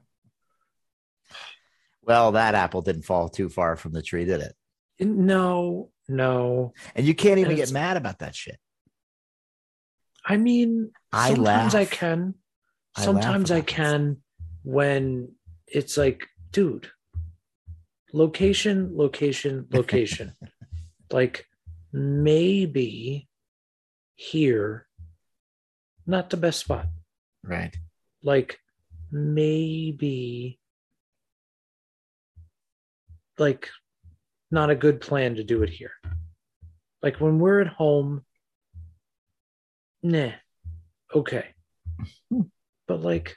Well, 2.02 2.32
that 2.32 2.54
apple 2.54 2.82
didn't 2.82 3.02
fall 3.02 3.28
too 3.28 3.48
far 3.48 3.76
from 3.76 3.92
the 3.92 4.02
tree, 4.02 4.24
did 4.24 4.40
it? 4.40 4.54
No, 4.98 5.90
no. 6.08 6.72
And 6.94 7.06
you 7.06 7.14
can't 7.14 7.38
even 7.38 7.56
get 7.56 7.72
mad 7.72 7.96
about 7.96 8.18
that 8.18 8.34
shit. 8.34 8.58
I 10.24 10.36
mean, 10.36 10.90
I 11.12 11.34
sometimes 11.34 11.74
I 11.74 11.80
laugh. 11.80 11.90
can. 11.90 12.34
I 12.96 13.00
laugh 13.00 13.04
Sometimes 13.04 13.50
I 13.50 13.60
can 13.60 14.16
when 14.62 15.32
it's 15.66 15.96
like, 15.96 16.26
dude, 16.52 16.90
location, 18.12 18.96
location, 18.96 19.66
location. 19.72 20.34
like 21.10 21.46
maybe 21.92 23.28
here, 24.16 24.86
not 26.06 26.30
the 26.30 26.36
best 26.36 26.60
spot. 26.60 26.86
Right. 27.42 27.74
Like 28.22 28.58
maybe 29.10 30.58
like 33.38 33.70
not 34.50 34.70
a 34.70 34.74
good 34.74 35.00
plan 35.00 35.36
to 35.36 35.44
do 35.44 35.62
it 35.62 35.70
here. 35.70 35.92
Like 37.02 37.20
when 37.20 37.38
we're 37.38 37.62
at 37.62 37.68
home, 37.68 38.24
nah, 40.02 40.32
okay. 41.14 41.46
But 42.86 43.02
like, 43.02 43.36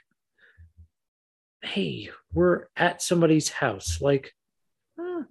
hey, 1.62 2.10
we're 2.32 2.64
at 2.76 3.00
somebody's 3.00 3.48
house. 3.48 4.00
Like, 4.00 4.32
hmm, 4.98 5.22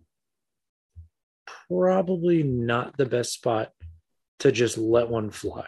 probably 1.67 2.41
not 2.41 2.95
the 2.95 3.05
best 3.05 3.33
spot 3.33 3.73
to 4.39 4.49
just 4.53 4.77
let 4.77 5.09
one 5.09 5.29
fly. 5.29 5.67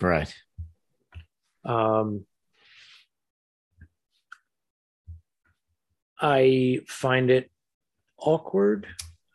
Right. 0.00 0.34
Um, 1.64 2.26
I 6.20 6.80
find 6.86 7.30
it 7.30 7.50
awkward, 8.18 8.86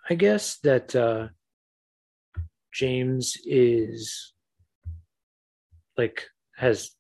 I 0.10 0.16
guess, 0.16 0.58
that 0.60 0.96
uh, 0.96 1.28
James 2.74 3.38
is 3.46 4.34
like 5.98 6.28
has 6.56 6.92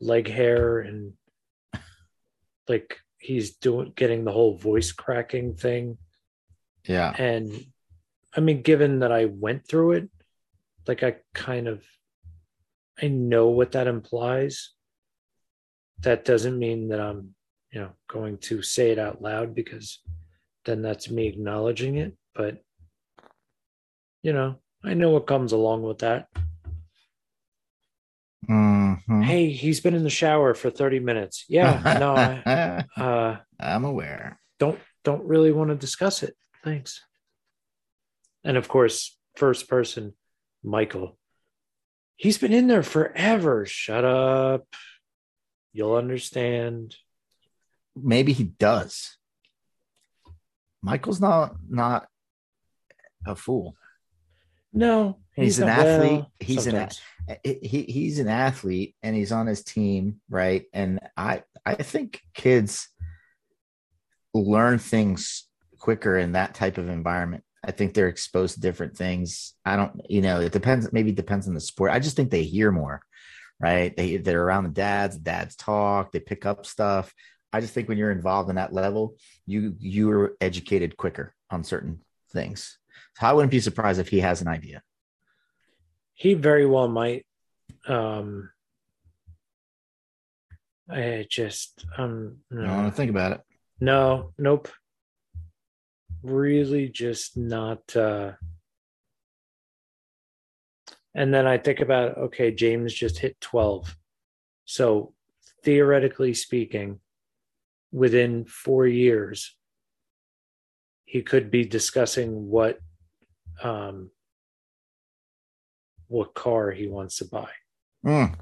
leg 0.00 0.28
hair 0.28 0.80
and 0.80 1.12
like 2.68 2.98
he's 3.18 3.56
doing 3.56 3.92
getting 3.94 4.24
the 4.24 4.32
whole 4.32 4.56
voice 4.56 4.92
cracking 4.92 5.54
thing 5.54 5.98
Yeah. 6.86 7.14
and 7.16 7.52
I 8.34 8.40
mean, 8.40 8.62
given 8.62 9.00
that 9.00 9.10
I 9.12 9.24
went 9.26 9.66
through 9.66 9.92
it, 9.92 10.10
like 10.86 11.02
I 11.02 11.16
kind 11.34 11.66
of 11.68 11.84
I 13.02 13.08
know 13.08 13.48
what 13.48 13.72
that 13.72 13.86
implies. 13.86 14.70
That 16.00 16.24
doesn't 16.24 16.58
mean 16.58 16.88
that 16.88 17.00
I'm, 17.00 17.34
you 17.72 17.80
know, 17.80 17.90
going 18.08 18.38
to 18.38 18.62
say 18.62 18.90
it 18.90 18.98
out 18.98 19.22
loud 19.22 19.54
because 19.54 20.00
then 20.64 20.82
that's 20.82 21.10
me 21.10 21.28
acknowledging 21.28 21.96
it. 21.96 22.16
But 22.34 22.62
you 24.22 24.32
know, 24.32 24.56
I 24.84 24.94
know 24.94 25.10
what 25.10 25.26
comes 25.26 25.52
along 25.52 25.82
with 25.82 25.98
that. 25.98 26.28
Mhm. 28.48 29.24
Hey, 29.24 29.50
he's 29.50 29.80
been 29.80 29.94
in 29.94 30.02
the 30.02 30.10
shower 30.10 30.54
for 30.54 30.70
30 30.70 31.00
minutes. 31.00 31.44
Yeah, 31.48 31.80
no, 31.98 32.14
I 32.14 32.84
uh 33.00 33.36
I'm 33.58 33.84
aware. 33.84 34.40
don't 34.58 34.78
don't 35.04 35.24
really 35.24 35.52
want 35.52 35.70
to 35.70 35.76
discuss 35.76 36.22
it. 36.22 36.34
Thanks. 36.64 37.02
And 38.44 38.56
of 38.56 38.68
course, 38.68 39.16
first 39.36 39.68
person, 39.68 40.14
Michael. 40.62 41.18
He's 42.20 42.36
been 42.36 42.52
in 42.52 42.66
there 42.66 42.82
forever. 42.82 43.64
Shut 43.64 44.04
up. 44.04 44.66
You'll 45.72 45.94
understand. 45.94 46.94
Maybe 47.96 48.34
he 48.34 48.44
does. 48.44 49.16
Michael's 50.82 51.18
not 51.18 51.54
not 51.66 52.08
a 53.26 53.34
fool. 53.34 53.74
No, 54.70 55.16
He's 55.34 55.60
an 55.60 55.70
athlete. 55.70 56.10
well, 56.20 56.32
He's 56.40 56.66
an 56.66 56.90
sometimes. 56.90 57.00
he 57.42 57.84
he's 57.84 58.18
an 58.18 58.28
athlete 58.28 58.94
and 59.02 59.16
he's 59.16 59.32
on 59.32 59.46
his 59.46 59.64
team, 59.64 60.20
right? 60.28 60.66
And 60.74 61.00
I 61.16 61.42
I 61.64 61.76
think 61.76 62.20
kids 62.34 62.86
learn 64.34 64.78
things 64.78 65.48
quicker 65.78 66.18
in 66.18 66.32
that 66.32 66.54
type 66.54 66.76
of 66.76 66.90
environment. 66.90 67.44
I 67.62 67.72
think 67.72 67.92
they're 67.92 68.08
exposed 68.08 68.54
to 68.54 68.60
different 68.60 68.96
things. 68.96 69.54
I 69.64 69.76
don't, 69.76 70.00
you 70.08 70.22
know, 70.22 70.40
it 70.40 70.52
depends. 70.52 70.92
Maybe 70.92 71.10
it 71.10 71.16
depends 71.16 71.46
on 71.46 71.54
the 71.54 71.60
sport. 71.60 71.90
I 71.90 71.98
just 71.98 72.16
think 72.16 72.30
they 72.30 72.42
hear 72.42 72.70
more, 72.72 73.02
right? 73.60 73.94
They 73.94 74.16
they're 74.16 74.42
around 74.42 74.64
the 74.64 74.70
dads. 74.70 75.16
Dads 75.16 75.56
talk. 75.56 76.12
They 76.12 76.20
pick 76.20 76.46
up 76.46 76.64
stuff. 76.64 77.12
I 77.52 77.60
just 77.60 77.74
think 77.74 77.88
when 77.88 77.98
you're 77.98 78.12
involved 78.12 78.48
in 78.48 78.56
that 78.56 78.72
level, 78.72 79.16
you 79.46 79.74
you're 79.78 80.36
educated 80.40 80.96
quicker 80.96 81.34
on 81.50 81.64
certain 81.64 82.00
things. 82.32 82.78
So 83.18 83.26
I 83.26 83.32
wouldn't 83.32 83.50
be 83.50 83.60
surprised 83.60 84.00
if 84.00 84.08
he 84.08 84.20
has 84.20 84.40
an 84.40 84.48
idea. 84.48 84.82
He 86.14 86.34
very 86.34 86.66
well 86.66 86.88
might. 86.88 87.26
Um, 87.86 88.50
I 90.88 91.26
just 91.28 91.84
um 91.98 92.38
I 92.50 92.54
don't 92.54 92.68
want 92.68 92.84
no, 92.84 92.90
to 92.90 92.96
think 92.96 93.10
about 93.10 93.32
it. 93.32 93.40
no, 93.80 94.32
nope. 94.38 94.68
Really, 96.22 96.88
just 96.88 97.36
not. 97.36 97.96
uh 97.96 98.32
And 101.14 101.34
then 101.34 101.46
I 101.46 101.58
think 101.58 101.80
about 101.80 102.16
okay, 102.18 102.50
James 102.52 102.94
just 102.94 103.18
hit 103.18 103.40
twelve, 103.40 103.96
so 104.64 105.14
theoretically 105.64 106.34
speaking, 106.34 107.00
within 107.92 108.44
four 108.44 108.86
years, 108.86 109.56
he 111.04 111.22
could 111.22 111.50
be 111.50 111.64
discussing 111.64 112.48
what 112.48 112.78
um 113.62 114.10
what 116.08 116.34
car 116.34 116.70
he 116.70 116.86
wants 116.86 117.16
to 117.18 117.24
buy. 117.24 117.50
Mm. 118.04 118.36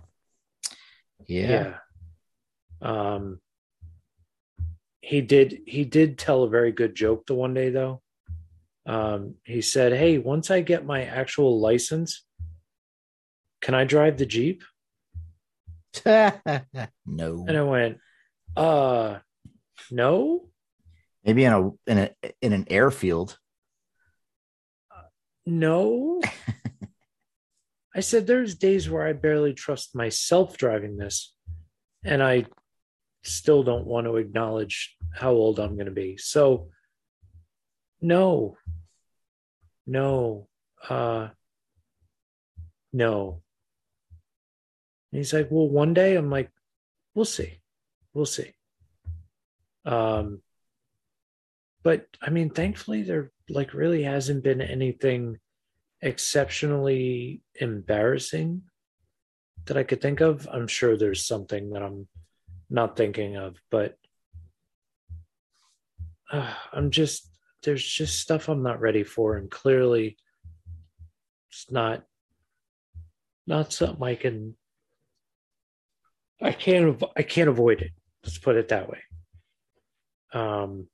Yeah. 1.27 1.75
Yeah. 2.83 3.15
Um 3.15 3.41
he 5.09 5.23
did 5.23 5.63
he 5.67 5.87
did 5.87 6.19
tell 6.19 6.43
a 6.43 6.51
very 6.51 6.71
good 6.71 6.95
joke 6.95 7.27
the 7.27 7.35
one 7.35 7.55
day 7.55 7.71
though. 7.71 8.03
Um 8.85 9.37
he 9.43 9.63
said, 9.63 9.95
"Hey, 9.95 10.19
once 10.19 10.51
I 10.51 10.61
get 10.61 10.85
my 10.85 11.03
actual 11.05 11.59
license, 11.61 12.27
can 13.63 13.75
I 13.75 13.85
drive 13.85 14.19
the 14.19 14.27
Jeep?" 14.27 14.63
no. 16.05 17.47
And 17.49 17.57
I 17.57 17.63
went, 17.63 17.99
"Uh, 18.55 19.21
no. 19.91 20.51
Maybe 21.25 21.45
in 21.45 21.53
a 21.55 21.71
in 21.91 21.99
a 21.99 22.11
in 22.43 22.53
an 22.53 22.67
airfield. 22.69 23.39
No." 25.47 26.21
I 27.97 28.01
said 28.01 28.27
there's 28.27 28.55
days 28.55 28.91
where 28.91 29.07
I 29.07 29.15
barely 29.15 29.55
trust 29.55 29.97
myself 29.97 30.59
driving 30.59 30.99
this 30.99 31.33
and 32.05 32.23
I 32.23 32.45
still 33.29 33.63
don't 33.63 33.87
want 33.87 34.07
to 34.07 34.17
acknowledge 34.17 34.97
how 35.15 35.33
old 35.33 35.61
I'm 35.61 35.75
going 35.75 35.87
to 35.87 35.93
be. 35.93 36.17
So 36.17 36.69
no. 38.01 38.57
No. 39.87 40.49
Uh 40.89 41.29
no. 42.93 43.43
And 45.13 45.19
he's 45.19 45.33
like, 45.33 45.49
"Well, 45.51 45.69
one 45.69 45.95
day." 45.95 46.17
I'm 46.17 46.31
like, 46.31 46.51
"We'll 47.15 47.25
see. 47.25 47.61
We'll 48.15 48.27
see." 48.27 48.53
Um 49.85 50.43
but 51.83 52.07
I 52.21 52.31
mean, 52.31 52.51
thankfully 52.51 53.03
there 53.03 53.31
like 53.49 53.73
really 53.75 54.03
hasn't 54.03 54.45
been 54.45 54.61
anything 54.61 55.39
exceptionally 56.01 57.43
embarrassing 57.55 58.63
that 59.67 59.77
I 59.77 59.83
could 59.83 60.01
think 60.01 60.21
of. 60.21 60.49
I'm 60.51 60.69
sure 60.69 60.97
there's 60.97 61.27
something 61.27 61.71
that 61.71 61.83
I'm 61.83 62.09
not 62.71 62.97
thinking 62.97 63.37
of, 63.37 63.57
but 63.71 63.97
uh, 66.31 66.53
I'm 66.73 66.91
just 66.91 67.31
there's 67.63 67.85
just 67.85 68.21
stuff 68.21 68.49
I'm 68.49 68.63
not 68.63 68.81
ready 68.81 69.05
for, 69.05 69.37
and 69.37 69.51
clearly 69.51 70.17
it's 71.51 71.71
not 71.71 72.05
not 73.47 73.73
something 73.73 74.03
I 74.03 74.15
can 74.15 74.55
I 76.41 76.53
can't 76.53 77.03
I 77.17 77.23
can't 77.23 77.49
avoid 77.49 77.81
it. 77.81 77.93
Let's 78.23 78.39
put 78.39 78.57
it 78.57 78.69
that 78.69 78.89
way. 78.89 79.03
Um. 80.33 80.89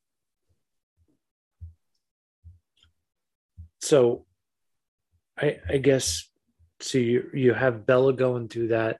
So 3.80 4.24
I, 5.38 5.58
I 5.68 5.76
guess 5.78 6.28
so. 6.80 6.98
You 6.98 7.28
you 7.34 7.52
have 7.52 7.86
Bella 7.86 8.12
going 8.12 8.48
through 8.48 8.68
that. 8.68 8.98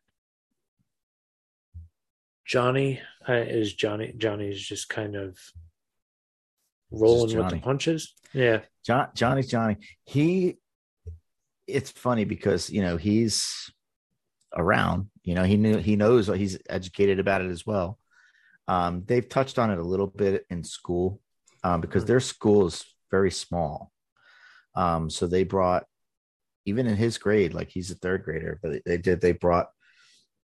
Johnny 2.46 3.00
uh, 3.28 3.32
is 3.32 3.72
Johnny. 3.74 4.12
Johnny's 4.16 4.60
just 4.60 4.88
kind 4.88 5.16
of 5.16 5.38
rolling 6.90 7.36
with 7.36 7.50
the 7.50 7.60
punches. 7.60 8.14
Yeah, 8.32 8.60
John 8.84 9.08
Johnny's 9.14 9.48
Johnny. 9.48 9.76
He 10.04 10.58
it's 11.66 11.90
funny 11.90 12.24
because 12.24 12.68
you 12.70 12.82
know 12.82 12.96
he's 12.96 13.70
around, 14.56 15.10
you 15.22 15.34
know, 15.34 15.44
he 15.44 15.56
knew 15.56 15.78
he 15.78 15.96
knows 15.96 16.26
he's 16.28 16.58
educated 16.68 17.18
about 17.18 17.40
it 17.42 17.50
as 17.50 17.66
well. 17.66 17.98
Um, 18.68 19.02
they've 19.06 19.28
touched 19.28 19.58
on 19.58 19.70
it 19.70 19.78
a 19.78 19.82
little 19.82 20.06
bit 20.06 20.46
in 20.50 20.64
school 20.64 21.20
um, 21.62 21.80
because 21.80 22.04
Mhm. 22.04 22.08
their 22.08 22.20
school 22.20 22.66
is 22.66 22.84
very 23.10 23.30
small. 23.30 23.92
Um, 24.76 25.10
so 25.10 25.26
they 25.26 25.44
brought 25.44 25.86
even 26.66 26.86
in 26.86 26.96
his 26.96 27.18
grade, 27.18 27.52
like 27.52 27.68
he's 27.68 27.90
a 27.90 27.94
third 27.94 28.24
grader, 28.24 28.58
but 28.62 28.82
they 28.84 28.96
did 28.98 29.20
they 29.20 29.32
brought 29.32 29.68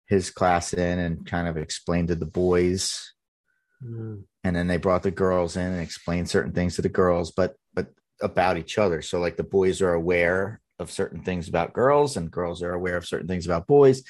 his 0.09 0.31
class 0.31 0.73
in 0.73 0.99
and 0.99 1.27
kind 1.27 1.49
of 1.49 1.57
explained 1.57 2.09
to 2.09 2.15
the 2.15 2.27
boys. 2.27 3.13
Mm, 3.85 4.25
and 4.45 4.57
then 4.57 4.67
they 4.69 4.77
brought 4.79 5.03
the 5.03 5.11
girls 5.11 5.57
in 5.57 5.67
and 5.73 5.81
explained 5.83 6.31
certain 6.31 6.53
things 6.53 6.77
to 6.77 6.83
the 6.83 6.89
girls 6.89 7.31
but 7.33 7.57
but 7.75 7.89
about 8.23 8.57
each 8.57 8.79
other. 8.79 9.03
So 9.03 9.19
like 9.21 9.37
the 9.37 9.43
boys 9.45 9.83
are 9.83 9.93
aware 9.93 10.61
of 10.79 10.91
certain 10.91 11.23
things 11.23 11.49
about 11.49 11.73
girls 11.75 12.17
and 12.17 12.31
girls 12.31 12.63
are 12.63 12.73
aware 12.73 12.97
of 12.97 13.07
certain 13.07 13.29
things 13.29 13.47
about 13.47 13.67
boys. 13.67 14.03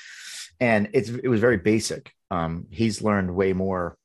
And 0.61 0.88
it's 0.92 1.09
it 1.09 1.28
was 1.28 1.40
very 1.40 1.57
basic. 1.59 2.12
Um 2.30 2.66
he's 2.70 3.03
learned 3.03 3.34
way 3.34 3.53
more 3.53 3.97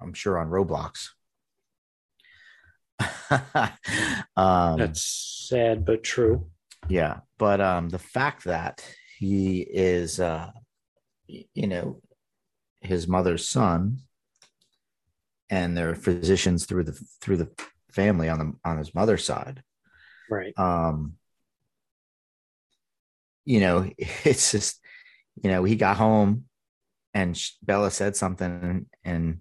i'm 0.00 0.12
sure 0.12 0.38
on 0.38 0.48
roblox. 0.48 1.10
Um 4.36 4.78
that's 4.78 5.46
sad 5.48 5.84
but 5.84 6.02
true. 6.02 6.48
yeah 6.88 7.20
but 7.38 7.60
um 7.60 7.88
the 7.88 7.98
fact 7.98 8.44
that 8.44 8.84
he 9.24 9.60
is 9.60 10.20
uh 10.20 10.50
you 11.26 11.66
know 11.66 12.00
his 12.80 13.08
mother's 13.08 13.48
son 13.48 13.98
and 15.50 15.76
they're 15.76 15.94
physicians 15.94 16.66
through 16.66 16.84
the 16.84 16.92
through 17.20 17.36
the 17.38 17.50
family 17.90 18.28
on 18.28 18.38
the 18.38 18.52
on 18.64 18.78
his 18.78 18.94
mother's 18.94 19.24
side 19.24 19.62
Right. 20.30 20.58
um 20.58 21.14
you 23.44 23.60
know 23.60 23.88
it's 23.98 24.52
just 24.52 24.80
you 25.42 25.50
know 25.50 25.64
he 25.64 25.76
got 25.76 25.96
home 25.96 26.44
and 27.14 27.40
bella 27.62 27.90
said 27.90 28.16
something 28.16 28.86
and 29.04 29.40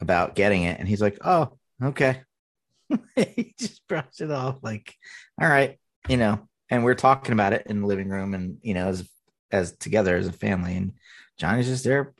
about 0.00 0.34
getting 0.34 0.62
it 0.64 0.78
and 0.78 0.88
he's 0.88 1.00
like 1.00 1.18
oh 1.24 1.56
okay 1.82 2.20
he 3.16 3.54
just 3.58 3.86
brushed 3.88 4.20
it 4.20 4.30
off 4.30 4.56
like 4.62 4.94
all 5.40 5.48
right 5.48 5.78
you 6.08 6.16
know 6.16 6.46
and 6.70 6.84
we're 6.84 6.94
talking 6.94 7.32
about 7.32 7.52
it 7.52 7.66
in 7.66 7.80
the 7.80 7.86
living 7.86 8.08
room 8.08 8.34
and 8.34 8.58
you 8.62 8.74
know 8.74 8.88
as 8.88 9.08
as 9.54 9.66
together 9.86 10.16
as 10.16 10.26
a 10.26 10.32
family 10.46 10.74
and 10.76 10.92
johnny's 11.40 11.68
just 11.72 11.84
there 11.84 12.12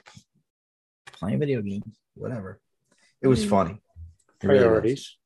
playing 1.19 1.39
video 1.39 1.61
games 1.63 1.95
whatever 2.15 2.51
it 3.23 3.29
was 3.29 3.45
Mm. 3.45 3.51
funny 3.55 3.77
It 4.43 4.47
really 4.49 4.59
was. 4.59 4.65
Priorities. 4.67 5.17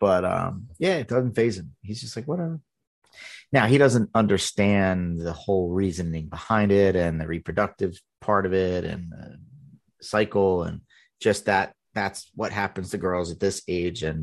But 0.00 0.24
um, 0.24 0.68
yeah, 0.78 0.96
it 1.02 1.08
doesn't 1.08 1.34
faze 1.34 1.58
him. 1.58 1.74
He's 1.82 2.00
just 2.00 2.14
like, 2.16 2.28
whatever. 2.28 2.60
Now 3.50 3.66
he 3.66 3.78
doesn't 3.78 4.10
understand 4.14 5.18
the 5.18 5.32
whole 5.32 5.70
reasoning 5.70 6.28
behind 6.28 6.70
it 6.70 6.94
and 6.94 7.20
the 7.20 7.26
reproductive 7.26 7.98
part 8.20 8.46
of 8.46 8.52
it 8.52 8.84
and 8.84 9.10
the 9.10 9.38
cycle 10.00 10.62
and 10.62 10.82
just 11.20 11.46
that 11.46 11.74
that's 11.94 12.30
what 12.36 12.52
happens 12.52 12.90
to 12.90 12.98
girls 12.98 13.32
at 13.32 13.40
this 13.40 13.62
age 13.66 14.04
and 14.04 14.20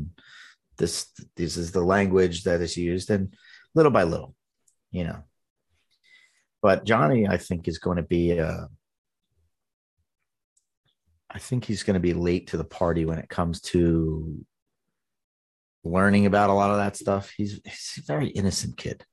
this 0.78 0.94
this 1.36 1.58
is 1.58 1.72
the 1.72 1.84
language 1.96 2.44
that 2.44 2.62
is 2.62 2.76
used 2.78 3.10
and 3.10 3.34
little 3.74 3.92
by 3.92 4.04
little, 4.04 4.34
you 4.90 5.04
know. 5.04 5.18
But 6.66 6.82
Johnny, 6.82 7.28
I 7.28 7.36
think, 7.36 7.68
is 7.68 7.78
going 7.78 7.98
to 7.98 8.02
be 8.02 8.40
uh 8.40 8.66
I 11.30 11.38
think 11.38 11.64
he's 11.64 11.84
going 11.84 11.94
to 11.94 12.00
be 12.00 12.12
late 12.12 12.48
to 12.48 12.56
the 12.56 12.64
party 12.64 13.04
when 13.04 13.18
it 13.18 13.28
comes 13.28 13.60
to 13.72 14.44
learning 15.84 16.26
about 16.26 16.50
a 16.50 16.54
lot 16.54 16.72
of 16.72 16.78
that 16.78 16.96
stuff. 16.96 17.32
He's 17.36 17.60
he's 17.64 18.00
a 18.00 18.12
very 18.12 18.30
innocent 18.30 18.76
kid. 18.76 19.04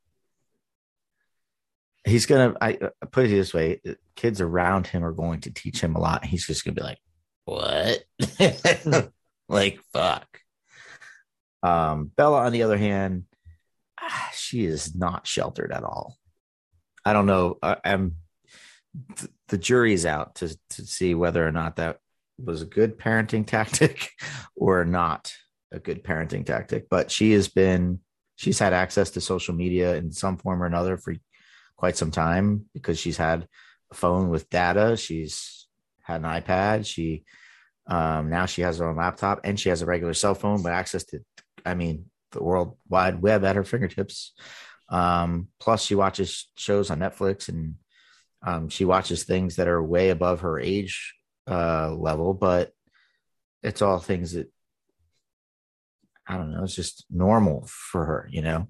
He's 2.08 2.26
gonna 2.26 2.56
I 2.60 2.80
I 2.82 3.06
put 3.06 3.26
it 3.26 3.28
this 3.28 3.54
way: 3.54 3.82
kids 4.16 4.42
around 4.42 4.88
him 4.88 5.06
are 5.06 5.12
going 5.12 5.42
to 5.42 5.52
teach 5.52 5.80
him 5.80 5.96
a 5.96 6.00
lot. 6.00 6.26
He's 6.26 6.48
just 6.48 6.66
gonna 6.66 6.74
be 6.74 6.82
like, 6.82 7.02
"What? 7.46 8.04
like 9.48 9.80
fuck." 9.94 10.40
Um, 11.62 12.10
Bella, 12.16 12.46
on 12.46 12.52
the 12.52 12.64
other 12.64 12.80
hand, 12.80 13.26
ah, 14.02 14.32
she 14.34 14.66
is 14.66 14.96
not 14.96 15.28
sheltered 15.28 15.72
at 15.72 15.84
all. 15.84 16.18
I 17.06 17.14
don't 17.14 17.26
know. 17.26 17.58
I, 17.62 17.78
am 17.84 18.16
the 19.48 19.58
jury's 19.58 20.06
out 20.06 20.36
to 20.36 20.58
to 20.72 20.86
see 20.86 21.16
whether 21.16 21.46
or 21.46 21.52
not 21.52 21.78
that 21.78 22.00
was 22.38 22.62
a 22.62 22.66
good 22.66 22.98
parenting 22.98 23.46
tactic 23.48 24.12
or 24.56 24.86
not 24.86 25.34
a 25.72 25.80
good 25.80 26.04
parenting 26.04 26.46
tactic. 26.46 26.88
But 26.90 27.12
she 27.12 27.32
has 27.34 27.48
been 27.48 28.00
she's 28.36 28.60
had 28.60 28.74
access 28.74 29.12
to 29.12 29.22
social 29.22 29.54
media 29.54 29.96
in 29.96 30.12
some 30.12 30.38
form 30.38 30.62
or 30.62 30.66
another 30.66 30.98
for 30.98 31.16
quite 31.76 31.98
some 31.98 32.12
time 32.12 32.66
because 32.74 33.00
she's 33.00 33.18
had 33.18 33.48
a 33.92 33.96
phone 33.96 34.30
with 34.30 34.50
data. 34.50 34.96
She's 34.98 35.68
had 36.02 36.22
an 36.22 36.28
iPad. 36.28 36.86
She 36.86 37.26
um, 37.88 38.30
now 38.30 38.46
she 38.46 38.62
has 38.62 38.78
her 38.78 38.88
own 38.88 38.96
laptop 38.96 39.42
and 39.44 39.60
she 39.60 39.70
has 39.70 39.82
a 39.82 39.86
regular 39.86 40.14
cell 40.14 40.36
phone, 40.36 40.62
but 40.62 40.72
access 40.72 41.04
to 41.06 41.20
I 41.66 41.74
mean 41.74 42.06
the 42.32 42.44
world 42.44 42.78
wide 42.88 43.22
web 43.22 43.44
at 43.44 43.56
her 43.56 43.64
fingertips. 43.64 44.34
Um, 44.94 45.48
plus, 45.60 45.84
she 45.84 45.96
watches 45.96 46.48
shows 46.56 46.92
on 46.92 47.00
Netflix 47.00 47.50
and 47.50 47.76
um, 48.46 48.70
she 48.70 48.86
watches 48.86 49.24
things 49.24 49.56
that 49.56 49.68
are 49.68 49.82
way 49.82 50.10
above 50.10 50.42
her 50.42 50.60
age 50.60 51.16
uh, 51.50 51.92
level, 51.92 52.36
but 52.36 52.72
it's 53.64 53.82
all 53.82 53.98
things 53.98 54.34
that 54.34 54.52
I 56.28 56.38
don't 56.38 56.52
know. 56.52 56.64
It's 56.64 56.76
just 56.76 57.06
normal 57.10 57.66
for 57.68 58.06
her, 58.06 58.30
you 58.32 58.44
know. 58.44 58.68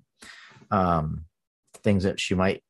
Um, 0.71 1.25
things 1.83 2.03
that 2.03 2.21
she 2.21 2.35
might 2.35 2.63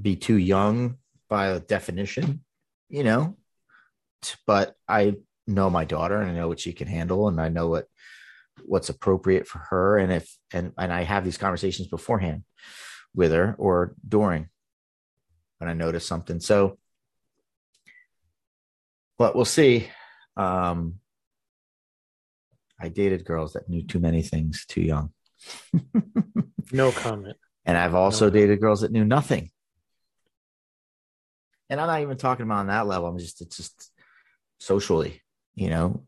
be 0.00 0.14
too 0.14 0.36
young 0.36 0.98
by 1.28 1.58
definition, 1.58 2.44
you 2.88 3.02
know. 3.02 3.36
But 4.46 4.76
I 4.88 5.16
know 5.48 5.70
my 5.70 5.84
daughter 5.84 6.20
and 6.20 6.30
I 6.30 6.34
know 6.34 6.46
what 6.46 6.60
she 6.60 6.72
can 6.72 6.86
handle 6.86 7.26
and 7.26 7.40
I 7.40 7.48
know 7.48 7.66
what 7.66 7.86
what's 8.64 8.90
appropriate 8.90 9.48
for 9.48 9.58
her 9.58 9.98
and 9.98 10.12
if 10.12 10.38
and 10.52 10.72
and 10.78 10.92
I 10.92 11.02
have 11.02 11.24
these 11.24 11.38
conversations 11.38 11.88
beforehand 11.88 12.44
with 13.14 13.32
her 13.32 13.54
or 13.58 13.94
during 14.06 14.48
when 15.58 15.68
I 15.68 15.74
notice 15.74 16.06
something. 16.06 16.40
So 16.40 16.78
but 19.18 19.36
we'll 19.36 19.44
see. 19.44 19.88
Um 20.36 20.94
I 22.80 22.88
dated 22.88 23.24
girls 23.24 23.52
that 23.52 23.68
knew 23.68 23.82
too 23.82 24.00
many 24.00 24.22
things 24.22 24.66
too 24.66 24.82
young. 24.82 25.12
no 26.72 26.90
comment. 26.90 27.36
And 27.64 27.78
I've 27.78 27.94
also 27.94 28.26
no 28.26 28.30
dated 28.30 28.60
girls 28.60 28.80
that 28.80 28.90
knew 28.90 29.04
nothing. 29.04 29.50
And 31.70 31.80
I'm 31.80 31.86
not 31.86 32.00
even 32.00 32.16
talking 32.16 32.44
about 32.44 32.58
on 32.58 32.66
that 32.66 32.86
level. 32.86 33.08
I'm 33.08 33.18
just 33.18 33.40
it's 33.40 33.56
just 33.56 33.90
socially, 34.58 35.22
you 35.54 35.70
know, 35.70 36.04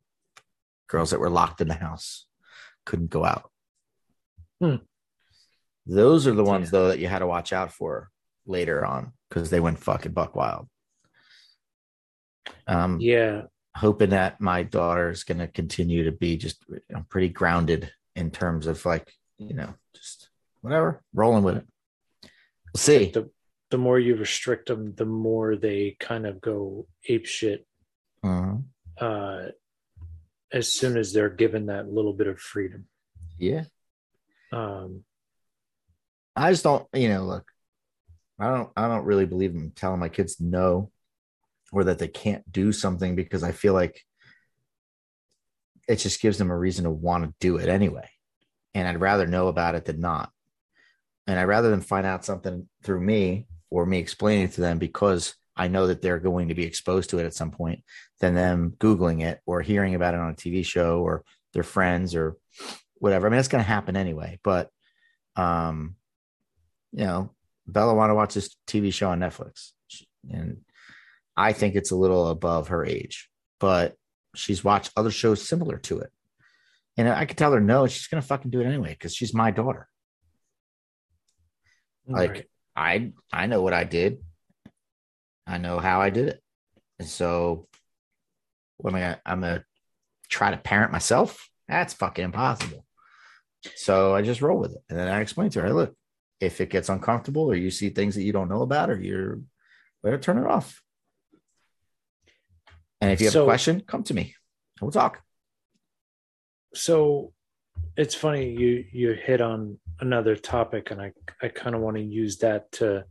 girls 0.88 1.10
that 1.10 1.20
were 1.20 1.30
locked 1.30 1.60
in 1.60 1.68
the 1.68 1.74
house 1.74 2.26
couldn't 2.84 3.10
go 3.10 3.24
out. 3.24 3.50
Hmm. 4.60 4.76
Those 5.86 6.26
are 6.26 6.34
the 6.34 6.44
ones 6.44 6.68
yeah. 6.68 6.70
though 6.70 6.88
that 6.88 6.98
you 6.98 7.08
had 7.08 7.18
to 7.20 7.26
watch 7.26 7.52
out 7.52 7.72
for 7.72 8.10
later 8.46 8.84
on 8.84 9.12
because 9.28 9.50
they 9.50 9.60
went 9.60 9.78
fucking 9.78 10.12
buck 10.12 10.34
wild. 10.34 10.68
Um, 12.66 12.98
yeah, 13.00 13.42
hoping 13.76 14.10
that 14.10 14.40
my 14.40 14.62
daughter 14.62 15.10
is 15.10 15.24
going 15.24 15.38
to 15.38 15.48
continue 15.48 16.04
to 16.04 16.12
be 16.12 16.36
just 16.36 16.64
you 16.68 16.80
know, 16.90 17.04
pretty 17.08 17.28
grounded 17.28 17.92
in 18.16 18.30
terms 18.30 18.66
of 18.66 18.84
like 18.86 19.12
you 19.38 19.54
know 19.54 19.74
just 19.94 20.28
whatever, 20.60 21.02
rolling 21.12 21.44
with 21.44 21.58
it. 21.58 21.66
We'll 22.22 22.80
see. 22.80 23.10
The, 23.10 23.30
the 23.70 23.78
more 23.78 23.98
you 23.98 24.16
restrict 24.16 24.68
them, 24.68 24.94
the 24.94 25.04
more 25.04 25.56
they 25.56 25.96
kind 25.98 26.26
of 26.26 26.40
go 26.40 26.86
ape 27.08 27.26
shit. 27.26 27.66
Uh-huh. 28.22 28.56
Uh, 29.04 29.48
as 30.52 30.72
soon 30.72 30.96
as 30.96 31.12
they're 31.12 31.28
given 31.28 31.66
that 31.66 31.92
little 31.92 32.12
bit 32.12 32.28
of 32.28 32.38
freedom. 32.38 32.86
Yeah. 33.38 33.64
Um, 34.52 35.02
I 36.36 36.50
just 36.50 36.64
don't, 36.64 36.86
you 36.92 37.08
know, 37.08 37.22
look, 37.24 37.50
I 38.38 38.48
don't, 38.48 38.70
I 38.76 38.88
don't 38.88 39.04
really 39.04 39.26
believe 39.26 39.54
in 39.54 39.70
telling 39.70 40.00
my 40.00 40.08
kids 40.08 40.40
no, 40.40 40.90
or 41.72 41.84
that 41.84 41.98
they 41.98 42.08
can't 42.08 42.50
do 42.50 42.72
something 42.72 43.14
because 43.14 43.42
I 43.42 43.52
feel 43.52 43.72
like 43.72 44.02
it 45.88 45.96
just 45.96 46.20
gives 46.20 46.38
them 46.38 46.50
a 46.50 46.58
reason 46.58 46.84
to 46.84 46.90
want 46.90 47.24
to 47.24 47.34
do 47.40 47.56
it 47.56 47.68
anyway. 47.68 48.08
And 48.74 48.88
I'd 48.88 49.00
rather 49.00 49.26
know 49.26 49.48
about 49.48 49.74
it 49.74 49.84
than 49.84 50.00
not. 50.00 50.30
And 51.26 51.38
I'd 51.38 51.44
rather 51.44 51.70
them 51.70 51.80
find 51.80 52.06
out 52.06 52.24
something 52.24 52.68
through 52.82 53.00
me 53.00 53.46
or 53.70 53.86
me 53.86 53.98
explaining 53.98 54.48
to 54.50 54.60
them 54.60 54.78
because 54.78 55.34
I 55.56 55.68
know 55.68 55.86
that 55.86 56.02
they're 56.02 56.18
going 56.18 56.48
to 56.48 56.54
be 56.54 56.64
exposed 56.64 57.10
to 57.10 57.18
it 57.18 57.26
at 57.26 57.34
some 57.34 57.50
point 57.50 57.84
than 58.20 58.34
them 58.34 58.74
Googling 58.78 59.22
it 59.22 59.40
or 59.46 59.62
hearing 59.62 59.94
about 59.94 60.14
it 60.14 60.20
on 60.20 60.30
a 60.30 60.34
TV 60.34 60.64
show 60.64 61.00
or 61.00 61.24
their 61.52 61.62
friends 61.62 62.14
or 62.14 62.36
whatever. 62.94 63.26
I 63.26 63.30
mean, 63.30 63.38
it's 63.38 63.48
going 63.48 63.62
to 63.62 63.68
happen 63.68 63.96
anyway. 63.96 64.40
But, 64.42 64.70
um, 65.36 65.96
you 66.94 67.04
know, 67.04 67.30
Bella 67.66 67.94
want 67.94 68.10
to 68.10 68.14
watch 68.14 68.34
this 68.34 68.56
TV 68.66 68.92
show 68.92 69.10
on 69.10 69.20
Netflix. 69.20 69.72
And 70.30 70.58
I 71.36 71.52
think 71.52 71.74
it's 71.74 71.90
a 71.90 71.96
little 71.96 72.28
above 72.28 72.68
her 72.68 72.84
age, 72.84 73.28
but 73.58 73.96
she's 74.34 74.62
watched 74.62 74.92
other 74.96 75.10
shows 75.10 75.46
similar 75.46 75.78
to 75.78 75.98
it. 75.98 76.10
And 76.96 77.08
I 77.08 77.24
could 77.26 77.36
tell 77.36 77.52
her 77.52 77.60
no, 77.60 77.86
she's 77.88 78.06
going 78.06 78.22
to 78.22 78.26
fucking 78.26 78.50
do 78.52 78.60
it 78.60 78.66
anyway 78.66 78.90
because 78.90 79.14
she's 79.14 79.34
my 79.34 79.50
daughter. 79.50 79.88
All 82.08 82.14
like, 82.14 82.30
right. 82.30 82.44
I 82.76 83.12
I 83.32 83.46
know 83.46 83.62
what 83.62 83.72
I 83.72 83.84
did. 83.84 84.18
I 85.46 85.58
know 85.58 85.78
how 85.78 86.00
I 86.00 86.10
did 86.10 86.28
it. 86.28 86.40
And 86.98 87.08
so 87.08 87.66
what 88.76 88.90
am 88.90 88.96
I 88.96 89.00
gonna, 89.00 89.20
I'm 89.26 89.40
gonna 89.40 89.64
try 90.28 90.50
to 90.50 90.56
parent 90.56 90.92
myself? 90.92 91.48
That's 91.68 91.94
fucking 91.94 92.24
impossible. 92.24 92.84
So 93.76 94.14
I 94.14 94.22
just 94.22 94.42
roll 94.42 94.58
with 94.58 94.72
it. 94.72 94.82
And 94.88 94.98
then 94.98 95.08
I 95.08 95.20
explain 95.20 95.50
to 95.50 95.60
her, 95.60 95.66
hey, 95.66 95.72
look, 95.72 95.96
if 96.40 96.60
it 96.60 96.70
gets 96.70 96.88
uncomfortable 96.88 97.50
or 97.50 97.54
you 97.54 97.70
see 97.70 97.90
things 97.90 98.14
that 98.14 98.22
you 98.22 98.32
don't 98.32 98.48
know 98.48 98.62
about 98.62 98.90
or 98.90 99.00
you're 99.00 99.40
better 100.02 100.18
turn 100.18 100.38
it 100.38 100.46
off. 100.46 100.82
And 103.00 103.10
if 103.10 103.20
you 103.20 103.26
have 103.26 103.32
so, 103.32 103.42
a 103.42 103.46
question, 103.46 103.82
come 103.86 104.02
to 104.04 104.14
me. 104.14 104.34
We'll 104.80 104.90
talk. 104.90 105.20
So 106.74 107.32
it's 107.96 108.14
funny 108.14 108.50
you 108.50 108.84
you 108.92 109.12
hit 109.12 109.40
on 109.40 109.78
another 110.00 110.36
topic 110.36 110.90
and 110.90 111.00
I 111.00 111.12
I 111.40 111.48
kind 111.48 111.74
of 111.74 111.80
want 111.80 111.96
to 111.96 112.02
use 112.02 112.38
that 112.38 112.70
to 112.72 113.04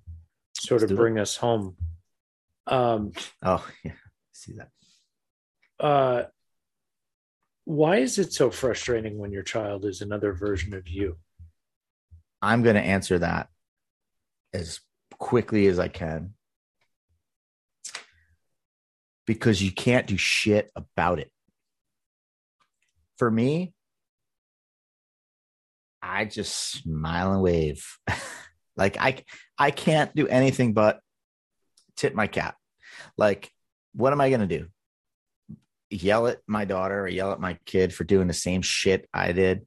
sort 0.57 0.81
Let's 0.81 0.91
of 0.91 0.97
bring 0.97 1.17
it. 1.17 1.21
us 1.21 1.35
home. 1.35 1.75
Um, 2.67 3.11
oh 3.43 3.65
yeah, 3.83 3.91
see 4.31 4.53
that. 4.53 4.69
Uh, 5.83 6.23
why 7.65 7.97
is 7.97 8.19
it 8.19 8.33
so 8.33 8.51
frustrating 8.51 9.17
when 9.17 9.31
your 9.31 9.43
child 9.43 9.85
is 9.85 10.01
another 10.01 10.33
version 10.33 10.73
of 10.73 10.87
you? 10.87 11.17
I'm 12.43 12.61
going 12.61 12.75
to 12.75 12.81
answer 12.81 13.19
that 13.19 13.47
as 14.53 14.81
quickly 15.17 15.67
as 15.67 15.79
I 15.79 15.87
can 15.87 16.33
because 19.25 19.63
you 19.63 19.71
can't 19.71 20.05
do 20.05 20.17
shit 20.17 20.69
about 20.75 21.19
it. 21.19 21.31
For 23.17 23.31
me, 23.31 23.73
I 26.01 26.25
just 26.25 26.53
smile 26.53 27.31
and 27.31 27.41
wave. 27.41 27.87
like 28.75 28.97
I 28.99 29.23
I 29.57 29.71
can't 29.71 30.13
do 30.13 30.27
anything 30.27 30.73
but 30.73 30.99
tip 31.95 32.13
my 32.13 32.27
cap. 32.27 32.57
Like, 33.17 33.49
what 33.93 34.11
am 34.11 34.19
I 34.19 34.27
going 34.27 34.41
to 34.45 34.59
do? 34.59 34.67
Yell 35.89 36.27
at 36.27 36.39
my 36.45 36.65
daughter 36.65 37.03
or 37.03 37.07
yell 37.07 37.31
at 37.31 37.39
my 37.39 37.57
kid 37.65 37.93
for 37.93 38.03
doing 38.03 38.27
the 38.27 38.33
same 38.33 38.61
shit 38.61 39.07
I 39.13 39.31
did. 39.31 39.65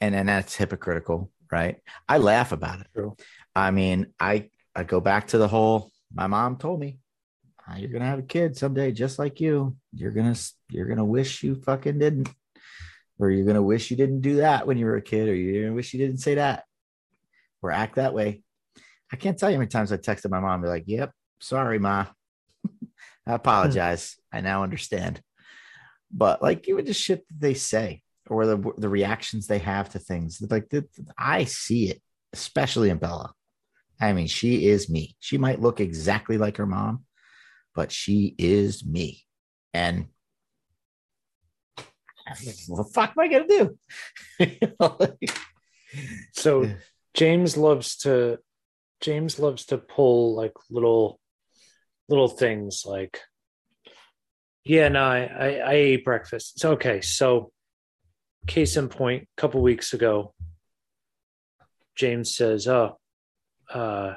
And 0.00 0.14
then 0.14 0.26
that's 0.26 0.56
hypocritical, 0.56 1.30
right? 1.54 1.76
I 2.08 2.18
laugh 2.18 2.50
about 2.52 2.80
it. 2.80 2.88
True. 2.92 3.16
I 3.54 3.70
mean, 3.70 4.12
I, 4.18 4.50
I 4.74 4.82
go 4.82 5.00
back 5.00 5.28
to 5.28 5.38
the 5.38 5.48
whole, 5.48 5.92
my 6.12 6.26
mom 6.26 6.56
told 6.56 6.80
me, 6.80 6.98
ah, 7.66 7.76
you're 7.76 7.94
going 7.94 8.02
to 8.02 8.08
have 8.08 8.18
a 8.18 8.22
kid 8.36 8.56
someday, 8.56 8.90
just 8.92 9.18
like 9.18 9.40
you. 9.40 9.76
You're 9.92 10.10
going 10.10 10.34
to, 10.34 10.40
you're 10.68 10.86
going 10.86 10.98
to 10.98 11.04
wish 11.04 11.42
you 11.44 11.54
fucking 11.54 11.98
didn't. 11.98 12.28
or 13.18 13.30
you're 13.30 13.46
gonna 13.46 13.62
wish 13.62 13.90
you 13.90 13.96
didn't 13.96 14.22
do 14.22 14.36
that 14.36 14.66
when 14.66 14.76
you 14.76 14.86
were 14.86 14.96
a 14.96 15.02
kid, 15.02 15.28
or 15.28 15.34
you're 15.34 15.62
gonna 15.62 15.74
wish 15.76 15.94
you 15.94 16.00
didn't 16.04 16.18
say 16.18 16.34
that, 16.34 16.64
or 17.62 17.70
act 17.70 17.94
that 17.94 18.12
way. 18.12 18.42
I 19.12 19.16
can't 19.16 19.38
tell 19.38 19.50
you 19.50 19.56
how 19.56 19.60
many 19.60 19.68
times 19.68 19.92
I 19.92 19.98
texted 19.98 20.30
my 20.30 20.40
mom, 20.40 20.62
be 20.62 20.68
like, 20.68 20.84
"Yep, 20.86 21.12
sorry, 21.38 21.78
ma, 21.78 22.06
I 23.26 23.34
apologize. 23.34 24.16
I 24.32 24.40
now 24.40 24.64
understand." 24.64 25.22
But 26.10 26.42
like, 26.42 26.68
even 26.68 26.86
just 26.86 27.00
shit 27.00 27.22
that 27.28 27.40
they 27.40 27.54
say, 27.54 28.02
or 28.28 28.46
the 28.46 28.72
the 28.78 28.88
reactions 28.88 29.46
they 29.46 29.58
have 29.58 29.90
to 29.90 29.98
things, 29.98 30.42
like 30.50 30.68
the, 30.70 30.86
I 31.18 31.44
see 31.44 31.90
it, 31.90 32.02
especially 32.32 32.90
in 32.90 32.98
Bella. 32.98 33.32
I 34.00 34.12
mean, 34.12 34.26
she 34.26 34.66
is 34.66 34.90
me. 34.90 35.16
She 35.20 35.38
might 35.38 35.60
look 35.60 35.80
exactly 35.80 36.36
like 36.38 36.56
her 36.56 36.66
mom, 36.66 37.04
but 37.74 37.92
she 37.92 38.34
is 38.38 38.84
me. 38.84 39.22
And 39.72 40.06
what 42.68 42.78
the 42.78 42.90
fuck 42.92 43.10
am 43.16 43.20
I 43.20 43.28
gonna 43.28 43.48
do? 43.48 45.18
So 46.32 46.68
James 47.14 47.56
loves 47.56 47.96
to 47.98 48.38
James 49.00 49.38
loves 49.38 49.66
to 49.66 49.78
pull 49.78 50.34
like 50.34 50.52
little 50.70 51.20
little 52.08 52.28
things 52.28 52.84
like 52.86 53.20
yeah 54.64 54.88
no 54.88 55.02
I, 55.02 55.20
I 55.24 55.48
i 55.48 55.72
ate 55.72 56.04
breakfast 56.04 56.52
it's 56.56 56.64
okay 56.64 57.00
so 57.00 57.50
case 58.46 58.76
in 58.76 58.88
point 58.88 59.22
a 59.22 59.40
couple 59.40 59.62
weeks 59.62 59.92
ago 59.92 60.34
james 61.96 62.34
says 62.34 62.68
oh 62.68 62.98
uh 63.72 64.14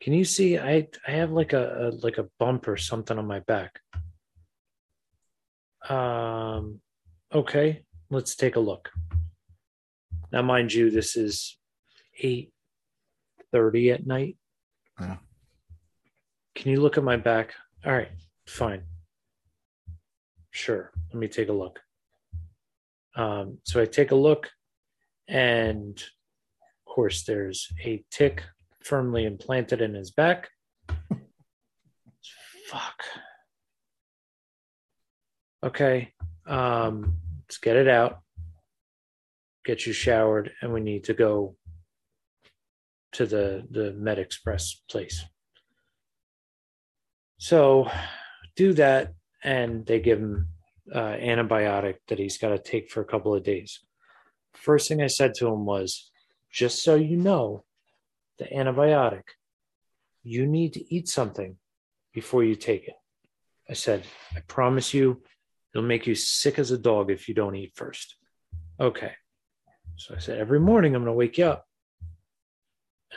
can 0.00 0.12
you 0.12 0.24
see 0.24 0.58
i 0.58 0.86
i 1.06 1.10
have 1.10 1.30
like 1.30 1.52
a, 1.52 1.88
a 1.88 2.04
like 2.04 2.18
a 2.18 2.28
bump 2.38 2.68
or 2.68 2.76
something 2.76 3.18
on 3.18 3.26
my 3.26 3.40
back. 3.40 3.80
Um 5.88 6.80
okay 7.32 7.82
let's 8.10 8.34
take 8.36 8.56
a 8.56 8.60
look. 8.60 8.90
Now 10.32 10.42
mind 10.42 10.72
you 10.72 10.90
this 10.90 11.16
is 11.16 11.56
8.30 12.22 13.94
at 13.94 14.06
night. 14.06 14.36
Yeah. 15.00 15.16
can 16.54 16.72
you 16.72 16.80
look 16.80 16.98
at 16.98 17.04
my 17.04 17.16
back? 17.16 17.54
All 17.84 17.92
right 17.92 18.10
fine. 18.46 18.82
Sure 20.50 20.90
let 21.12 21.20
me 21.20 21.28
take 21.28 21.48
a 21.48 21.52
look 21.52 21.80
um, 23.18 23.58
so 23.64 23.80
i 23.80 23.84
take 23.84 24.10
a 24.10 24.14
look 24.14 24.48
and 25.28 25.98
of 25.98 26.94
course 26.94 27.24
there's 27.24 27.68
a 27.84 28.02
tick 28.10 28.42
firmly 28.82 29.26
implanted 29.26 29.82
in 29.82 29.92
his 29.92 30.10
back. 30.10 30.48
Fuck. 32.68 33.02
Okay 35.62 36.12
um, 36.46 37.18
let's 37.42 37.58
get 37.58 37.76
it 37.76 37.88
out 37.88 38.20
get 39.68 39.86
you 39.86 39.92
showered 39.92 40.50
and 40.62 40.72
we 40.72 40.80
need 40.80 41.04
to 41.04 41.12
go 41.12 41.54
to 43.12 43.26
the 43.26 43.66
the 43.70 43.92
med 43.92 44.18
express 44.18 44.80
place. 44.90 45.24
So 47.36 47.90
do 48.56 48.72
that 48.72 49.12
and 49.44 49.84
they 49.84 50.00
give 50.00 50.20
him 50.20 50.48
uh, 50.94 51.16
antibiotic 51.16 51.96
that 52.08 52.18
he's 52.18 52.38
got 52.38 52.50
to 52.50 52.58
take 52.58 52.90
for 52.90 53.00
a 53.00 53.04
couple 53.04 53.34
of 53.34 53.42
days. 53.44 53.80
First 54.54 54.88
thing 54.88 55.02
i 55.02 55.06
said 55.06 55.34
to 55.34 55.46
him 55.46 55.64
was 55.66 56.10
just 56.50 56.82
so 56.82 56.94
you 56.94 57.16
know 57.16 57.64
the 58.38 58.46
antibiotic 58.46 59.22
you 60.22 60.46
need 60.46 60.72
to 60.74 60.94
eat 60.94 61.08
something 61.08 61.56
before 62.12 62.42
you 62.44 62.54
take 62.54 62.84
it. 62.88 62.94
I 63.68 63.74
said 63.74 64.04
i 64.36 64.40
promise 64.40 64.92
you 64.94 65.22
it'll 65.74 65.86
make 65.86 66.06
you 66.06 66.14
sick 66.14 66.58
as 66.58 66.70
a 66.70 66.78
dog 66.78 67.10
if 67.10 67.28
you 67.28 67.34
don't 67.34 67.54
eat 67.56 67.72
first. 67.74 68.16
Okay. 68.80 69.12
So 69.96 70.14
i 70.14 70.18
said 70.18 70.38
every 70.38 70.60
morning 70.60 70.94
i'm 70.94 71.02
going 71.02 71.12
to 71.12 71.18
wake 71.18 71.38
you 71.38 71.46
up. 71.46 71.66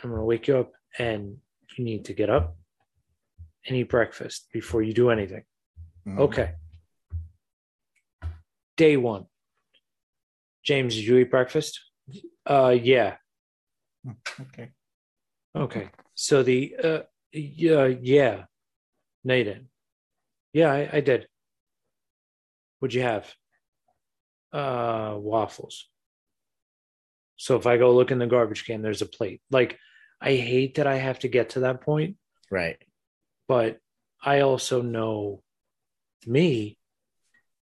I'm 0.04 0.10
going 0.10 0.20
to 0.22 0.26
wake 0.26 0.48
you 0.48 0.58
up 0.58 0.72
and 0.98 1.38
you 1.78 1.86
need 1.86 2.06
to 2.06 2.14
get 2.14 2.30
up 2.30 2.56
and 3.66 3.78
eat 3.78 3.90
breakfast 3.90 4.48
before 4.52 4.82
you 4.82 4.94
do 4.94 5.10
anything. 5.10 5.44
Mhm. 6.08 6.20
Okay. 6.20 6.54
Day 8.82 8.98
one. 8.98 9.26
James, 10.66 10.96
did 10.96 11.04
you 11.04 11.18
eat 11.18 11.30
breakfast? 11.30 11.80
Uh 12.48 12.76
yeah. 12.82 13.18
Okay. 14.42 14.72
Okay. 15.56 15.90
So 16.16 16.42
the 16.42 16.76
uh 16.84 17.00
yeah 17.32 17.86
yeah. 17.86 18.46
No, 19.24 19.36
you 19.36 19.44
didn't. 19.44 19.68
Yeah, 20.52 20.72
I, 20.72 20.90
I 20.94 21.02
did. 21.02 21.28
What'd 22.80 22.96
you 22.96 23.04
have? 23.04 23.32
Uh 24.52 25.14
waffles. 25.20 25.88
So 27.36 27.58
if 27.58 27.68
I 27.68 27.78
go 27.78 27.94
look 27.94 28.10
in 28.10 28.18
the 28.18 28.26
garbage 28.26 28.66
can, 28.66 28.82
there's 28.82 29.04
a 29.04 29.06
plate. 29.06 29.44
Like 29.52 29.78
I 30.20 30.32
hate 30.34 30.74
that 30.78 30.88
I 30.88 30.96
have 30.96 31.20
to 31.20 31.28
get 31.28 31.52
to 31.52 31.60
that 31.60 31.82
point, 31.82 32.16
Right. 32.50 32.78
but 33.48 33.78
I 34.24 34.40
also 34.40 34.82
know 34.82 35.44
me 36.26 36.80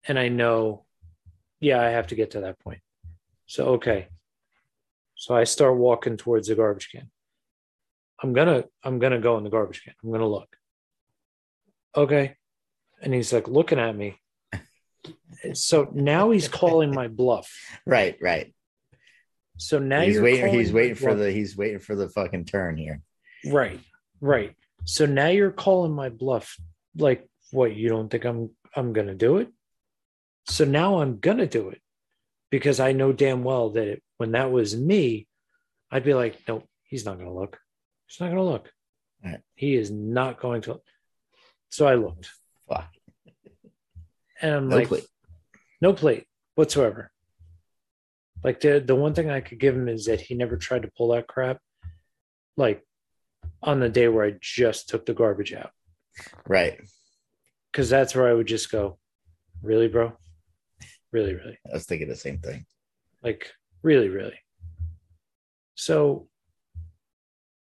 and 0.08 0.18
I 0.18 0.28
know, 0.28 0.86
yeah, 1.60 1.80
I 1.80 1.90
have 1.90 2.08
to 2.08 2.14
get 2.14 2.32
to 2.32 2.40
that 2.40 2.58
point. 2.60 2.80
So, 3.46 3.66
okay. 3.74 4.08
So 5.14 5.34
I 5.34 5.44
start 5.44 5.76
walking 5.76 6.16
towards 6.16 6.48
the 6.48 6.54
garbage 6.54 6.90
can. 6.90 7.10
I'm 8.22 8.32
gonna, 8.32 8.64
I'm 8.82 8.98
gonna 8.98 9.20
go 9.20 9.36
in 9.38 9.44
the 9.44 9.50
garbage 9.50 9.82
can. 9.82 9.94
I'm 10.02 10.10
gonna 10.10 10.26
look. 10.26 10.48
Okay. 11.96 12.36
And 13.02 13.12
he's 13.14 13.32
like 13.32 13.48
looking 13.48 13.78
at 13.78 13.96
me. 13.96 14.16
So 15.54 15.90
now 15.92 16.30
he's 16.30 16.48
calling 16.48 16.94
my 16.94 17.08
bluff. 17.08 17.50
Right. 17.86 18.16
Right. 18.20 18.54
So 19.60 19.78
now 19.78 20.00
he's 20.00 20.20
waiting. 20.20 20.52
He's 20.54 20.72
waiting 20.72 20.94
for 20.94 21.08
bluff. 21.08 21.18
the. 21.18 21.30
He's 21.32 21.56
waiting 21.56 21.80
for 21.80 21.94
the 21.94 22.08
fucking 22.08 22.46
turn 22.46 22.78
here. 22.78 23.02
Right, 23.44 23.78
right. 24.20 24.54
So 24.84 25.04
now 25.04 25.28
you're 25.28 25.50
calling 25.50 25.92
my 25.92 26.08
bluff. 26.08 26.56
Like, 26.96 27.28
what? 27.50 27.76
You 27.76 27.90
don't 27.90 28.08
think 28.08 28.24
I'm 28.24 28.50
I'm 28.74 28.94
gonna 28.94 29.14
do 29.14 29.36
it? 29.36 29.50
So 30.50 30.64
now 30.64 31.00
I'm 31.00 31.18
gonna 31.20 31.46
do 31.46 31.68
it 31.70 31.80
because 32.50 32.80
I 32.80 32.90
know 32.92 33.12
damn 33.12 33.44
well 33.44 33.70
that 33.70 33.86
it, 33.86 34.02
when 34.16 34.32
that 34.32 34.50
was 34.50 34.76
me, 34.76 35.28
I'd 35.90 36.04
be 36.04 36.12
like, 36.14 36.38
nope, 36.48 36.66
he's 36.82 37.04
not 37.04 37.18
gonna 37.18 37.32
look. 37.32 37.58
He's 38.06 38.20
not 38.20 38.30
gonna 38.30 38.44
look. 38.44 38.70
Right. 39.24 39.40
He 39.54 39.76
is 39.76 39.90
not 39.90 40.40
going 40.40 40.62
to. 40.62 40.80
So 41.68 41.86
I 41.86 41.94
looked, 41.94 42.30
Fuck. 42.68 42.90
and 44.42 44.54
I'm 44.54 44.68
No 44.68 44.76
like, 44.76 44.88
plate. 44.88 45.06
no 45.80 45.92
plate 45.92 46.26
whatsoever. 46.56 47.12
Like 48.42 48.60
the 48.60 48.80
the 48.80 48.96
one 48.96 49.14
thing 49.14 49.30
I 49.30 49.40
could 49.40 49.60
give 49.60 49.76
him 49.76 49.88
is 49.88 50.06
that 50.06 50.20
he 50.20 50.34
never 50.34 50.56
tried 50.56 50.82
to 50.82 50.90
pull 50.96 51.08
that 51.12 51.28
crap, 51.28 51.58
like 52.56 52.82
on 53.62 53.78
the 53.78 53.88
day 53.88 54.08
where 54.08 54.24
I 54.26 54.34
just 54.40 54.88
took 54.88 55.06
the 55.06 55.14
garbage 55.14 55.52
out, 55.52 55.70
Right. 56.48 56.80
because 57.70 57.88
that's 57.88 58.14
where 58.16 58.26
I 58.28 58.32
would 58.32 58.46
just 58.48 58.72
go, 58.72 58.98
really, 59.62 59.86
bro, 59.86 60.16
really, 61.12 61.34
really, 61.34 61.58
I 61.68 61.74
was 61.74 61.86
thinking 61.86 62.08
the 62.08 62.16
same 62.16 62.38
thing. 62.38 62.66
like 63.22 63.52
really, 63.82 64.08
really. 64.08 64.38
So, 65.74 66.28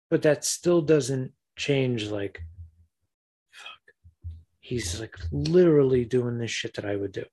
but 0.10 0.22
that 0.24 0.44
still 0.44 0.82
doesn't 0.82 1.32
change. 1.56 2.10
Like, 2.10 2.42
fuck, 3.52 3.96
he's 4.60 5.00
like 5.00 5.16
literally 5.32 6.04
doing 6.06 6.38
this 6.38 6.52
shit 6.52 6.74
that 6.76 6.86
I 6.86 6.96
would 6.96 7.14
do. 7.14 7.24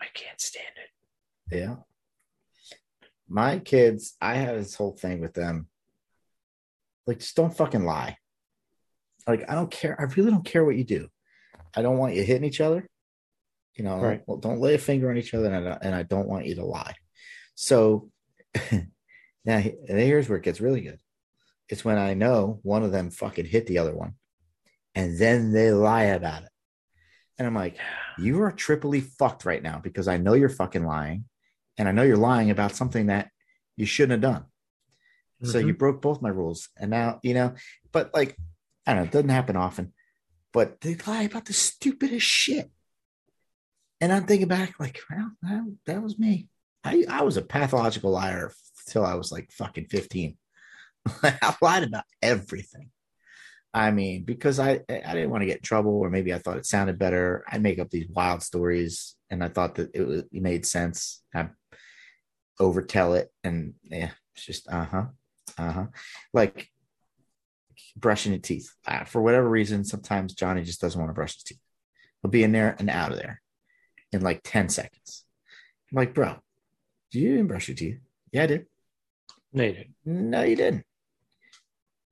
I 0.00 0.06
can't 0.12 0.40
stand 0.40 0.74
it. 0.76 1.56
Yeah. 1.56 1.76
My 3.26 3.58
kids, 3.58 4.16
I 4.20 4.34
have 4.34 4.56
this 4.58 4.74
whole 4.74 4.92
thing 4.92 5.20
with 5.20 5.32
them. 5.32 5.68
Like, 7.06 7.20
just 7.20 7.36
don't 7.36 7.56
fucking 7.56 7.84
lie. 7.84 8.18
Like, 9.26 9.48
I 9.48 9.54
don't 9.54 9.70
care. 9.70 9.98
I 9.98 10.04
really 10.04 10.30
don't 10.30 10.44
care 10.44 10.64
what 10.64 10.76
you 10.76 10.84
do. 10.84 11.08
I 11.74 11.80
don't 11.80 11.96
want 11.96 12.14
you 12.14 12.22
hitting 12.22 12.44
each 12.44 12.60
other. 12.60 12.86
You 13.74 13.84
know, 13.84 13.98
Right. 13.98 14.22
well, 14.26 14.36
don't 14.38 14.60
lay 14.60 14.74
a 14.74 14.78
finger 14.78 15.10
on 15.10 15.16
each 15.16 15.34
other, 15.34 15.52
and 15.52 15.68
I, 15.68 15.78
and 15.82 15.94
I 15.94 16.02
don't 16.04 16.28
want 16.28 16.46
you 16.46 16.54
to 16.56 16.64
lie. 16.64 16.94
So 17.54 18.10
now 19.44 19.58
here's 19.58 20.28
where 20.28 20.38
it 20.38 20.44
gets 20.44 20.60
really 20.60 20.80
good. 20.80 20.98
It's 21.68 21.84
when 21.84 21.98
I 21.98 22.14
know 22.14 22.60
one 22.62 22.82
of 22.82 22.92
them 22.92 23.10
fucking 23.10 23.46
hit 23.46 23.66
the 23.66 23.78
other 23.78 23.94
one, 23.94 24.14
and 24.94 25.18
then 25.18 25.52
they 25.52 25.70
lie 25.72 26.04
about 26.04 26.42
it. 26.44 26.50
And 27.38 27.46
I'm 27.48 27.54
like, 27.54 27.78
you 28.20 28.42
are 28.42 28.52
triply 28.52 29.00
fucked 29.00 29.44
right 29.44 29.62
now 29.62 29.80
because 29.82 30.06
I 30.06 30.18
know 30.18 30.34
you're 30.34 30.48
fucking 30.48 30.84
lying 30.86 31.24
and 31.76 31.88
I 31.88 31.90
know 31.92 32.04
you're 32.04 32.16
lying 32.16 32.50
about 32.50 32.76
something 32.76 33.06
that 33.06 33.28
you 33.76 33.86
shouldn't 33.86 34.22
have 34.22 34.32
done. 34.32 34.44
So 35.42 35.58
Mm-hmm. 35.58 35.66
you 35.68 35.74
broke 35.74 36.00
both 36.00 36.22
my 36.22 36.28
rules. 36.28 36.68
And 36.78 36.90
now, 36.92 37.18
you 37.24 37.34
know, 37.34 37.54
but 37.90 38.14
like, 38.14 38.38
I 38.86 38.94
don't 38.94 39.02
know, 39.02 39.08
it 39.08 39.10
doesn't 39.10 39.28
happen 39.30 39.56
often, 39.56 39.92
but 40.52 40.80
they 40.80 40.94
lie 41.06 41.22
about 41.22 41.46
the 41.46 41.52
stupidest 41.52 42.24
shit. 42.24 42.70
And 44.00 44.12
I'm 44.12 44.24
thinking 44.24 44.48
back, 44.48 44.78
like, 44.78 45.00
well, 45.10 45.32
that, 45.42 45.76
that 45.86 46.02
was 46.02 46.18
me. 46.18 46.48
I, 46.82 47.04
I 47.08 47.22
was 47.22 47.36
a 47.36 47.42
pathological 47.42 48.10
liar 48.10 48.52
till 48.88 49.04
I 49.04 49.14
was 49.14 49.32
like 49.32 49.50
fucking 49.52 49.86
15. 49.86 50.36
I 51.22 51.56
lied 51.60 51.84
about 51.84 52.04
everything. 52.22 52.90
I 53.72 53.90
mean, 53.90 54.22
because 54.22 54.60
I 54.60 54.82
I 54.88 55.14
didn't 55.14 55.30
want 55.30 55.42
to 55.42 55.46
get 55.46 55.56
in 55.56 55.62
trouble, 55.62 55.92
or 55.98 56.08
maybe 56.08 56.32
I 56.32 56.38
thought 56.38 56.58
it 56.58 56.66
sounded 56.66 56.96
better. 56.96 57.44
I'd 57.48 57.62
make 57.62 57.80
up 57.80 57.90
these 57.90 58.08
wild 58.08 58.40
stories, 58.42 59.16
and 59.30 59.42
I 59.42 59.48
thought 59.48 59.74
that 59.76 59.90
it, 59.94 60.06
was, 60.06 60.20
it 60.20 60.42
made 60.42 60.64
sense. 60.64 61.22
I 61.34 61.48
overtell 62.60 63.18
it, 63.18 63.32
and 63.42 63.74
yeah, 63.82 64.10
it's 64.36 64.46
just 64.46 64.68
uh 64.68 64.84
huh, 64.84 65.04
uh 65.58 65.72
huh, 65.72 65.86
like 66.32 66.68
brushing 67.96 68.30
your 68.30 68.40
teeth. 68.40 68.72
Uh, 68.86 69.02
for 69.02 69.20
whatever 69.20 69.48
reason, 69.48 69.84
sometimes 69.84 70.34
Johnny 70.34 70.62
just 70.62 70.80
doesn't 70.80 71.00
want 71.00 71.10
to 71.10 71.14
brush 71.14 71.34
his 71.34 71.42
teeth. 71.42 71.60
He'll 72.22 72.30
be 72.30 72.44
in 72.44 72.52
there 72.52 72.76
and 72.78 72.88
out 72.88 73.10
of 73.10 73.18
there 73.18 73.42
in 74.14 74.22
like 74.22 74.40
ten 74.44 74.68
seconds. 74.68 75.24
I'm 75.90 75.96
like, 75.96 76.14
bro, 76.14 76.36
do 77.10 77.20
you 77.20 77.34
even 77.34 77.46
brush 77.46 77.68
your 77.68 77.76
teeth? 77.76 77.98
Yeah, 78.32 78.44
I 78.44 78.46
did. 78.46 78.66
No, 79.52 79.64
you 79.64 79.72
didn't. 79.72 79.94
No, 80.04 80.42
you 80.42 80.56
didn't. 80.56 80.84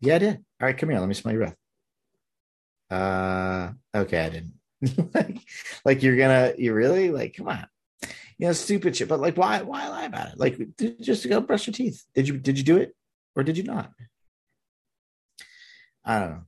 Yeah, 0.01 0.17
I 0.17 0.19
did. 0.19 0.37
All 0.61 0.67
right, 0.67 0.77
come 0.77 0.91
here. 0.91 0.99
Let 0.99 1.09
me 1.09 1.15
smell 1.15 1.35
your 1.35 1.43
breath. 1.45 1.57
Uh, 2.91 3.73
okay, 3.95 4.27
I 4.27 4.29
didn't. 4.29 4.53
like, 5.15 5.39
like 5.85 6.03
you're 6.03 6.17
gonna, 6.17 6.53
you 6.59 6.75
really 6.75 7.11
like, 7.11 7.37
come 7.37 7.49
on, 7.49 7.67
you 8.37 8.47
know, 8.47 8.53
stupid 8.53 8.97
shit. 8.97 9.09
But 9.09 9.21
like, 9.21 9.37
why, 9.37 9.63
why 9.63 9.89
lie 9.89 10.05
about 10.05 10.33
it? 10.33 10.39
Like, 10.39 10.59
just 11.01 11.23
to 11.23 11.29
go 11.29 11.41
brush 11.41 11.67
your 11.67 11.75
teeth. 11.75 12.05
Did 12.15 12.29
you, 12.29 12.39
did 12.39 12.59
you 12.59 12.65
do 12.65 12.77
it, 12.79 12.95
or 13.37 13.45
did 13.45 13.57
you 13.57 13.65
not? 13.65 13.93
I 16.05 16.19
don't 16.19 16.31
know. 16.31 16.43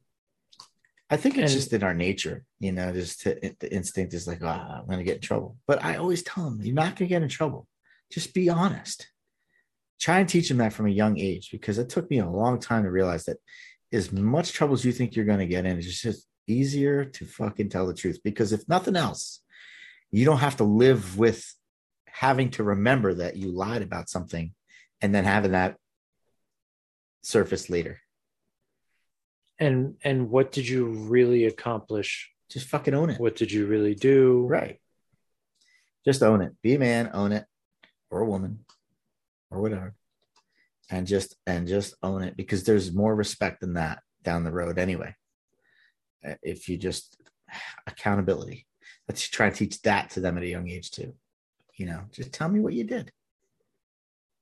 I 1.14 1.16
think 1.16 1.38
it's 1.38 1.52
And- 1.52 1.60
just 1.60 1.72
in 1.72 1.84
our 1.84 1.94
nature, 1.94 2.44
you 2.58 2.72
know, 2.72 2.92
just 2.92 3.20
to, 3.20 3.54
the 3.60 3.72
instinct 3.72 4.14
is 4.14 4.26
like, 4.26 4.42
oh, 4.42 4.48
I'm 4.48 4.86
gonna 4.88 5.04
get 5.04 5.16
in 5.16 5.20
trouble. 5.20 5.56
But 5.64 5.84
I 5.84 5.94
always 5.94 6.24
tell 6.24 6.44
them, 6.50 6.60
you're 6.60 6.74
not 6.74 6.96
gonna 6.96 7.08
get 7.08 7.22
in 7.22 7.28
trouble. 7.28 7.68
Just 8.10 8.34
be 8.34 8.48
honest. 8.50 9.06
Try 10.00 10.18
and 10.18 10.28
teach 10.28 10.48
them 10.48 10.58
that 10.58 10.72
from 10.72 10.86
a 10.86 10.90
young 10.90 11.16
age 11.16 11.50
because 11.52 11.78
it 11.78 11.88
took 11.88 12.10
me 12.10 12.18
a 12.18 12.28
long 12.28 12.58
time 12.58 12.82
to 12.82 12.90
realize 12.90 13.26
that 13.26 13.36
as 13.92 14.10
much 14.10 14.52
trouble 14.52 14.74
as 14.74 14.84
you 14.84 14.90
think 14.90 15.14
you're 15.14 15.24
gonna 15.24 15.46
get 15.46 15.64
in, 15.66 15.78
it's 15.78 16.02
just 16.02 16.26
easier 16.48 17.04
to 17.04 17.24
fucking 17.24 17.68
tell 17.68 17.86
the 17.86 17.94
truth. 17.94 18.18
Because 18.24 18.52
if 18.52 18.68
nothing 18.68 18.96
else, 18.96 19.40
you 20.10 20.24
don't 20.24 20.38
have 20.38 20.56
to 20.56 20.64
live 20.64 21.16
with 21.16 21.46
having 22.06 22.50
to 22.50 22.64
remember 22.64 23.14
that 23.14 23.36
you 23.36 23.52
lied 23.52 23.82
about 23.82 24.08
something 24.08 24.52
and 25.00 25.14
then 25.14 25.22
having 25.22 25.52
that 25.52 25.76
surface 27.22 27.70
later. 27.70 28.00
And 29.58 29.96
and 30.02 30.30
what 30.30 30.52
did 30.52 30.68
you 30.68 30.86
really 30.86 31.44
accomplish? 31.46 32.30
Just 32.50 32.68
fucking 32.68 32.94
own 32.94 33.10
it. 33.10 33.20
What 33.20 33.36
did 33.36 33.52
you 33.52 33.66
really 33.66 33.94
do? 33.94 34.46
Right. 34.48 34.80
Just 36.04 36.22
own 36.22 36.42
it. 36.42 36.52
Be 36.62 36.74
a 36.74 36.78
man, 36.78 37.10
own 37.14 37.32
it, 37.32 37.46
or 38.10 38.20
a 38.20 38.26
woman, 38.26 38.64
or 39.50 39.60
whatever. 39.60 39.94
And 40.90 41.06
just 41.06 41.36
and 41.46 41.66
just 41.66 41.94
own 42.02 42.22
it 42.22 42.36
because 42.36 42.64
there's 42.64 42.92
more 42.92 43.14
respect 43.14 43.60
than 43.60 43.74
that 43.74 44.00
down 44.22 44.44
the 44.44 44.52
road 44.52 44.78
anyway. 44.78 45.14
Uh, 46.26 46.34
If 46.42 46.68
you 46.68 46.76
just 46.76 47.16
accountability. 47.86 48.66
Let's 49.08 49.28
try 49.28 49.50
to 49.50 49.56
teach 49.56 49.82
that 49.82 50.10
to 50.10 50.20
them 50.20 50.36
at 50.36 50.44
a 50.44 50.48
young 50.48 50.68
age 50.68 50.90
too. 50.90 51.14
You 51.76 51.86
know, 51.86 52.00
just 52.12 52.32
tell 52.32 52.48
me 52.48 52.60
what 52.60 52.72
you 52.72 52.84
did. 52.84 53.10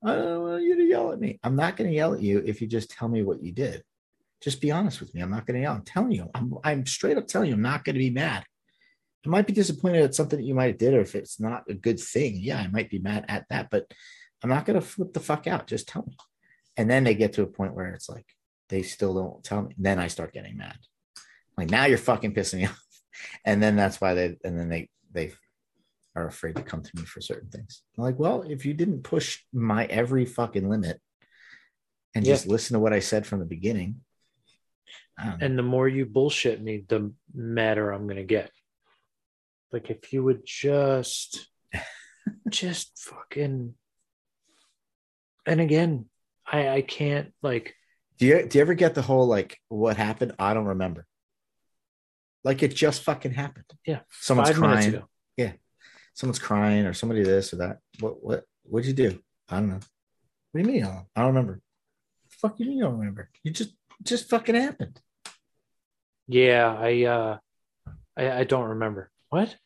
I 0.05 0.15
don't 0.15 0.43
want 0.43 0.63
you 0.65 0.77
to 0.77 0.85
yell 0.85 1.13
at 1.13 1.21
me. 1.21 1.39
I'm 1.43 1.57
not 1.57 1.77
going 1.77 1.89
to 1.89 1.97
yell 1.97 2.15
at 2.15 2.23
you 2.23 2.43
if 2.45 2.61
you 2.61 2.67
just 2.67 2.91
tell 2.91 3.09
me 3.09 3.23
what 3.23 3.43
you 3.43 3.53
did. 3.53 3.83
Just 4.43 4.61
be 4.61 4.71
honest 4.71 5.01
with 5.01 5.15
me. 5.15 5.21
I'm 5.23 5.31
not 5.31 5.47
going 5.47 5.57
to 5.57 5.63
yell. 5.63 5.75
I'm 5.75 5.83
telling 5.85 6.13
you. 6.13 6.29
I'm 6.35 6.55
I'm 6.65 6.87
straight 6.87 7.17
up 7.17 7.29
telling 7.29 7.49
you. 7.49 7.55
I'm 7.55 7.63
not 7.63 7.85
going 7.85 7.95
to 7.95 8.01
be 8.01 8.11
mad. 8.11 8.45
I 9.25 9.29
might 9.29 9.47
be 9.47 9.53
disappointed 9.53 10.03
at 10.03 10.15
something 10.17 10.39
that 10.39 10.45
you 10.45 10.55
might 10.55 10.67
have 10.67 10.79
did, 10.79 10.95
or 10.95 11.01
if 11.01 11.15
it's 11.15 11.39
not 11.39 11.63
a 11.69 11.75
good 11.75 12.01
thing. 12.01 12.39
Yeah, 12.41 12.59
I 12.59 12.67
might 12.67 12.91
be 12.91 12.99
mad 12.99 13.25
at 13.29 13.47
that, 13.51 13.69
but 13.71 13.87
I'm 14.43 14.51
not 14.51 14.65
going 14.65 14.81
to 14.81 14.87
flip 14.87 15.13
the 15.13 15.21
fuck 15.21 15.47
out. 15.47 15.69
Just 15.69 15.87
tell 15.89 16.05
me. 16.07 16.17
And 16.77 16.91
then 16.91 17.05
they 17.05 17.15
get 17.15 17.35
to 17.35 17.43
a 17.43 17.47
point 17.47 17.75
where 17.75 17.95
it's 17.95 18.09
like 18.09 18.27
they 18.69 18.83
still 18.83 19.15
don't 19.15 19.45
tell 19.45 19.63
me. 19.63 19.75
Then 19.79 20.01
I 20.01 20.09
start 20.09 20.33
getting 20.33 20.57
mad. 20.57 20.77
Like 21.57 21.71
now 21.71 21.85
you're 21.85 21.99
fucking 21.99 22.35
pissing 22.35 22.59
me 22.61 22.65
off. 22.67 22.83
And 23.45 23.63
then 23.63 23.77
that's 23.77 24.01
why 24.01 24.15
they 24.15 24.37
and 24.43 24.59
then 24.59 24.69
they 24.69 24.89
they 25.13 25.33
are 26.17 26.27
afraid 26.27 26.57
to 26.57 26.63
come 26.63 26.83
to 26.83 26.91
me 26.97 27.03
for 27.05 27.21
certain 27.21 27.49
things. 27.51 27.83
I'm 27.97 28.05
like, 28.05 28.19
well, 28.19 28.43
if 28.43 28.67
you 28.67 28.75
didn't 28.75 29.03
push 29.03 29.41
my 29.53 29.85
every 29.85 30.25
fucking 30.25 30.69
limit 30.69 31.01
and 32.15 32.27
Yeah. 32.27 32.33
just 32.35 32.47
listen 32.47 32.75
to 32.75 32.81
what 32.81 32.93
I 32.93 32.99
said 32.99 33.27
from 33.27 33.39
the 33.39 33.47
beginning. 33.47 34.01
Know. 35.19 35.37
And 35.41 35.59
the 35.59 35.63
more 35.63 35.89
you 35.89 36.07
bullshit 36.07 36.61
me, 36.63 36.85
the 36.89 37.13
madder 37.35 37.91
I'm 37.91 38.07
gonna 38.07 38.25
get. 38.25 38.51
Like 39.73 39.91
if 39.91 40.13
you 40.13 40.23
would 40.25 40.43
just 40.45 41.49
just 42.49 42.93
fucking 42.99 43.75
and 45.47 45.61
again, 45.61 46.07
I 46.47 46.69
I 46.69 46.83
can't 46.83 47.33
like 47.43 47.75
Do 48.19 48.27
you 48.27 48.47
do 48.47 48.59
you 48.59 48.63
ever 48.63 48.75
get 48.75 48.95
the 48.95 49.03
whole 49.03 49.27
like 49.27 49.59
what 49.69 49.97
happened? 49.97 50.35
I 50.39 50.55
don't 50.55 50.67
remember. 50.67 51.07
Like 52.45 52.63
it 52.63 52.75
just 52.75 53.03
fucking 53.03 53.33
happened. 53.33 53.67
yeah, 53.87 54.01
Someone's 54.11 54.51
five 54.51 54.59
crying. 54.59 54.95
ago. 54.95 55.09
Someone's 56.15 56.39
crying 56.39 56.85
or 56.85 56.93
somebody 56.93 57.23
this 57.23 57.53
or 57.53 57.57
that. 57.57 57.79
What 58.01 58.23
what 58.23 58.45
what'd 58.65 58.87
you 58.87 58.93
do? 58.93 59.19
I 59.49 59.57
don't 59.57 59.69
know. 59.69 59.81
What 60.53 60.63
do 60.63 60.69
you 60.69 60.75
mean? 60.75 60.85
I 60.85 60.89
don't, 60.89 61.07
I 61.17 61.21
don't 61.21 61.29
remember. 61.29 61.61
The 62.29 62.37
fuck 62.37 62.61
you 62.61 62.67
mean 62.67 62.79
you 62.79 62.85
don't 62.85 62.99
remember? 62.99 63.31
You 63.43 63.51
just 63.51 63.75
just 64.03 64.29
fucking 64.31 64.55
happened. 64.55 65.01
Yeah, 66.29 66.75
I 66.79 67.05
uh 67.05 67.39
I, 68.17 68.31
I 68.41 68.45
don't 68.45 68.71
remember. 68.71 69.11
What? 69.31 69.57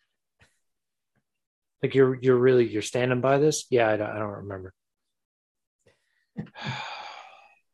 Like 1.82 1.95
you're 1.95 2.18
you're 2.20 2.37
really 2.39 2.66
you're 2.68 2.82
standing 2.82 3.20
by 3.20 3.39
this? 3.39 3.66
Yeah, 3.70 3.89
I 3.89 3.97
don't, 3.97 4.11
I 4.11 4.18
don't 4.18 4.45
remember. 4.45 4.72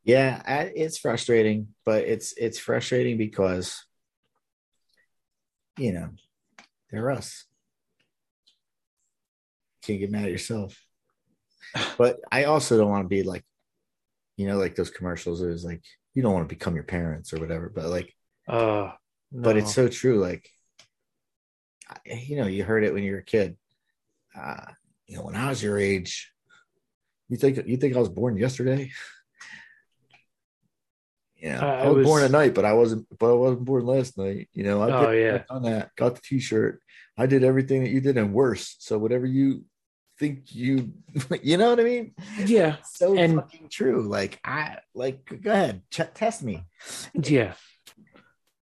Yeah, 0.05 0.43
I- 0.45 0.73
it's 0.75 0.99
frustrating, 0.99 1.69
but 1.87 2.03
it's 2.03 2.35
it's 2.37 2.59
frustrating 2.59 3.19
because 3.19 3.85
you 5.79 5.93
know 5.93 6.11
they're 6.91 7.09
us. 7.13 7.45
Can't 9.85 10.01
get 10.01 10.11
mad 10.11 10.25
at 10.25 10.31
yourself. 10.33 10.77
But 11.99 12.19
I 12.33 12.45
also 12.45 12.77
don't 12.77 12.91
want 12.91 13.05
to 13.05 13.09
be 13.09 13.23
like, 13.23 13.45
you 14.37 14.49
know, 14.49 14.59
like 14.59 14.75
those 14.75 14.91
commercials. 14.91 15.41
It 15.41 15.47
was 15.47 15.65
like 15.65 15.85
you 16.15 16.23
don't 16.23 16.33
want 16.35 16.49
to 16.49 16.55
become 16.55 16.75
your 16.75 16.85
parents 16.85 17.33
or 17.33 17.41
whatever. 17.41 17.69
But 17.75 17.87
like, 17.87 18.15
Uh 18.49 18.93
but 19.31 19.57
it's 19.57 19.75
so 19.75 19.89
true. 19.89 20.19
Like, 20.21 20.49
you 22.05 22.37
know, 22.37 22.47
you 22.47 22.65
heard 22.65 22.85
it 22.85 22.93
when 22.93 23.03
you 23.03 23.13
were 23.13 23.19
a 23.19 23.25
kid. 23.25 23.57
Uh, 24.39 24.65
you 25.07 25.17
know, 25.17 25.25
when 25.25 25.37
I 25.37 25.49
was 25.49 25.63
your 25.63 25.79
age, 25.79 26.33
you 27.29 27.37
think 27.37 27.67
you 27.67 27.77
think 27.77 27.97
I 27.97 28.01
was 28.01 28.09
born 28.11 28.37
yesterday? 28.37 28.91
Yeah, 31.37 31.59
Uh, 31.61 31.67
I 31.67 31.81
I 31.83 31.89
was, 31.89 31.97
was- 31.97 32.07
born 32.07 32.23
at 32.23 32.31
night, 32.31 32.55
but 32.55 32.65
I 32.65 32.73
wasn't. 32.75 33.07
But 33.19 33.31
I 33.31 33.35
wasn't 33.35 33.65
born 33.65 33.85
last 33.85 34.17
night. 34.17 34.49
You 34.53 34.63
know, 34.63 34.81
I 34.81 35.07
Oh, 35.07 35.11
yeah. 35.11 35.43
on 35.51 35.63
that. 35.65 35.91
Got 35.97 36.15
the 36.15 36.21
T-shirt. 36.23 36.81
I 37.19 37.27
did 37.27 37.43
everything 37.43 37.83
that 37.83 37.91
you 37.91 38.01
did 38.01 38.17
and 38.17 38.33
worse. 38.33 38.77
So 38.79 38.97
whatever 38.97 39.27
you 39.27 39.65
think 40.23 40.55
you, 40.55 40.93
you 41.43 41.57
know 41.57 41.71
what 41.71 41.81
I 41.81 41.85
mean? 41.85 42.15
yeah, 42.47 42.77
So 42.85 43.17
And- 43.19 43.35
fucking 43.37 43.69
true. 43.69 44.03
Like 44.03 44.39
I 44.45 44.79
like. 44.95 45.19
Go 45.43 45.51
ahead, 45.51 45.83
ch- 45.91 46.13
test 46.15 46.43
me. 46.43 46.65
yeah. 47.15 47.55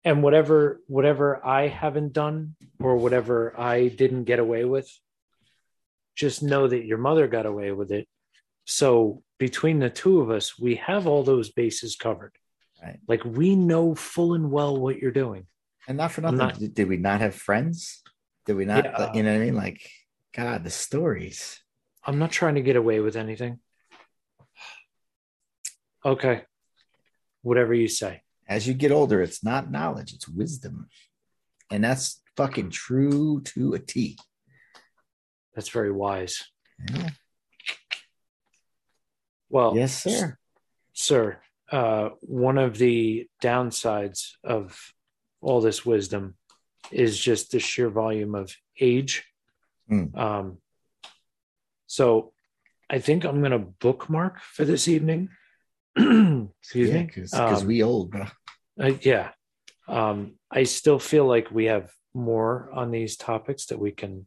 And 0.04 0.22
whatever 0.22 0.80
whatever 0.86 1.44
I 1.44 1.66
haven't 1.68 2.12
done 2.12 2.54
or 2.80 2.96
whatever 2.96 3.52
I 3.58 3.88
didn't 3.88 4.24
get 4.24 4.38
away 4.38 4.64
with, 4.64 4.88
just 6.16 6.42
know 6.42 6.66
that 6.68 6.84
your 6.86 6.98
mother 6.98 7.26
got 7.26 7.46
away 7.46 7.72
with 7.72 7.90
it. 7.90 8.06
So 8.64 9.22
between 9.38 9.80
the 9.80 9.90
two 9.90 10.20
of 10.20 10.30
us, 10.30 10.58
we 10.58 10.76
have 10.76 11.06
all 11.06 11.24
those 11.24 11.50
bases 11.50 11.96
covered. 11.96 12.32
Right. 12.82 12.98
Like 13.08 13.24
we 13.24 13.56
know 13.56 13.94
full 13.94 14.34
and 14.34 14.50
well 14.50 14.76
what 14.78 14.98
you're 14.98 15.10
doing. 15.24 15.46
And 15.88 15.98
not 15.98 16.12
for 16.12 16.20
nothing. 16.20 16.38
not- 16.38 16.58
did 16.74 16.88
we 16.88 16.96
not 16.96 17.20
have 17.20 17.34
friends? 17.34 18.02
Did 18.46 18.56
we 18.56 18.64
not? 18.64 18.84
Yeah. 18.84 19.12
you 19.14 19.22
know 19.24 19.32
what 19.32 19.42
I 19.42 19.44
mean? 19.46 19.56
Like, 19.56 19.80
God, 20.34 20.64
the 20.64 20.70
stories. 20.70 21.60
I'm 22.04 22.18
not 22.18 22.30
trying 22.30 22.54
to 22.56 22.62
get 22.62 22.76
away 22.76 23.00
with 23.00 23.16
anything. 23.16 23.58
Okay. 26.04 26.42
Whatever 27.42 27.74
you 27.74 27.88
say. 27.88 28.22
As 28.48 28.66
you 28.66 28.74
get 28.74 28.92
older, 28.92 29.20
it's 29.20 29.44
not 29.44 29.70
knowledge; 29.70 30.14
it's 30.14 30.26
wisdom, 30.28 30.88
and 31.70 31.84
that's 31.84 32.22
fucking 32.36 32.70
true 32.70 33.42
to 33.42 33.74
a 33.74 33.78
T. 33.78 34.16
That's 35.54 35.68
very 35.68 35.92
wise. 35.92 36.44
Yeah. 36.90 37.10
Well, 39.50 39.76
Yes, 39.76 40.02
sir. 40.02 40.38
sir, 40.94 41.40
uh, 41.70 42.10
one 42.20 42.56
of 42.58 42.78
the 42.78 43.28
downsides 43.42 44.30
of 44.42 44.94
all 45.42 45.60
this 45.60 45.84
wisdom 45.84 46.36
is 46.90 47.18
just 47.18 47.50
the 47.50 47.60
sheer 47.60 47.90
volume 47.90 48.34
of 48.34 48.54
age. 48.80 49.26
Hmm. 49.88 50.16
Um, 50.16 50.58
so 51.86 52.32
I 52.90 52.98
think 52.98 53.24
I'm 53.24 53.40
going 53.40 53.52
to 53.52 53.58
bookmark 53.58 54.40
for 54.40 54.64
this 54.64 54.88
evening. 54.88 55.30
Excuse 55.96 56.88
yeah, 56.90 56.94
me. 56.94 57.02
because 57.06 57.32
Um, 57.34 57.66
we 57.66 57.82
old, 57.82 58.10
bro. 58.10 58.26
Uh, 58.80 58.92
yeah. 59.00 59.30
Um, 59.86 60.34
I 60.50 60.64
still 60.64 60.98
feel 60.98 61.26
like 61.26 61.50
we 61.50 61.66
have 61.66 61.90
more 62.14 62.70
on 62.72 62.90
these 62.90 63.16
topics 63.16 63.66
that 63.66 63.78
we 63.78 63.90
can 63.92 64.26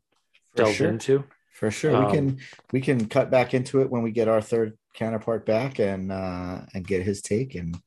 For 0.55 0.64
delve 0.64 0.76
sure. 0.76 0.89
into. 0.89 1.24
For 1.53 1.70
sure, 1.70 1.95
um, 1.95 2.05
we 2.05 2.12
can 2.12 2.38
we 2.74 2.82
can 2.82 3.05
cut 3.07 3.30
back 3.30 3.53
into 3.53 3.82
it 3.82 3.89
when 3.91 4.01
we 4.01 4.12
get 4.12 4.28
our 4.28 4.41
third 4.41 4.78
counterpart 4.95 5.45
back 5.45 5.80
and 5.80 6.12
uh 6.12 6.62
and 6.74 6.88
get 6.88 7.03
his 7.03 7.22
take 7.22 7.53
and 7.55 7.78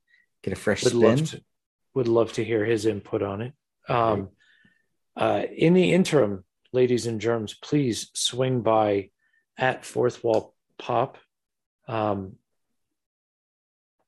get 0.42 0.52
a 0.52 0.56
fresh 0.56 0.84
Would 0.84 0.90
spin. 0.92 1.00
love 1.02 1.30
to. 1.30 1.42
would 1.94 2.08
love 2.08 2.32
to 2.34 2.44
hear 2.44 2.64
his 2.64 2.86
input 2.86 3.22
on 3.22 3.40
it. 3.42 3.52
Um, 3.88 4.28
uh, 5.16 5.42
in 5.56 5.74
the 5.74 5.92
interim, 5.92 6.44
ladies 6.74 7.06
and 7.06 7.20
germs, 7.20 7.54
please 7.54 8.10
swing 8.14 8.60
by 8.60 9.10
at 9.56 9.84
Fourth 9.84 10.24
Wall 10.24 10.54
Pop. 10.78 11.16
Um, 11.86 12.34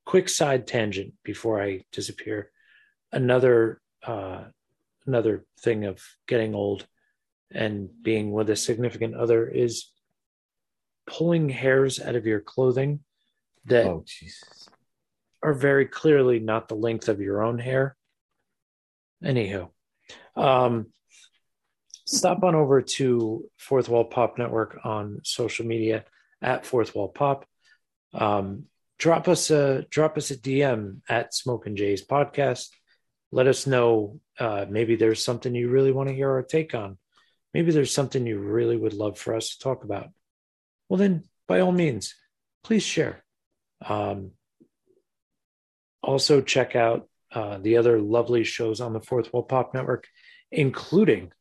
quick 0.04 0.28
side 0.28 0.66
tangent 0.66 1.14
before 1.22 1.62
I 1.62 1.84
disappear. 1.92 2.50
Another 3.12 3.80
uh, 4.04 4.44
another 5.06 5.44
thing 5.60 5.84
of 5.84 6.02
getting 6.26 6.54
old 6.54 6.86
and 7.52 7.88
being 8.02 8.32
with 8.32 8.50
a 8.50 8.56
significant 8.56 9.14
other 9.14 9.46
is 9.46 9.92
pulling 11.06 11.48
hairs 11.48 12.00
out 12.00 12.16
of 12.16 12.26
your 12.26 12.40
clothing 12.40 13.00
that 13.66 13.86
Oh 13.86 14.04
are 15.42 15.54
very 15.54 15.86
clearly 15.86 16.40
not 16.40 16.66
the 16.66 16.74
length 16.74 17.08
of 17.08 17.20
your 17.20 17.42
own 17.42 17.58
hair. 17.58 17.96
Anywho, 19.22 19.70
um, 20.34 20.86
stop 22.06 22.42
on 22.44 22.54
over 22.54 22.82
to 22.82 23.44
Fourth 23.58 23.88
Wall 23.88 24.04
Pop 24.04 24.38
Network 24.38 24.78
on 24.84 25.20
social 25.24 25.66
media 25.66 26.04
at 26.40 26.64
Fourth 26.64 26.94
Wall 26.94 27.08
Pop. 27.08 27.44
Um, 28.14 28.64
drop 28.98 29.28
us 29.28 29.50
a 29.50 29.82
drop 29.90 30.16
us 30.16 30.30
a 30.30 30.36
DM 30.36 31.00
at 31.08 31.34
Smoke 31.34 31.66
and 31.66 31.76
Jay's 31.76 32.06
podcast. 32.06 32.68
Let 33.32 33.48
us 33.48 33.66
know. 33.66 34.20
Uh, 34.38 34.66
maybe 34.68 34.96
there's 34.96 35.24
something 35.24 35.54
you 35.54 35.68
really 35.68 35.92
want 35.92 36.08
to 36.08 36.14
hear 36.14 36.30
our 36.30 36.42
take 36.42 36.74
on. 36.74 36.96
Maybe 37.52 37.72
there's 37.72 37.92
something 37.92 38.26
you 38.26 38.38
really 38.38 38.76
would 38.76 38.92
love 38.92 39.18
for 39.18 39.34
us 39.34 39.50
to 39.50 39.58
talk 39.58 39.82
about. 39.82 40.10
Well, 40.88 40.98
then, 40.98 41.24
by 41.48 41.60
all 41.60 41.72
means, 41.72 42.14
please 42.62 42.82
share. 42.82 43.24
Um, 43.84 44.32
also, 46.02 46.40
check 46.40 46.76
out 46.76 47.08
uh, 47.32 47.58
the 47.58 47.78
other 47.78 48.00
lovely 48.00 48.44
shows 48.44 48.80
on 48.80 48.92
the 48.92 49.00
Fourth 49.00 49.32
Wall 49.32 49.42
Pop 49.42 49.74
Network, 49.74 50.06
including 50.52 51.32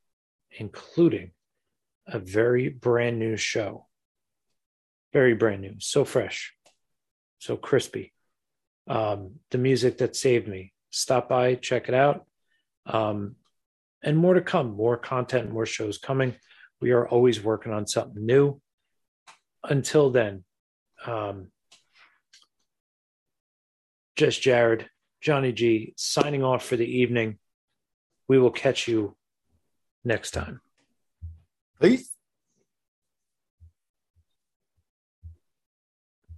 including 0.58 1.32
a 2.08 2.20
very 2.20 2.70
brand 2.70 3.20
new 3.20 3.38
show. 3.38 3.88
Very 5.14 5.34
brand 5.34 5.62
new, 5.62 5.76
so 5.80 6.04
fresh, 6.04 6.54
so 7.40 7.56
crispy. 7.56 8.14
Um, 8.88 9.36
the 9.52 9.58
music 9.58 10.00
that 10.00 10.16
saved 10.16 10.48
me. 10.48 10.74
Stop 10.90 11.30
by, 11.30 11.56
check 11.56 11.88
it 11.88 11.94
out. 11.94 12.26
Um, 12.86 13.36
and 14.04 14.18
more 14.18 14.36
to 14.36 14.42
come, 14.42 14.76
more 14.76 14.98
content, 14.98 15.52
more 15.52 15.66
shows 15.66 15.98
coming. 15.98 16.36
We 16.80 16.92
are 16.92 17.08
always 17.08 17.42
working 17.42 17.74
on 17.74 17.88
something 17.88 18.24
new. 18.26 18.62
Until 19.64 20.12
then, 20.12 20.44
um, 21.06 21.48
just 24.16 24.42
Jared, 24.42 24.88
Johnny 25.22 25.52
G, 25.52 25.94
signing 25.98 26.44
off 26.44 26.64
for 26.64 26.76
the 26.76 27.00
evening. 27.00 27.40
We 28.28 28.38
will 28.38 28.52
catch 28.52 28.88
you 28.88 29.16
next 30.06 30.32
time. 30.32 30.62
Peace. 31.82 32.15